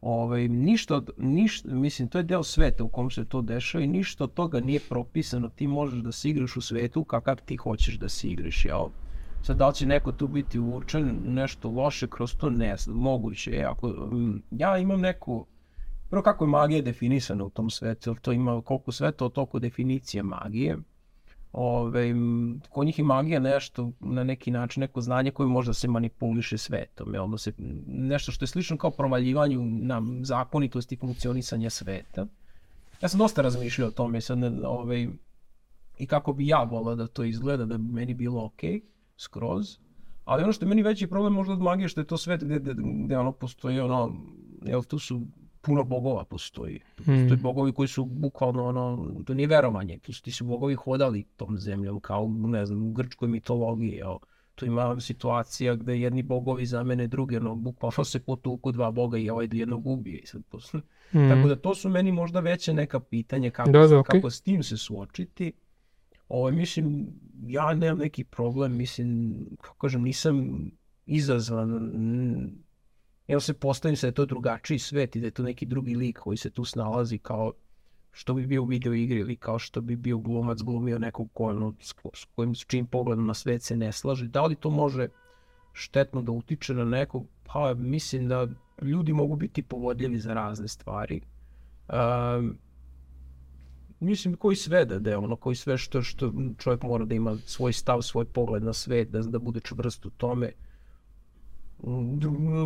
Ovaj, 0.00 0.48
ništa, 0.48 1.02
ništa, 1.18 1.68
mislim, 1.68 2.08
to 2.08 2.18
je 2.18 2.24
deo 2.24 2.42
sveta 2.42 2.84
u 2.84 2.88
kom 2.88 3.10
se 3.10 3.24
to 3.24 3.42
dešava 3.42 3.84
i 3.84 3.86
ništa 3.86 4.24
od 4.24 4.34
toga 4.34 4.60
nije 4.60 4.80
propisano. 4.88 5.48
Ti 5.48 5.66
možeš 5.66 6.00
da 6.00 6.12
se 6.12 6.30
igraš 6.30 6.56
u 6.56 6.60
svetu 6.60 7.04
kakav 7.04 7.36
ti 7.44 7.56
hoćeš 7.56 7.98
da 7.98 8.08
se 8.08 8.28
igraš, 8.28 8.64
jel? 8.64 8.86
Sad, 9.42 9.56
da 9.56 9.68
li 9.68 9.74
će 9.74 9.86
neko 9.86 10.12
tu 10.12 10.28
biti 10.28 10.58
uvučen 10.58 11.20
nešto 11.24 11.70
loše 11.70 12.06
kroz 12.06 12.36
to, 12.36 12.50
ne 12.50 12.76
znam, 12.76 12.96
moguće 12.96 13.50
je. 13.50 13.64
Ako, 13.64 13.88
mm, 13.88 14.42
ja 14.50 14.78
imam 14.78 15.00
neku 15.00 15.46
prvo 16.10 16.22
kako 16.22 16.44
je 16.44 16.48
magija 16.48 16.82
definisana 16.82 17.44
u 17.44 17.50
tom 17.50 17.70
svetu, 17.70 18.14
to 18.22 18.32
ima 18.32 18.62
koliko 18.62 18.92
sveta, 18.92 19.28
toliko 19.28 19.58
definicije 19.58 20.22
magije. 20.22 20.78
Ove, 21.58 22.14
kod 22.68 22.86
njih 22.86 22.98
je 22.98 23.04
magija 23.04 23.40
nešto, 23.40 23.90
na 24.00 24.24
neki 24.24 24.50
način, 24.50 24.80
neko 24.80 25.00
znanje 25.00 25.30
koje 25.30 25.46
možda 25.46 25.72
se 25.72 25.88
manipuliše 25.88 26.58
svetom, 26.58 27.14
jel, 27.14 27.28
da 27.28 27.38
se, 27.38 27.52
nešto 27.86 28.32
što 28.32 28.44
je 28.44 28.48
slično 28.48 28.76
kao 28.76 28.90
provaljivanju 28.90 29.64
na 29.64 30.02
zakonitosti 30.22 30.96
funkcionisanja 30.96 31.70
sveta. 31.70 32.26
Ja 33.02 33.08
sam 33.08 33.18
dosta 33.18 33.42
razmišljao 33.42 33.88
o 33.88 33.90
tome, 33.90 34.20
sad, 34.20 34.38
ove, 34.64 35.08
i 35.98 36.06
kako 36.06 36.32
bi 36.32 36.46
ja 36.46 36.62
volao 36.62 36.94
da 36.94 37.06
to 37.06 37.24
izgleda, 37.24 37.64
da 37.64 37.78
bi 37.78 37.92
meni 37.92 38.14
bilo 38.14 38.44
ok, 38.44 38.60
skroz. 39.16 39.78
Ali 40.24 40.42
ono 40.42 40.52
što 40.52 40.64
je 40.64 40.68
meni 40.68 40.82
veći 40.82 41.06
problem 41.06 41.32
možda 41.32 41.52
od 41.52 41.60
magije, 41.60 41.88
što 41.88 42.00
je 42.00 42.06
to 42.06 42.16
svet 42.16 42.44
gde, 42.44 42.58
gde, 42.58 42.74
gde 43.04 43.18
ono 43.18 43.32
postoji, 43.32 43.80
ono, 43.80 44.16
jel, 44.62 44.82
tu 44.82 44.98
su 44.98 45.20
puno 45.66 45.84
bogova 45.84 46.24
postoji. 46.24 46.80
Postoji 46.96 47.18
mm. 47.18 47.42
bogovi 47.42 47.72
koji 47.72 47.88
su 47.88 48.04
bukvalno 48.04 48.64
ono, 48.64 49.12
to 49.26 49.34
nije 49.34 49.46
verovanje, 49.46 49.98
tu 49.98 50.12
su, 50.12 50.22
ti 50.22 50.32
su 50.32 50.44
bogovi 50.44 50.74
hodali 50.74 51.24
tom 51.36 51.58
zemljom 51.58 52.00
kao, 52.00 52.28
ne 52.28 52.66
znam, 52.66 52.86
u 52.86 52.92
grčkoj 52.92 53.28
mitologiji, 53.28 53.92
jel. 53.92 54.16
Tu 54.54 54.66
ima 54.66 55.00
situacija 55.00 55.74
gde 55.74 55.98
jedni 56.00 56.22
bogovi 56.22 56.66
zamene 56.66 57.06
druge, 57.06 57.36
ono, 57.36 57.54
bukvalno 57.54 58.04
se 58.04 58.20
potuku 58.20 58.72
dva 58.72 58.90
boga 58.90 59.18
i 59.18 59.30
ovaj 59.30 59.48
jednog 59.52 59.86
ubije. 59.86 60.18
I 60.18 60.26
sad 60.26 60.42
posle. 60.48 60.80
Mm. 61.12 61.28
Tako 61.30 61.48
da 61.48 61.56
to 61.56 61.74
su 61.74 61.88
meni 61.88 62.12
možda 62.12 62.40
veće 62.40 62.74
neka 62.74 63.00
pitanja 63.00 63.50
kako, 63.50 63.70
da, 63.70 63.86
da, 63.86 63.96
okay. 63.96 64.02
kako 64.02 64.30
s 64.30 64.40
tim 64.40 64.62
se 64.62 64.76
suočiti. 64.76 65.52
Ovo, 66.28 66.40
ovaj, 66.40 66.52
mislim, 66.52 67.06
ja 67.46 67.74
nemam 67.74 67.98
neki 67.98 68.24
problem, 68.24 68.76
mislim, 68.76 69.34
kako 69.60 69.76
kažem, 69.76 70.02
nisam 70.02 70.70
izazvan, 71.06 71.90
jel 73.28 73.40
se 73.40 73.54
postavim 73.54 73.96
se 73.96 74.06
da 74.06 74.08
je 74.08 74.14
to 74.14 74.26
drugačiji 74.26 74.78
svet 74.78 75.16
i 75.16 75.20
da 75.20 75.26
je 75.26 75.30
to 75.30 75.42
neki 75.42 75.66
drugi 75.66 75.94
lik 75.94 76.18
koji 76.18 76.36
se 76.36 76.50
tu 76.50 76.64
snalazi 76.64 77.18
kao 77.18 77.52
što 78.12 78.34
bi 78.34 78.46
bio 78.46 78.62
u 78.62 78.66
video 78.66 78.94
igri 78.94 79.20
ili 79.20 79.36
kao 79.36 79.58
što 79.58 79.80
bi 79.80 79.96
bio 79.96 80.18
glumac 80.18 80.58
glumio 80.62 80.98
nekog 80.98 81.28
ko, 81.32 81.44
ono, 81.44 81.74
s, 81.80 82.24
kojim 82.34 82.54
s 82.54 82.64
čim 82.66 82.86
pogledom 82.86 83.26
na 83.26 83.34
svet 83.34 83.62
se 83.62 83.76
ne 83.76 83.92
slaže. 83.92 84.26
Da 84.26 84.46
li 84.46 84.54
to 84.54 84.70
može 84.70 85.08
štetno 85.72 86.22
da 86.22 86.32
utiče 86.32 86.74
na 86.74 86.84
nekog? 86.84 87.26
Pa 87.44 87.74
mislim 87.74 88.28
da 88.28 88.48
ljudi 88.82 89.12
mogu 89.12 89.36
biti 89.36 89.62
povodljivi 89.62 90.18
za 90.18 90.34
razne 90.34 90.68
stvari. 90.68 91.20
Um, 91.88 92.58
mislim 94.00 94.36
koji 94.36 94.56
sve 94.56 94.84
da, 94.84 94.98
da 94.98 95.10
je 95.10 95.16
ono, 95.16 95.36
koji 95.36 95.56
sve 95.56 95.78
što, 95.78 96.02
što 96.02 96.32
čovjek 96.58 96.82
mora 96.82 97.04
da 97.04 97.14
ima 97.14 97.36
svoj 97.36 97.72
stav, 97.72 98.02
svoj 98.02 98.24
pogled 98.24 98.62
na 98.62 98.72
svet, 98.72 99.10
da, 99.10 99.20
da 99.20 99.38
bude 99.38 99.60
čvrst 99.60 100.06
u 100.06 100.10
tome. 100.10 100.52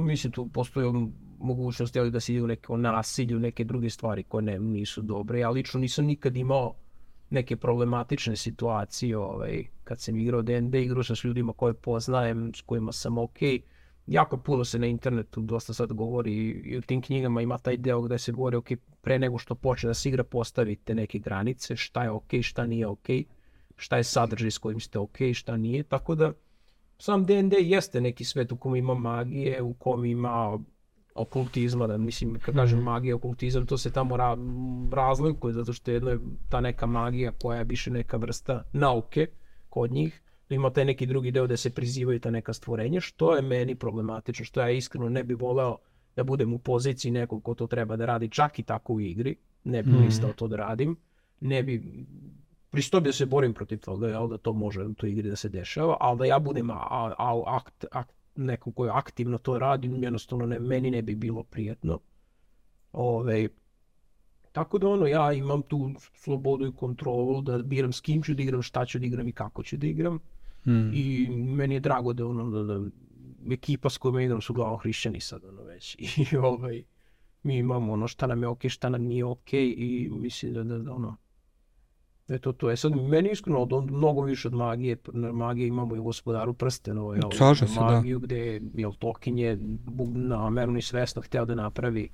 Mislim, 0.05 0.33
tu 0.33 0.49
postoji 0.49 0.93
mogućnost 1.39 1.97
ali 1.97 2.11
da 2.11 2.21
se 2.21 2.33
ide 2.33 2.43
u 2.43 2.47
neke 2.47 2.73
nasilju, 2.73 3.39
neke 3.39 3.65
druge 3.65 3.91
stvari 3.91 4.23
koje 4.23 4.43
ne, 4.43 4.59
nisu 4.59 5.03
dobre. 5.03 5.41
Ja 5.41 5.51
lično 5.51 5.81
nisam 5.81 6.05
nikad 6.05 6.37
imao 6.37 6.75
neke 7.31 7.57
problematične 7.57 8.37
situacije 8.37 9.19
ovaj, 9.19 9.65
kad 9.85 10.01
sam 10.01 10.17
igrao 10.17 10.43
D&D, 10.43 10.83
igrao 10.83 11.03
sam 11.03 11.17
s 11.17 11.25
ljudima 11.25 11.53
koje 11.53 11.75
poznajem, 11.75 12.53
s 12.55 12.61
kojima 12.61 12.93
sam 12.93 13.19
okej. 13.19 13.59
Okay 13.59 13.61
jako 14.11 14.37
puno 14.37 14.65
se 14.65 14.79
na 14.79 14.87
internetu 14.87 15.41
dosta 15.41 15.75
sad 15.75 15.93
govori 15.93 16.33
i 16.65 16.79
u 16.79 16.83
tim 16.83 17.03
knjigama 17.03 17.43
ima 17.43 17.59
taj 17.59 17.77
deo 17.77 18.03
gde 18.03 18.19
se 18.19 18.33
govori 18.33 18.57
ok, 18.57 18.69
pre 19.01 19.19
nego 19.19 19.39
što 19.39 19.55
počne 19.55 19.89
da 19.89 19.95
se 19.95 20.09
igra 20.09 20.25
postavite 20.25 20.95
neke 20.95 21.19
granice, 21.19 21.77
šta 21.77 22.03
je 22.03 22.11
ok, 22.11 22.31
šta 22.43 22.67
nije 22.67 22.87
ok, 22.87 23.07
šta 23.77 23.97
je 23.97 24.05
sadržaj 24.05 24.51
s 24.51 24.59
kojim 24.59 24.81
ste 24.81 24.99
ok, 24.99 25.17
šta 25.35 25.57
nije, 25.57 25.83
tako 25.83 26.15
da 26.15 26.33
sam 27.01 27.27
D&D 27.27 27.57
jeste 27.61 28.01
neki 28.01 28.25
svet 28.25 28.53
u 28.53 28.57
kom 28.57 28.77
ima 28.77 28.95
magije, 28.95 29.63
u 29.63 29.75
kom 29.75 30.05
ima 30.05 30.59
okultizma, 31.15 31.87
da 31.87 31.97
mislim, 31.97 32.39
kad 32.39 32.55
kažem 32.55 32.79
mm 32.79 32.83
-hmm. 32.83 32.85
magija, 32.85 33.17
okultizam, 33.17 33.67
to 33.67 33.79
se 33.79 33.93
tamo 33.93 34.17
ra 34.17 34.37
razlikuje, 34.93 35.53
zato 35.53 35.73
što 35.73 35.91
jedno 35.91 36.11
je 36.11 36.19
ta 36.49 36.61
neka 36.61 36.87
magija 36.87 37.33
koja 37.43 37.59
je 37.59 37.65
više 37.65 37.91
neka 37.91 38.17
vrsta 38.17 38.63
nauke 38.73 39.27
kod 39.69 39.93
njih, 39.93 40.23
ima 40.49 40.71
taj 40.71 40.85
neki 40.85 41.07
drugi 41.07 41.31
deo 41.31 41.47
da 41.47 41.57
se 41.57 41.71
prizivaju 41.71 42.21
ta 42.21 42.31
neka 42.31 42.53
stvorenja, 42.53 43.01
što 43.01 43.37
je 43.37 43.43
meni 43.43 43.75
problematično, 43.75 44.45
što 44.45 44.61
ja 44.61 44.71
iskreno 44.71 45.09
ne 45.09 45.25
bih 45.25 45.41
voleo 45.41 45.77
da 46.17 46.25
budem 46.25 46.53
u 46.53 46.59
poziciji 46.59 47.13
nekog 47.13 47.43
ko 47.45 47.55
to 47.55 47.67
treba 47.67 47.97
da 47.97 48.07
radi 48.07 48.29
čak 48.29 48.59
i 48.59 48.63
tako 48.63 48.93
u 48.93 49.01
igri, 49.01 49.37
ne 49.65 49.83
bih 49.83 49.95
mm. 49.95 50.05
listao 50.05 50.33
to 50.33 50.49
da 50.49 50.57
radim, 50.57 50.97
ne 51.41 51.63
bi 51.63 52.07
pristao 52.71 53.01
da 53.01 53.13
se 53.13 53.27
borim 53.27 53.55
protiv 53.55 53.79
toga, 53.79 54.09
jel, 54.09 54.29
da 54.29 54.39
to 54.39 54.53
može 54.53 54.85
u 54.85 54.95
toj 54.95 55.11
igri 55.11 55.31
da 55.31 55.37
se 55.37 55.49
dešava, 55.49 55.97
ali 56.01 56.19
da 56.19 56.25
ja 56.25 56.39
budem 56.39 56.71
a, 56.71 57.15
a, 57.19 57.43
akt, 57.47 57.85
akt, 57.93 58.15
neko 58.37 58.73
koji 58.73 58.91
aktivno 58.91 59.39
to 59.39 59.59
radi, 59.59 59.91
jednostavno 60.03 60.47
ne, 60.47 60.59
meni 60.59 60.91
ne 60.91 61.03
bi 61.03 61.15
bilo 61.15 61.43
prijetno. 61.43 61.99
Ove, 62.93 63.49
tako 64.53 64.79
da 64.79 64.89
ono, 64.89 65.07
ja 65.07 65.33
imam 65.33 65.63
tu 65.63 65.91
slobodu 66.15 66.67
i 66.67 66.73
kontrolu 66.73 67.41
da 67.43 67.59
biram 67.59 67.93
s 67.93 68.01
kim 68.01 68.23
ću 68.23 68.35
da 68.35 68.43
igram, 68.43 68.63
šta 68.63 68.87
ću 68.87 68.99
da 68.99 69.07
igram 69.07 69.29
i 69.29 69.33
kako 69.33 69.63
ću 69.63 69.77
da 69.77 69.87
igram. 69.87 70.19
Mm. 70.67 70.91
I 70.95 71.29
meni 71.31 71.75
je 71.75 71.81
drago 71.81 72.13
da 72.13 72.27
ono 72.27 72.51
da, 72.51 72.63
da 72.63 72.91
ekipa 73.51 73.91
s 73.91 73.99
kojom 73.99 74.21
idem 74.21 74.41
su 74.41 74.53
uglavnom 74.53 74.79
hrišćani 74.79 75.21
sad 75.21 75.45
ono 75.45 75.63
već. 75.63 75.97
I 76.33 76.37
ovaj, 76.37 76.83
mi 77.43 77.57
imamo 77.57 77.93
ono 77.93 78.09
šta 78.09 78.27
nam 78.27 78.43
je 78.43 78.49
okej, 78.49 78.69
okay, 78.69 78.73
šta 78.73 78.89
nam 78.89 79.03
nije 79.03 79.25
okej 79.25 79.67
okay, 79.67 79.75
i 79.77 80.11
mislim 80.11 80.55
da, 80.55 80.65
da, 80.65 80.79
da 80.79 80.93
ono, 80.93 81.17
da 82.31 82.35
je 82.35 82.39
to 82.39 82.53
to. 82.53 82.71
E 82.71 82.77
sad, 82.77 82.93
meni 82.97 83.31
iskreno, 83.33 83.59
od, 83.59 83.91
mnogo 83.91 84.23
više 84.23 84.49
od 84.49 84.55
magije, 84.55 84.97
na 85.13 85.33
magije 85.33 85.69
imamo 85.69 85.97
i 85.97 85.99
gospodaru 85.99 86.53
prstenova, 86.55 87.15
jel, 87.15 87.31
Slažem 87.33 87.69
se, 87.69 87.81
magiju 87.81 88.19
da. 88.19 88.27
gde, 88.27 88.61
jel, 88.75 88.93
Tolkien 88.99 89.39
je 89.39 89.59
namerno 90.15 90.79
i 90.79 90.83
svesno 90.83 91.23
hteo 91.23 91.45
da 91.45 91.55
napravi 91.55 92.09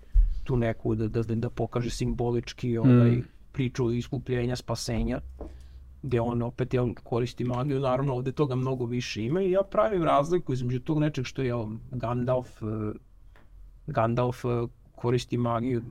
tu 0.45 0.57
neku, 0.57 0.95
da, 0.95 1.09
da, 1.09 1.23
da 1.23 1.51
pokaže 1.51 1.91
simbolički 1.91 2.79
ovaj, 2.79 3.11
mm. 3.11 3.25
priču 3.53 3.93
iskupljenja, 3.93 4.57
spasenja 4.57 5.21
gde 6.03 6.21
on 6.21 6.43
opet 6.43 6.75
jel, 6.75 6.89
koristi 7.05 7.45
magiju, 7.45 7.81
naravno 7.81 8.15
ovde 8.15 8.33
toga 8.33 8.55
mnogo 8.55 8.85
više 8.85 9.25
ima 9.25 9.43
i 9.43 9.51
ja 9.51 9.63
pravim 9.71 10.03
razliku 10.05 10.53
između 10.53 10.81
tog 10.81 10.99
nečeg 10.99 11.25
što 11.25 11.43
je 11.43 11.49
jel, 11.49 11.67
Gandalf, 11.91 12.63
uh, 12.63 12.69
Gandalf 13.87 14.45
uh, 14.45 14.71
koristi 14.95 15.37
magiju 15.37 15.83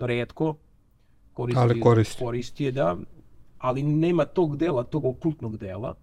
redko, 0.00 0.54
koristi, 1.32 1.60
ali 1.60 1.80
koristi. 1.80 2.24
koristi 2.24 2.64
je, 2.64 2.72
da, 2.72 2.96
ali 3.60 3.82
nema 3.82 4.24
tog 4.24 4.56
dela, 4.56 4.84
tog 4.84 5.04
okultnog 5.04 5.56
dela, 5.56 5.94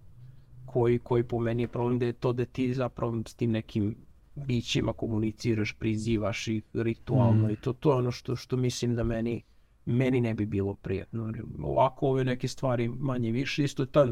koji, 0.65 0.99
koji 0.99 1.23
po 1.23 1.39
meni 1.39 1.63
je 1.63 1.67
problem 1.67 1.99
da 1.99 2.05
je 2.05 2.13
to 2.13 2.33
da 2.33 2.45
ti 2.45 2.73
zapravo 2.73 3.21
s 3.27 3.33
tim 3.33 3.51
nekim 3.51 3.95
bićima 4.35 4.93
komuniciraš, 4.93 5.73
prizivaš 5.73 6.47
ih 6.47 6.63
ritualno 6.73 7.47
mm. 7.47 7.51
i 7.51 7.55
to, 7.55 7.73
to 7.73 7.91
je 7.91 7.95
ono 7.95 8.11
što, 8.11 8.35
što 8.35 8.57
mislim 8.57 8.95
da 8.95 9.03
meni 9.03 9.41
meni 9.87 10.21
ne 10.21 10.33
bi 10.33 10.45
bilo 10.45 10.73
prijetno. 10.75 11.33
Ovako 11.63 12.07
ove 12.07 12.23
neke 12.23 12.47
stvari 12.47 12.89
manje 12.89 13.31
više, 13.31 13.63
isto 13.63 13.83
je 13.83 13.87
ta, 13.87 14.07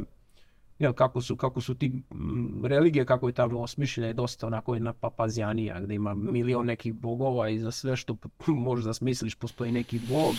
jel, 0.80 0.94
kako 0.94 1.22
su, 1.22 1.36
kako 1.36 1.62
su 1.62 1.76
ti 1.76 1.92
m, 2.12 2.66
religije, 2.66 3.06
kako 3.06 3.28
je 3.28 3.34
tamo 3.34 3.60
osmišljena, 3.60 4.08
je 4.08 4.14
dosta 4.14 4.48
onako 4.48 4.74
jedna 4.74 4.94
papazijanija, 4.94 5.82
gde 5.82 5.96
ima 5.96 6.14
milion 6.14 6.66
nekih 6.66 6.94
bogova 6.94 7.50
i 7.50 7.60
za 7.60 7.72
sve 7.72 7.96
što 7.96 8.18
možeš 8.48 8.86
da 8.86 8.94
smisliš 8.94 9.36
postoji 9.36 9.72
neki 9.72 10.00
bog. 10.10 10.36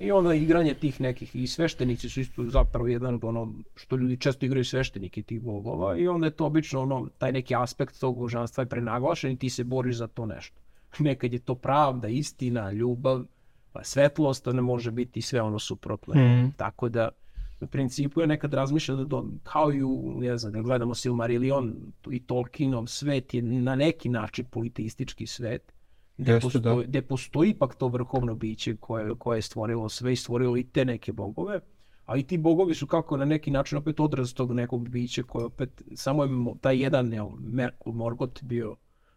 I 0.00 0.12
onda 0.12 0.34
igranje 0.34 0.74
tih 0.74 1.00
nekih 1.00 1.36
i 1.36 1.46
sveštenici 1.46 2.08
su 2.08 2.20
isto 2.20 2.44
zapravo 2.44 2.88
jedan 2.88 3.14
od 3.14 3.24
ono 3.24 3.54
što 3.76 3.96
ljudi 3.96 4.16
često 4.16 4.46
igraju 4.46 4.64
sveštenike 4.64 5.22
tih 5.22 5.40
bogova 5.40 5.96
i 5.96 6.08
onda 6.08 6.26
je 6.26 6.30
to 6.30 6.46
obično 6.46 6.82
ono 6.82 7.08
taj 7.18 7.32
neki 7.32 7.54
aspekt 7.54 8.00
tog 8.00 8.18
božanstva 8.18 8.62
je 8.62 8.68
prenaglašen 8.68 9.32
i 9.32 9.36
ti 9.36 9.50
se 9.50 9.64
boriš 9.64 9.96
za 9.96 10.06
to 10.06 10.26
nešto. 10.26 10.60
Nekad 10.98 11.32
je 11.32 11.38
to 11.38 11.54
pravda, 11.54 12.08
istina, 12.08 12.72
ljubav, 12.72 13.24
pa 13.72 13.84
svetlost, 13.84 14.46
ne 14.46 14.62
može 14.62 14.90
biti 14.90 15.22
sve 15.22 15.42
ono 15.42 15.58
suprotno. 15.58 16.14
Mm. 16.14 16.52
Tako 16.56 16.88
da, 16.88 17.08
u 17.60 17.66
principu 17.66 18.20
je 18.20 18.26
nekad 18.26 18.54
razmišljao 18.54 18.96
da 18.96 19.04
do, 19.04 19.24
kao 19.42 19.72
i 19.72 19.82
u, 19.82 20.16
ne 20.20 20.38
znam, 20.38 20.52
da 20.52 20.60
gledamo 20.60 20.94
Silmarillion 20.94 21.74
i 22.10 22.20
Tolkienov 22.20 22.86
svet 22.86 23.34
je 23.34 23.42
na 23.42 23.76
neki 23.76 24.08
način 24.08 24.44
politistički 24.44 25.26
svet, 25.26 25.72
gde, 26.20 26.32
Jeste, 26.32 26.46
postoji, 26.46 26.86
da. 26.86 27.02
postoji 27.02 27.50
ipak 27.50 27.74
to 27.74 27.88
vrhovno 27.88 28.34
biće 28.34 28.76
koje, 28.76 29.14
koje 29.18 29.38
je 29.38 29.42
stvorilo 29.42 29.88
sve 29.88 30.12
i 30.12 30.16
stvorilo 30.16 30.56
i 30.56 30.64
te 30.64 30.84
neke 30.84 31.12
bogove, 31.12 31.60
a 32.06 32.16
i 32.16 32.22
ti 32.22 32.38
bogovi 32.38 32.74
su 32.74 32.86
kako 32.86 33.16
na 33.16 33.24
neki 33.24 33.50
način 33.50 33.78
opet 33.78 34.00
odraz 34.00 34.34
tog 34.34 34.52
nekog 34.52 34.88
bića 34.88 35.22
koje 35.22 35.44
opet, 35.44 35.82
samo 35.94 36.24
je 36.24 36.30
taj 36.60 36.82
jedan, 36.82 37.08
ne, 37.08 37.18
Merkul 37.38 37.92
Morgoth 37.92 38.44
bio 38.44 38.76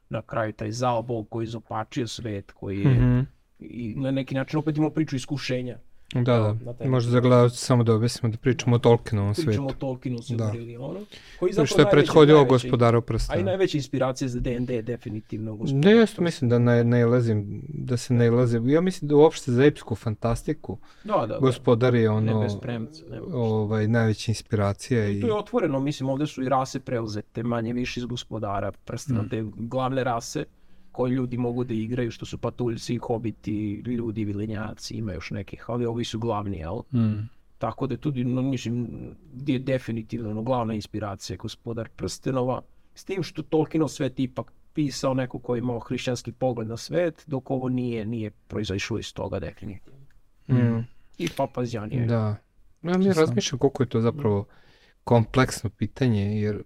na 0.10 0.22
kraju 0.22 0.54
taj 0.54 0.72
zao 0.72 1.02
bog 1.02 1.30
koji 1.30 1.44
izopačio 1.44 2.08
svet, 2.08 2.52
koji 2.52 2.80
je 2.80 2.90
mm 2.90 3.00
-hmm 3.00 3.26
i 3.70 3.94
na 3.96 4.12
neki 4.12 4.36
način 4.36 4.60
opet 4.60 4.78
imamo 4.78 4.94
priču 4.94 5.16
iskušenja. 5.16 5.78
Da, 6.14 6.56
da. 6.80 6.90
Možda 6.90 7.12
za 7.12 7.20
gledalci 7.20 7.58
samo 7.58 7.84
da 7.84 7.94
objasnimo 7.94 8.32
da 8.32 8.38
pričamo 8.38 8.76
o 8.76 8.80
Tolkienovom 8.80 9.36
svetu. 9.36 9.48
Pričamo 9.48 9.68
o 9.68 9.74
Tolkienu 9.74 10.22
Silmarillionu. 10.22 11.00
Da. 11.00 11.06
Koji 11.40 11.54
zapravo 11.54 11.68
što 11.68 11.82
je 11.82 11.90
prethodio 11.92 12.46
gospodara 12.46 13.02
prsta. 13.02 13.34
A 13.34 13.38
i 13.38 13.44
najveća 13.44 13.78
inspiracija 13.78 14.28
za 14.28 14.40
D&D 14.40 14.76
je 14.76 14.82
definitivno 14.82 15.56
gospodara. 15.56 15.96
Da, 15.96 16.00
ja 16.00 16.06
mislim 16.18 16.50
da 16.50 16.60
ne, 16.60 16.84
ne 16.84 17.00
ilazim, 17.00 17.62
da 17.68 17.98
se 17.98 18.14
ne 18.14 18.26
ilazim. 18.26 18.70
Ja 18.70 18.82
mislim 18.82 19.10
da 19.10 19.16
uopšte 19.16 19.52
za 19.52 19.66
epsku 19.66 19.96
fantastiku 19.96 20.78
da, 21.04 21.18
da, 21.18 21.28
da. 21.28 21.40
gospodar 21.40 21.96
je 21.96 22.10
ono, 22.10 22.34
ne 22.34 22.44
bez 22.44 22.56
premca, 22.62 23.04
ne 23.10 23.22
ovaj, 23.22 23.88
najveća 23.88 24.32
inspiracija. 24.32 25.10
I... 25.10 25.22
To 25.22 25.28
je 25.28 25.34
otvoreno, 25.34 25.80
mislim, 25.80 26.10
ovde 26.10 26.28
su 26.28 26.44
i 26.44 26.50
rase 26.50 26.80
preuzete 26.80 27.44
manje 27.44 27.74
više 27.74 28.00
iz 28.00 28.06
gospodara 28.06 28.72
prsta, 28.72 29.14
mm. 29.14 29.30
te 29.30 29.44
glavne 29.56 30.04
rase 30.04 30.46
koji 30.94 31.12
ljudi 31.12 31.38
mogu 31.38 31.64
da 31.64 31.74
igraju, 31.74 32.12
što 32.12 32.26
su 32.26 32.38
patuljci, 32.38 32.98
hobiti, 32.98 33.84
ljudi, 33.86 34.26
vilinjaci, 34.26 34.94
ima 34.98 35.14
još 35.14 35.32
nekih, 35.32 35.66
ali 35.68 35.86
ovi 35.86 36.06
su 36.06 36.20
glavni, 36.20 36.58
jel? 36.58 36.80
Mm. 36.94 37.30
Tako 37.58 37.88
da 37.88 37.94
je 37.94 37.98
tudi, 37.98 38.24
no, 38.24 38.42
mislim, 38.42 38.88
je 39.48 39.60
definitivno 39.60 40.42
glavna 40.42 40.74
inspiracija 40.74 41.38
gospodar 41.38 41.90
prstenova, 41.90 42.62
s 42.96 43.04
tim 43.04 43.24
što 43.24 43.42
Tolkienov 43.42 43.88
svet 43.88 44.20
ipak 44.20 44.52
pisao 44.74 45.14
neko 45.14 45.40
ko 45.40 45.56
je 45.56 45.60
imao 45.60 45.80
hrišćanski 45.80 46.32
pogled 46.32 46.68
na 46.68 46.78
svet, 46.78 47.24
dok 47.28 47.52
ovo 47.52 47.70
nije, 47.70 48.06
nije 48.06 48.32
proizašlo 48.48 49.00
iz 49.00 49.14
toga 49.14 49.40
definitivno. 49.40 50.00
Mm. 50.48 50.86
I 51.18 51.30
Papazjan 51.38 51.92
je. 51.92 52.06
Da. 52.06 52.36
Ja 52.82 52.98
mi 52.98 53.14
razmišljam 53.14 53.60
koliko 53.60 53.84
je 53.84 53.90
to 53.90 54.02
zapravo 54.02 54.46
kompleksno 55.04 55.70
pitanje, 55.70 56.42
jer 56.42 56.64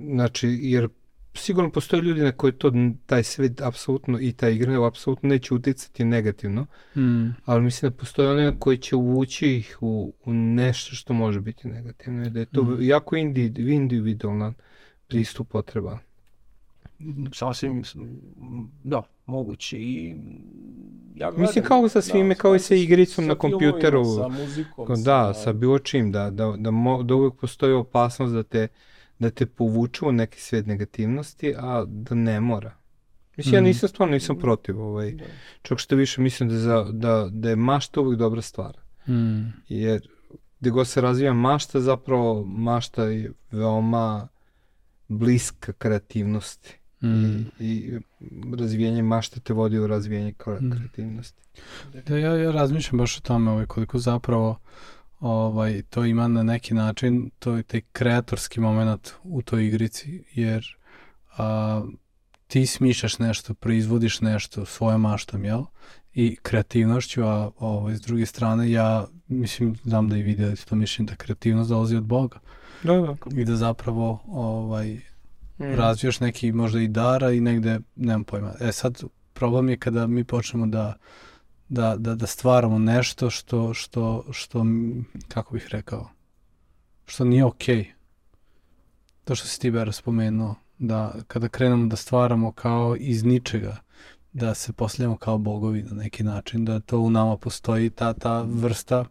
znači, 0.00 0.58
jer 0.62 0.88
sigurno 1.36 1.70
postoje 1.70 2.02
ljudi 2.02 2.20
na 2.20 2.32
koje 2.32 2.52
to, 2.58 2.72
taj 3.06 3.22
svet 3.22 3.60
apsolutno 3.60 4.20
i 4.20 4.32
ta 4.32 4.48
igra 4.48 4.86
apsolutno 4.86 5.28
neće 5.28 5.54
uticati 5.54 6.04
negativno, 6.04 6.66
Mm. 6.96 7.26
ali 7.44 7.62
mislim 7.62 7.90
da 7.90 7.96
postoje 7.96 8.30
oni 8.30 8.56
koji 8.58 8.78
će 8.78 8.96
uvući 8.96 9.48
ih 9.56 9.78
u, 9.80 10.12
u 10.24 10.32
nešto 10.34 10.94
što 10.94 11.12
može 11.12 11.40
biti 11.40 11.68
negativno 11.68 12.26
i 12.26 12.30
da 12.30 12.40
je 12.40 12.46
to 12.46 12.62
Mhm. 12.62 12.82
jako 12.82 13.16
indi, 13.16 13.52
individualan 13.58 14.54
pristup 15.08 15.48
potreba. 15.48 15.98
Sasvim, 17.32 17.82
da, 18.84 19.02
moguće 19.26 19.78
i 19.78 20.14
ja 21.14 21.30
Mislim 21.30 21.52
gledam, 21.52 21.68
kao 21.68 21.88
sa 21.88 22.02
svime, 22.02 22.34
kao 22.34 22.54
i 22.54 22.58
sa 22.58 22.74
igricom 22.74 23.24
sa 23.24 23.28
na 23.28 23.34
kompjuteru. 23.34 24.04
Sa 24.04 24.28
muzikom, 24.28 25.02
Da, 25.04 25.34
sa 25.34 25.52
bilo 25.52 25.78
čim, 25.78 26.12
da, 26.12 26.30
da, 26.30 26.54
da, 26.58 26.70
mo, 26.70 27.02
da 27.02 27.14
uvek 27.14 27.34
postoji 27.34 27.72
opasnost 27.72 28.34
da 28.34 28.42
te, 28.42 28.68
da 29.18 29.30
te 29.30 29.46
povuču 29.46 30.08
u 30.08 30.12
neki 30.12 30.40
svet 30.40 30.66
negativnosti, 30.66 31.54
a 31.58 31.84
da 31.86 32.14
ne 32.14 32.40
mora. 32.40 32.72
Mislim, 33.36 33.54
ja 33.54 33.60
Mhm. 33.60 33.66
nisam 33.66 33.88
stvarno 33.88 34.12
nisam 34.12 34.38
protiv, 34.38 34.80
ovaj, 34.80 35.10
Da. 35.12 35.24
čak 35.62 35.78
što 35.78 35.96
više 35.96 36.20
mislim 36.20 36.48
da, 36.48 36.54
za, 36.56 36.84
da, 36.84 37.28
da 37.30 37.50
je 37.50 37.56
mašta 37.56 38.00
uvek 38.00 38.18
dobra 38.18 38.42
stvar. 38.42 38.76
Mm. 39.08 39.40
Jer 39.68 40.08
gde 40.60 40.70
god 40.70 40.88
se 40.88 41.00
razvija 41.00 41.32
mašta, 41.32 41.80
zapravo 41.80 42.44
mašta 42.46 43.04
je 43.04 43.32
veoma 43.50 44.28
bliska 45.08 45.72
kreativnosti. 45.72 46.78
Mm. 47.02 47.36
I, 47.36 47.42
I 47.60 47.98
razvijanje 48.58 49.02
mašta 49.02 49.40
te 49.40 49.52
vodi 49.52 49.78
u 49.78 49.86
razvijanje 49.86 50.30
Mm. 50.30 50.70
kreativnosti. 50.70 51.42
Da, 52.06 52.16
ja, 52.16 52.36
ja 52.36 52.50
razmišljam 52.50 52.98
baš 52.98 53.18
o 53.18 53.20
tome 53.20 53.50
ovaj, 53.50 53.66
koliko 53.66 53.98
zapravo 53.98 54.58
ovaj, 55.20 55.82
to 55.90 56.04
ima 56.04 56.28
na 56.28 56.42
neki 56.42 56.74
način, 56.74 57.30
to 57.38 57.56
je 57.56 57.62
taj 57.62 57.80
kreatorski 57.92 58.60
moment 58.60 59.12
u 59.22 59.42
toj 59.42 59.66
igrici, 59.66 60.24
jer 60.32 60.76
a, 61.36 61.82
ti 62.46 62.66
smišljaš 62.66 63.18
nešto, 63.18 63.54
proizvodiš 63.54 64.20
nešto 64.20 64.64
svojom 64.64 65.00
maštom, 65.00 65.44
jel? 65.44 65.62
I 66.14 66.36
kreativnošću, 66.42 67.22
a 67.22 67.50
ovaj, 67.58 67.94
s 67.94 68.00
druge 68.00 68.26
strane 68.26 68.70
ja, 68.70 69.06
mislim, 69.28 69.76
znam 69.84 70.08
da 70.08 70.16
i 70.16 70.22
vidjeli 70.22 70.56
to 70.56 70.74
mišljenje 70.74 71.10
da 71.10 71.16
kreativnost 71.16 71.70
dolazi 71.70 71.96
od 71.96 72.04
Boga 72.04 72.38
Da, 72.82 72.92
da. 72.92 73.16
i 73.40 73.44
da 73.44 73.56
zapravo 73.56 74.22
ovaj, 74.26 75.00
Mm. 75.58 75.74
razvijaš 75.74 76.20
neki 76.20 76.52
možda 76.52 76.80
i 76.80 76.88
dara 76.88 77.30
i 77.32 77.40
negde, 77.40 77.80
nemam 77.96 78.24
pojma. 78.24 78.52
E 78.60 78.72
sad, 78.72 79.02
problem 79.32 79.68
je 79.68 79.76
kada 79.76 80.06
mi 80.06 80.24
počnemo 80.24 80.66
da, 80.66 80.94
da, 81.68 81.96
da, 81.96 82.14
da 82.14 82.26
stvaramo 82.26 82.78
nešto 82.78 83.30
što, 83.30 83.74
što, 83.74 84.24
što, 84.32 84.64
kako 85.28 85.54
bih 85.54 85.68
rekao, 85.70 86.08
što 87.06 87.24
nije 87.24 87.44
okej. 87.44 87.86
To 89.24 89.34
što 89.34 89.46
si 89.46 89.60
ti 89.60 89.70
Bera 89.70 89.92
spomenuo, 89.92 90.54
da 90.78 91.14
kada 91.26 91.48
krenemo 91.48 91.86
da 91.86 91.96
stvaramo 91.96 92.52
kao 92.52 92.96
iz 92.98 93.24
ničega, 93.24 93.76
da 94.32 94.54
se 94.54 94.72
postavljamo 94.72 95.16
kao 95.16 95.38
bogovi 95.38 95.82
na 95.82 95.94
neki 95.94 96.22
način, 96.22 96.64
da 96.64 96.80
to 96.80 96.98
u 96.98 97.10
nama 97.10 97.36
postoji 97.36 97.90
ta, 97.90 98.12
ta 98.12 98.42
vrsta, 98.42 99.04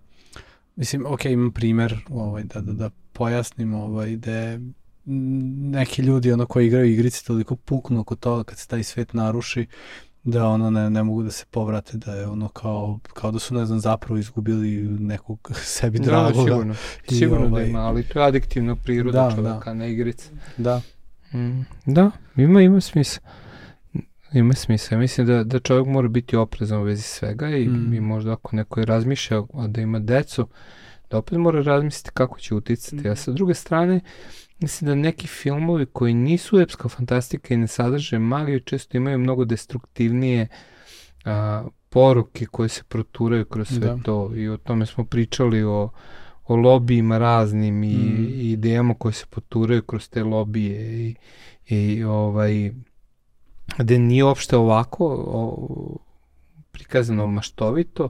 mislim, 0.75 1.05
ok, 1.05 1.25
imam 1.25 1.51
primer, 1.51 2.05
ovaj, 2.09 2.43
da, 2.43 2.61
da, 2.61 2.73
da 2.73 2.89
pojasnim, 3.13 3.73
ovaj, 3.73 4.15
da 4.15 4.31
je 4.31 4.61
neki 5.05 6.01
ljudi 6.01 6.31
ono 6.31 6.45
koji 6.45 6.67
igraju 6.67 6.91
igrice 6.91 7.25
toliko 7.25 7.55
puknu 7.55 7.99
oko 7.99 8.15
toga 8.15 8.43
kad 8.43 8.57
se 8.57 8.67
taj 8.67 8.83
svet 8.83 9.13
naruši 9.13 9.65
da 10.25 10.47
ono 10.47 10.69
ne, 10.69 10.89
ne 10.89 11.03
mogu 11.03 11.23
da 11.23 11.31
se 11.31 11.45
povrate 11.47 11.97
da 11.97 12.13
je 12.13 12.27
ono 12.27 12.47
kao, 12.47 12.99
kao 13.05 13.31
da 13.31 13.39
su 13.39 13.53
ne 13.53 13.65
znam 13.65 13.79
zapravo 13.79 14.17
izgubili 14.17 14.69
nekog 14.89 15.51
sebi 15.75 15.99
Da, 15.99 16.05
dragoga 16.05 16.43
sigurno. 16.43 16.75
I 17.05 17.15
Sigurno 17.15 17.45
ovaj- 17.45 17.63
da 17.63 17.69
ima, 17.69 17.79
ali 17.79 18.03
to 18.03 18.19
je 18.19 18.25
adiktivna 18.25 18.75
priroda 18.75 19.21
Da, 19.21 19.35
čovjeka, 19.35 19.73
ne 19.73 19.91
igrica. 19.91 20.29
da, 20.57 20.81
Mm, 21.33 21.61
da, 21.85 22.11
ima, 22.35 22.61
ima 22.61 22.81
smisla. 22.81 23.23
Ima 24.33 24.53
smisla. 24.53 24.95
Ja 24.95 24.99
mislim 24.99 25.27
da, 25.27 25.43
da 25.43 25.59
čovjek 25.59 25.87
mora 25.87 26.07
biti 26.07 26.35
oprezan 26.35 26.79
u 26.79 26.83
vezi 26.83 27.01
svega 27.01 27.49
i, 27.49 27.67
Mm. 27.67 27.93
i 27.93 28.01
možda 28.01 28.33
ako 28.33 28.55
neko 28.55 28.79
je 28.79 28.85
razmišlja 28.85 29.41
a 29.53 29.67
da 29.67 29.81
ima 29.81 29.99
decu, 29.99 30.47
da 31.09 31.17
opet 31.17 31.37
mora 31.37 31.61
razmisliti 31.61 32.11
kako 32.13 32.39
će 32.39 32.55
uticati. 32.55 33.09
A 33.09 33.15
sa 33.15 33.31
druge 33.31 33.53
strane, 33.53 33.99
mislim 34.59 34.87
da 34.87 34.95
neki 34.95 35.27
filmovi 35.27 35.85
koji 35.85 36.13
nisu 36.13 36.59
epska 36.59 36.89
fantastika 36.89 37.53
i 37.53 37.57
ne 37.57 37.67
sadrže 37.67 38.19
magiju, 38.19 38.59
često 38.59 38.97
imaju 38.97 39.19
mnogo 39.19 39.45
destruktivnije 39.45 40.47
a, 41.25 41.63
poruke 41.89 42.45
koje 42.45 42.69
se 42.69 42.83
proturaju 42.83 43.45
kroz 43.45 43.67
sve 43.67 43.79
Da. 43.79 43.97
to 44.03 44.31
i 44.35 44.49
o 44.49 44.57
tome 44.57 44.85
smo 44.85 45.05
pričali 45.05 45.63
o 45.63 45.89
o 46.47 46.55
lobijima 46.55 47.17
raznim 47.17 47.83
i, 47.83 47.87
Mm. 47.95 48.27
i 48.33 48.51
idejama 48.51 48.93
koje 48.93 49.13
se 49.13 49.25
poturaju 49.29 49.81
kroz 49.83 50.09
te 50.09 50.23
lobije 50.23 51.07
i, 51.07 51.15
i 51.67 52.03
ovaj 52.03 52.71
da 53.77 53.97
nije 53.97 54.23
uopšte 54.23 54.57
ovako 54.57 55.05
o, 55.27 55.97
prikazano 56.71 57.27
maštovito 57.27 58.09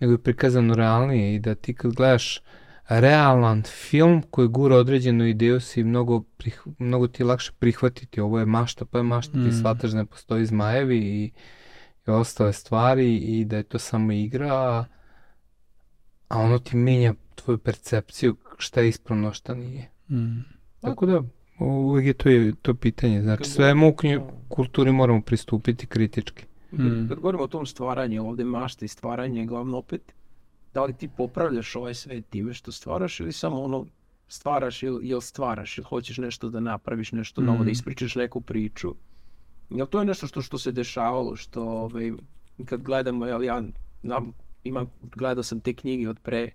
nego 0.00 0.12
je 0.12 0.18
prikazano 0.22 0.74
realnije 0.74 1.34
i 1.34 1.38
da 1.38 1.54
ti 1.54 1.74
kad 1.74 1.92
gledaš 1.94 2.40
realan 2.88 3.62
film 3.62 4.22
koji 4.30 4.48
gura 4.48 4.76
određenu 4.76 5.26
ideju 5.26 5.60
si 5.60 5.84
mnogo, 5.84 6.20
prih, 6.20 6.62
mnogo 6.78 7.06
ti 7.08 7.22
je 7.22 7.26
lakše 7.26 7.52
prihvatiti. 7.58 8.20
Ovo 8.20 8.38
je 8.38 8.46
mašta 8.46 8.84
pa 8.84 8.98
je 8.98 9.04
mašta 9.04 9.38
Mm. 9.38 9.44
ti 9.44 9.56
shvataš 9.56 9.90
da 9.90 9.96
ne 9.96 10.06
postoji 10.06 10.46
zmajevi 10.46 10.98
i, 10.98 11.30
i 12.06 12.10
ostale 12.10 12.52
stvari 12.52 13.16
i 13.16 13.44
da 13.44 13.56
je 13.56 13.62
to 13.62 13.78
samo 13.78 14.12
igra 14.12 14.54
a, 14.54 14.84
a 16.28 16.38
ono 16.38 16.58
ti 16.58 16.76
menja 16.76 17.14
tvoju 17.34 17.58
percepciju 17.58 18.36
šta 18.58 18.80
je 18.80 18.88
ispravno 18.88 19.32
šta 19.32 19.54
nije. 19.54 19.90
Mm, 20.10 20.40
tako 20.80 21.06
da 21.06 21.22
uvijek 21.60 22.06
je 22.06 22.14
to, 22.14 22.28
je 22.28 22.54
to 22.62 22.74
pitanje. 22.74 23.22
Znači 23.22 23.44
svemu 23.50 23.88
u 23.88 23.94
kulturi 24.48 24.92
moramo 24.92 25.20
pristupiti 25.20 25.86
kritički. 25.86 26.44
Mm. 26.72 27.08
kad 27.08 27.18
govorimo 27.18 27.42
o 27.42 27.48
tom 27.48 27.66
stvaranju, 27.66 28.28
ovde 28.28 28.44
mašta 28.44 28.84
i 28.84 28.88
stvaranje 28.88 29.40
je 29.40 29.46
glavno 29.46 29.78
opet, 29.78 30.12
da 30.76 30.84
li 30.84 30.92
ti 30.92 31.08
popravljaš 31.08 31.76
ovaj 31.76 31.94
svet 31.94 32.28
time 32.30 32.54
što 32.54 32.72
stvaraš 32.72 33.20
ili 33.20 33.32
samo 33.32 33.62
ono 33.62 33.86
stvaraš 34.28 34.82
ili, 34.82 35.08
ili 35.08 35.22
stvaraš 35.22 35.78
ili 35.78 35.84
hoćeš 35.84 36.18
nešto 36.18 36.50
da 36.50 36.60
napraviš, 36.60 37.12
nešto 37.12 37.40
novo, 37.40 37.58
da 37.58 37.64
Mm. 37.64 37.68
ispričaš 37.68 38.14
neku 38.14 38.40
priču. 38.40 38.94
Jel 39.70 39.86
to 39.86 39.98
je 39.98 40.04
nešto 40.04 40.26
što, 40.26 40.42
što 40.42 40.58
se 40.58 40.72
dešavalo, 40.72 41.36
što 41.36 41.62
ovaj, 41.62 42.12
kad 42.64 42.82
gledamo, 42.82 43.26
jel 43.26 43.44
ja 43.44 43.62
znam, 44.02 44.32
imam, 44.64 44.86
gledao 45.16 45.42
sam 45.42 45.60
te 45.60 45.74
knjige 45.74 46.08
od 46.08 46.18
pre 46.22 46.50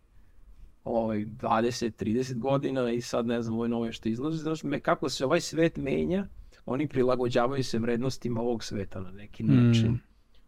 ovaj, 0.83 1.25
20-30 1.25 2.37
godina 2.37 2.91
i 2.91 3.01
sad 3.01 3.25
ne 3.25 3.41
znam 3.41 3.57
ove 3.57 3.69
nove 3.69 3.91
što 3.91 4.09
izlaze, 4.09 4.37
znaš 4.37 4.63
me 4.63 4.79
kako 4.79 5.09
se 5.09 5.25
ovaj 5.25 5.41
svet 5.41 5.77
menja, 5.77 6.27
oni 6.65 6.87
prilagođavaju 6.87 7.63
se 7.63 7.79
vrednostima 7.79 8.41
ovog 8.41 8.63
sveta 8.63 9.01
na 9.01 9.11
neki 9.11 9.43
Mm. 9.43 9.99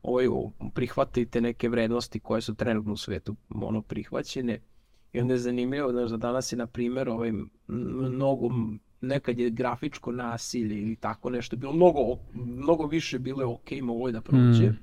Ovaj, 0.04 0.28
prihvatite 0.74 1.42
neke 1.42 1.70
vrednosti 1.70 2.20
koje 2.20 2.42
su 2.42 2.56
trenutno 2.56 2.94
u 2.94 2.98
svetu 2.98 3.36
ono 3.56 3.82
prihvaćene. 3.82 4.60
I 5.14 5.20
onda 5.22 5.34
je 5.34 5.38
zanimljivo 5.38 5.92
znaš, 5.92 6.10
da 6.10 6.18
danas 6.18 6.52
je 6.52 6.58
na 6.58 6.68
primjer 6.68 7.10
ovaj, 7.10 7.32
mnogo, 7.68 8.50
nekad 9.02 9.40
je 9.40 9.50
grafičko 9.50 10.12
nasilje 10.12 10.82
ili 10.82 10.96
tako 10.96 11.30
nešto 11.30 11.56
bilo 11.56 11.74
mnogo, 11.74 12.02
mnogo 12.34 12.86
više 12.86 13.20
bilo 13.20 13.42
je 13.42 13.46
ok, 13.46 13.72
moglo 13.82 14.08
je 14.08 14.12
da 14.12 14.22
prođe. 14.22 14.70
Mm. 14.70 14.80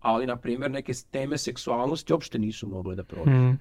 Ali, 0.00 0.26
na 0.26 0.36
primjer, 0.36 0.70
neke 0.70 0.92
teme 1.10 1.38
seksualnosti 1.38 2.12
uopšte 2.12 2.38
nisu 2.38 2.68
mogle 2.68 2.94
da 2.94 3.04
prođe. 3.04 3.30
mm. 3.30 3.58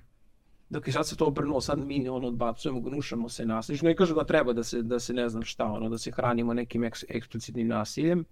Dakle, 0.70 0.94
sad 0.94 1.08
se 1.08 1.18
to 1.18 1.26
obrnulo, 1.26 1.62
sad 1.62 1.80
mi 1.86 2.10
ono 2.10 2.28
odbacujemo, 2.28 2.82
gnušamo 2.82 3.30
se 3.30 3.46
nasilje. 3.46 3.80
Ne 3.84 3.96
kažem 3.96 4.16
da 4.16 4.26
treba 4.26 4.54
da 4.54 4.64
se, 4.64 4.82
da 4.82 5.00
se 5.00 5.14
ne 5.14 5.30
znam 5.30 5.44
šta, 5.44 5.66
ono, 5.66 5.90
da 5.90 5.98
se 5.98 6.12
hranimo 6.12 6.54
nekim 6.54 6.84
eks, 6.84 7.04
eksplicitnim 7.10 7.68
nasiljem, 7.68 8.26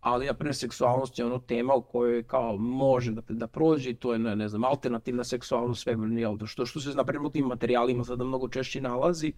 ali 0.00 0.26
na 0.26 0.34
primjer 0.34 0.56
seksualnost 0.56 1.18
je 1.18 1.24
ono 1.24 1.38
tema 1.38 1.74
u 1.74 1.82
kojoj 1.82 2.22
kao 2.22 2.56
može 2.56 3.12
da, 3.12 3.22
da 3.28 3.46
prođe 3.46 3.90
i 3.90 3.94
to 3.94 4.12
je 4.12 4.18
ne, 4.18 4.36
ne 4.36 4.48
znam, 4.48 4.64
alternativna 4.64 5.24
seksualnost 5.24 5.82
sve 5.82 5.96
jel, 6.18 6.38
što, 6.46 6.66
što 6.66 6.80
se 6.80 6.94
na 6.94 7.04
primjer 7.04 7.26
u 7.26 7.30
tim 7.30 7.46
materijalima 7.46 8.04
sada 8.04 8.24
mnogo 8.24 8.48
češće 8.48 8.80
nalazi 8.80 9.32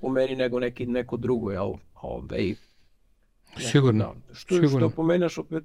u 0.00 0.10
meni 0.10 0.36
nego 0.36 0.60
neki, 0.60 0.86
neko 0.86 1.16
drugo, 1.16 1.50
jel, 1.50 1.72
ovaj, 1.94 2.54
sigurno 3.58 4.14
da, 4.28 4.34
što, 4.34 4.54
sigurno. 4.54 4.88
što 4.88 4.96
pomenaš 4.96 5.38
opet, 5.38 5.64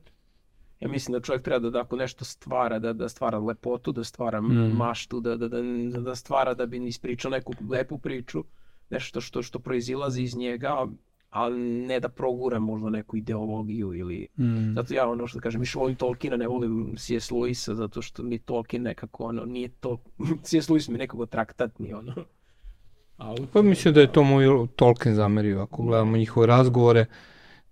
ja 0.80 0.88
mislim 0.88 1.14
da 1.14 1.20
čovjek 1.20 1.44
treba 1.44 1.60
da, 1.60 1.70
da 1.70 1.82
ako 1.82 1.96
nešto 1.96 2.26
stvara, 2.26 2.80
da, 2.80 2.94
da 2.94 3.10
stvara 3.10 3.40
lepotu, 3.40 3.92
da 3.92 4.04
stvara 4.04 4.42
Mm. 4.42 4.78
maštu, 4.78 5.20
da, 5.20 5.36
da, 5.36 5.48
da, 5.48 5.62
da 6.02 6.16
stvara 6.16 6.54
da 6.54 6.66
bi 6.66 6.88
ispričao 6.88 7.32
neku 7.32 7.54
lepu 7.70 7.98
priču, 7.98 8.44
nešto 8.90 9.22
što, 9.22 9.44
što 9.44 9.60
proizilazi 9.60 10.22
iz 10.22 10.36
njega, 10.36 10.88
ali 11.30 11.60
ne 11.60 12.00
da 12.00 12.10
proguram 12.10 12.64
možda 12.64 12.90
neku 12.90 13.18
ideologiju 13.18 13.94
ili... 13.94 14.28
Mm. 14.38 14.74
Zato 14.76 14.94
ja 14.94 15.10
ono 15.10 15.28
što 15.28 15.40
kažem, 15.40 15.62
više 15.62 15.80
volim 15.80 15.96
Tolkiena, 15.96 16.38
ne 16.38 16.48
volim 16.48 16.96
C.S. 16.98 17.32
Lewisa, 17.32 17.74
zato 17.74 18.02
što 18.02 18.24
mi 18.24 18.40
Tolkien 18.40 18.82
nekako, 18.82 19.24
ono, 19.24 19.46
nije 19.46 19.70
to... 19.70 19.98
C.S. 20.44 20.70
Lewis 20.70 20.92
mi 20.92 20.98
nekako 20.98 21.26
traktatni, 21.26 21.94
ono. 21.94 22.14
Ali... 23.18 23.48
Pa 23.54 23.62
mislim 23.62 23.94
da 23.94 24.02
je 24.02 24.12
to 24.12 24.24
moj 24.24 24.68
Tolkien 24.76 25.16
zamerio, 25.16 25.62
ako 25.62 25.84
gledamo 25.84 26.18
njihove 26.18 26.48
razgovore, 26.48 27.06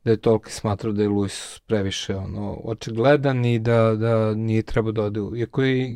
da 0.04 0.12
je 0.12 0.18
Tolkien 0.18 0.52
smatrao 0.52 0.94
da 0.94 1.04
je 1.04 1.10
Lewis 1.10 1.62
previše 1.68 2.16
ono, 2.16 2.54
očigledan 2.64 3.46
i 3.46 3.60
da, 3.60 3.96
da 3.96 4.34
nije 4.34 4.64
treba 4.64 4.92
da 4.92 5.04
ode. 5.04 5.20
Iako 5.38 5.64
je 5.64 5.92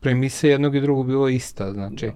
premisa 0.00 0.46
jednog 0.46 0.76
i 0.76 0.80
drugog 0.80 1.06
bilo 1.06 1.28
ista, 1.28 1.72
znači, 1.72 2.06
da. 2.06 2.12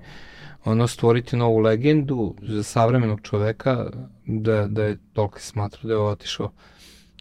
Ono 0.65 0.87
stvoriti 0.87 1.37
novu 1.37 1.59
legendu 1.59 2.35
za 2.43 2.63
savremenog 2.63 3.21
čoveka, 3.23 3.87
da, 4.27 4.67
da 4.67 4.85
je 4.85 4.99
Tolkien 5.13 5.43
smatrao 5.43 5.89
da 5.89 5.93
je 5.93 5.99
otišao 5.99 6.53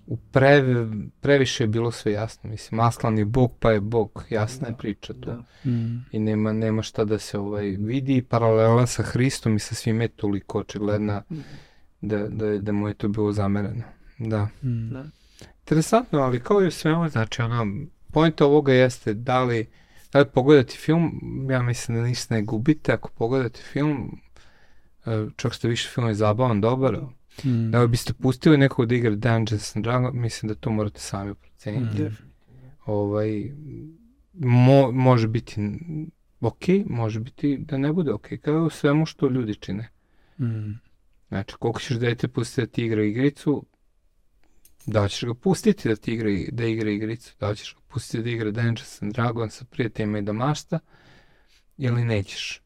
u 0.07 0.17
pre, 0.17 0.63
previše 1.21 1.63
je 1.63 1.67
bilo 1.67 1.91
sve 1.91 2.11
jasno. 2.11 2.49
Mislim, 2.49 2.79
Aslan 2.79 3.17
je 3.17 3.25
bog, 3.25 3.51
pa 3.59 3.71
je 3.71 3.79
bog. 3.79 4.25
Jasna 4.29 4.67
je 4.67 4.77
priča 4.77 5.13
tu. 5.13 5.19
Da. 5.19 5.69
Mm. 5.71 6.05
I 6.11 6.19
nema, 6.19 6.53
nema 6.53 6.81
šta 6.81 7.05
da 7.05 7.19
se 7.19 7.39
ovaj 7.39 7.65
vidi. 7.65 8.21
Paralela 8.21 8.87
sa 8.87 9.03
Hristom 9.03 9.55
i 9.55 9.59
sa 9.59 9.75
svim 9.75 10.01
je 10.01 10.07
toliko 10.07 10.59
očigledna 10.59 11.23
da, 12.01 12.27
da, 12.27 12.57
da 12.57 12.71
mu 12.71 12.87
je 12.87 12.93
to 12.93 13.07
bilo 13.07 13.31
zamereno. 13.31 13.83
Da. 14.17 14.47
Mm. 14.63 14.89
Da. 14.89 15.05
Interesantno, 15.59 16.19
ali 16.19 16.39
kao 16.39 16.63
i 16.63 16.67
u 16.67 16.71
svemu, 16.71 17.09
znači, 17.09 17.41
ono, 17.41 17.67
pojenta 18.11 18.45
ovoga 18.45 18.73
jeste 18.73 19.13
da 19.13 19.43
li, 19.43 19.67
li 20.19 20.25
pogledati 20.33 20.77
film, 20.77 21.11
ja 21.51 21.61
mislim 21.61 21.97
da 21.97 22.03
ništa 22.03 22.35
ne 22.35 22.41
gubite, 22.41 22.93
ako 22.93 23.09
pogledate 23.09 23.61
film, 23.71 24.19
e, 25.05 25.25
čak 25.35 25.53
što 25.53 25.67
više 25.67 25.89
film 25.89 26.07
je 26.07 26.13
zabavan, 26.13 26.61
dobar, 26.61 26.99
Mm. 27.43 27.71
da 27.71 27.87
biste 27.87 28.13
pustili 28.13 28.57
nekog 28.57 28.85
da 28.85 28.95
igra 28.95 29.15
Dungeons 29.15 29.75
and 29.75 29.85
Dragons, 29.85 30.13
mislim 30.15 30.47
da 30.47 30.55
to 30.55 30.69
morate 30.69 30.99
sami 30.99 31.35
proceniti. 31.35 32.01
Mm. 32.03 32.17
Ovaj, 32.85 33.51
mo, 34.33 34.91
može 34.91 35.27
biti 35.27 35.61
ok, 36.41 36.63
može 36.85 37.19
biti 37.19 37.57
da 37.57 37.77
ne 37.77 37.93
bude 37.93 38.13
ok, 38.13 38.27
kao 38.41 38.63
u 38.63 38.69
svemu 38.69 39.05
što 39.05 39.29
ljudi 39.29 39.55
čine. 39.55 39.89
Mm. 40.39 40.71
Znači, 41.27 41.55
koliko 41.59 41.79
ćeš 41.79 41.97
dete 41.97 42.27
pustiti 42.27 42.61
da 42.61 42.67
ti 42.67 42.85
igra 42.85 43.03
igricu, 43.03 43.65
da 44.85 45.03
li 45.03 45.09
ćeš 45.09 45.23
ga 45.23 45.33
pustiti 45.33 45.89
da 45.89 45.95
ti 45.95 46.13
igra, 46.13 46.29
da 46.51 46.65
igra 46.65 46.89
igricu, 46.89 47.33
da 47.39 47.49
li 47.49 47.55
ćeš 47.55 47.75
ga 47.75 47.81
pustiti 47.87 48.23
da 48.23 48.29
igra 48.29 48.51
Dungeons 48.51 49.01
and 49.01 49.13
Dragons 49.13 49.57
sa 49.57 49.65
prijateljima 49.65 50.19
i 50.19 50.21
da 50.21 50.33
mašta, 50.33 50.79
ili 51.77 52.05
nećeš. 52.05 52.61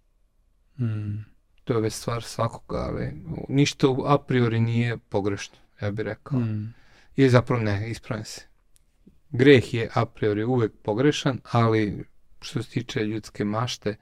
Mm. 0.79 1.17
To 1.63 1.73
je 1.73 1.81
već 1.81 1.93
stvar 1.93 2.23
svakoga, 2.23 2.77
ali 2.77 3.13
ništa 3.49 3.87
a 4.05 4.17
priori 4.17 4.59
nije 4.59 4.97
pogrešno, 4.97 5.57
ja 5.81 5.91
bih 5.91 6.05
rekao. 6.05 6.39
Mm. 6.39 6.73
I 7.15 7.29
zapravo 7.29 7.63
ne, 7.63 7.89
ispravim 7.89 8.25
se. 8.25 8.41
Greh 9.29 9.73
je 9.73 9.89
a 9.93 10.05
priori 10.05 10.43
uvek 10.43 10.71
pogrešan, 10.83 11.39
ali 11.51 12.05
što 12.41 12.63
se 12.63 12.69
tiče 12.69 12.99
ljudske 12.99 13.45
mašte, 13.45 13.95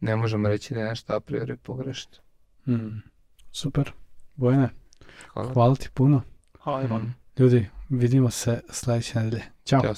ne 0.00 0.16
možemo 0.16 0.48
reći 0.48 0.74
da 0.74 0.80
je 0.80 0.88
nešto 0.88 1.14
a 1.14 1.20
priori 1.20 1.56
pogrešno. 1.56 2.18
Mm. 2.66 3.02
Super. 3.52 3.92
Bojane, 4.34 4.68
Hvala. 5.32 5.52
hvala 5.52 5.74
ti 5.74 5.88
puno. 5.94 6.22
Hvala 6.60 6.86
vam. 6.86 7.25
Ljudi, 7.38 7.66
vidimo 7.88 8.30
se 8.30 8.60
sledeće 8.70 9.18
nedelje. 9.18 9.42
Ćao. 9.64 9.80
Ćao. 9.80 9.94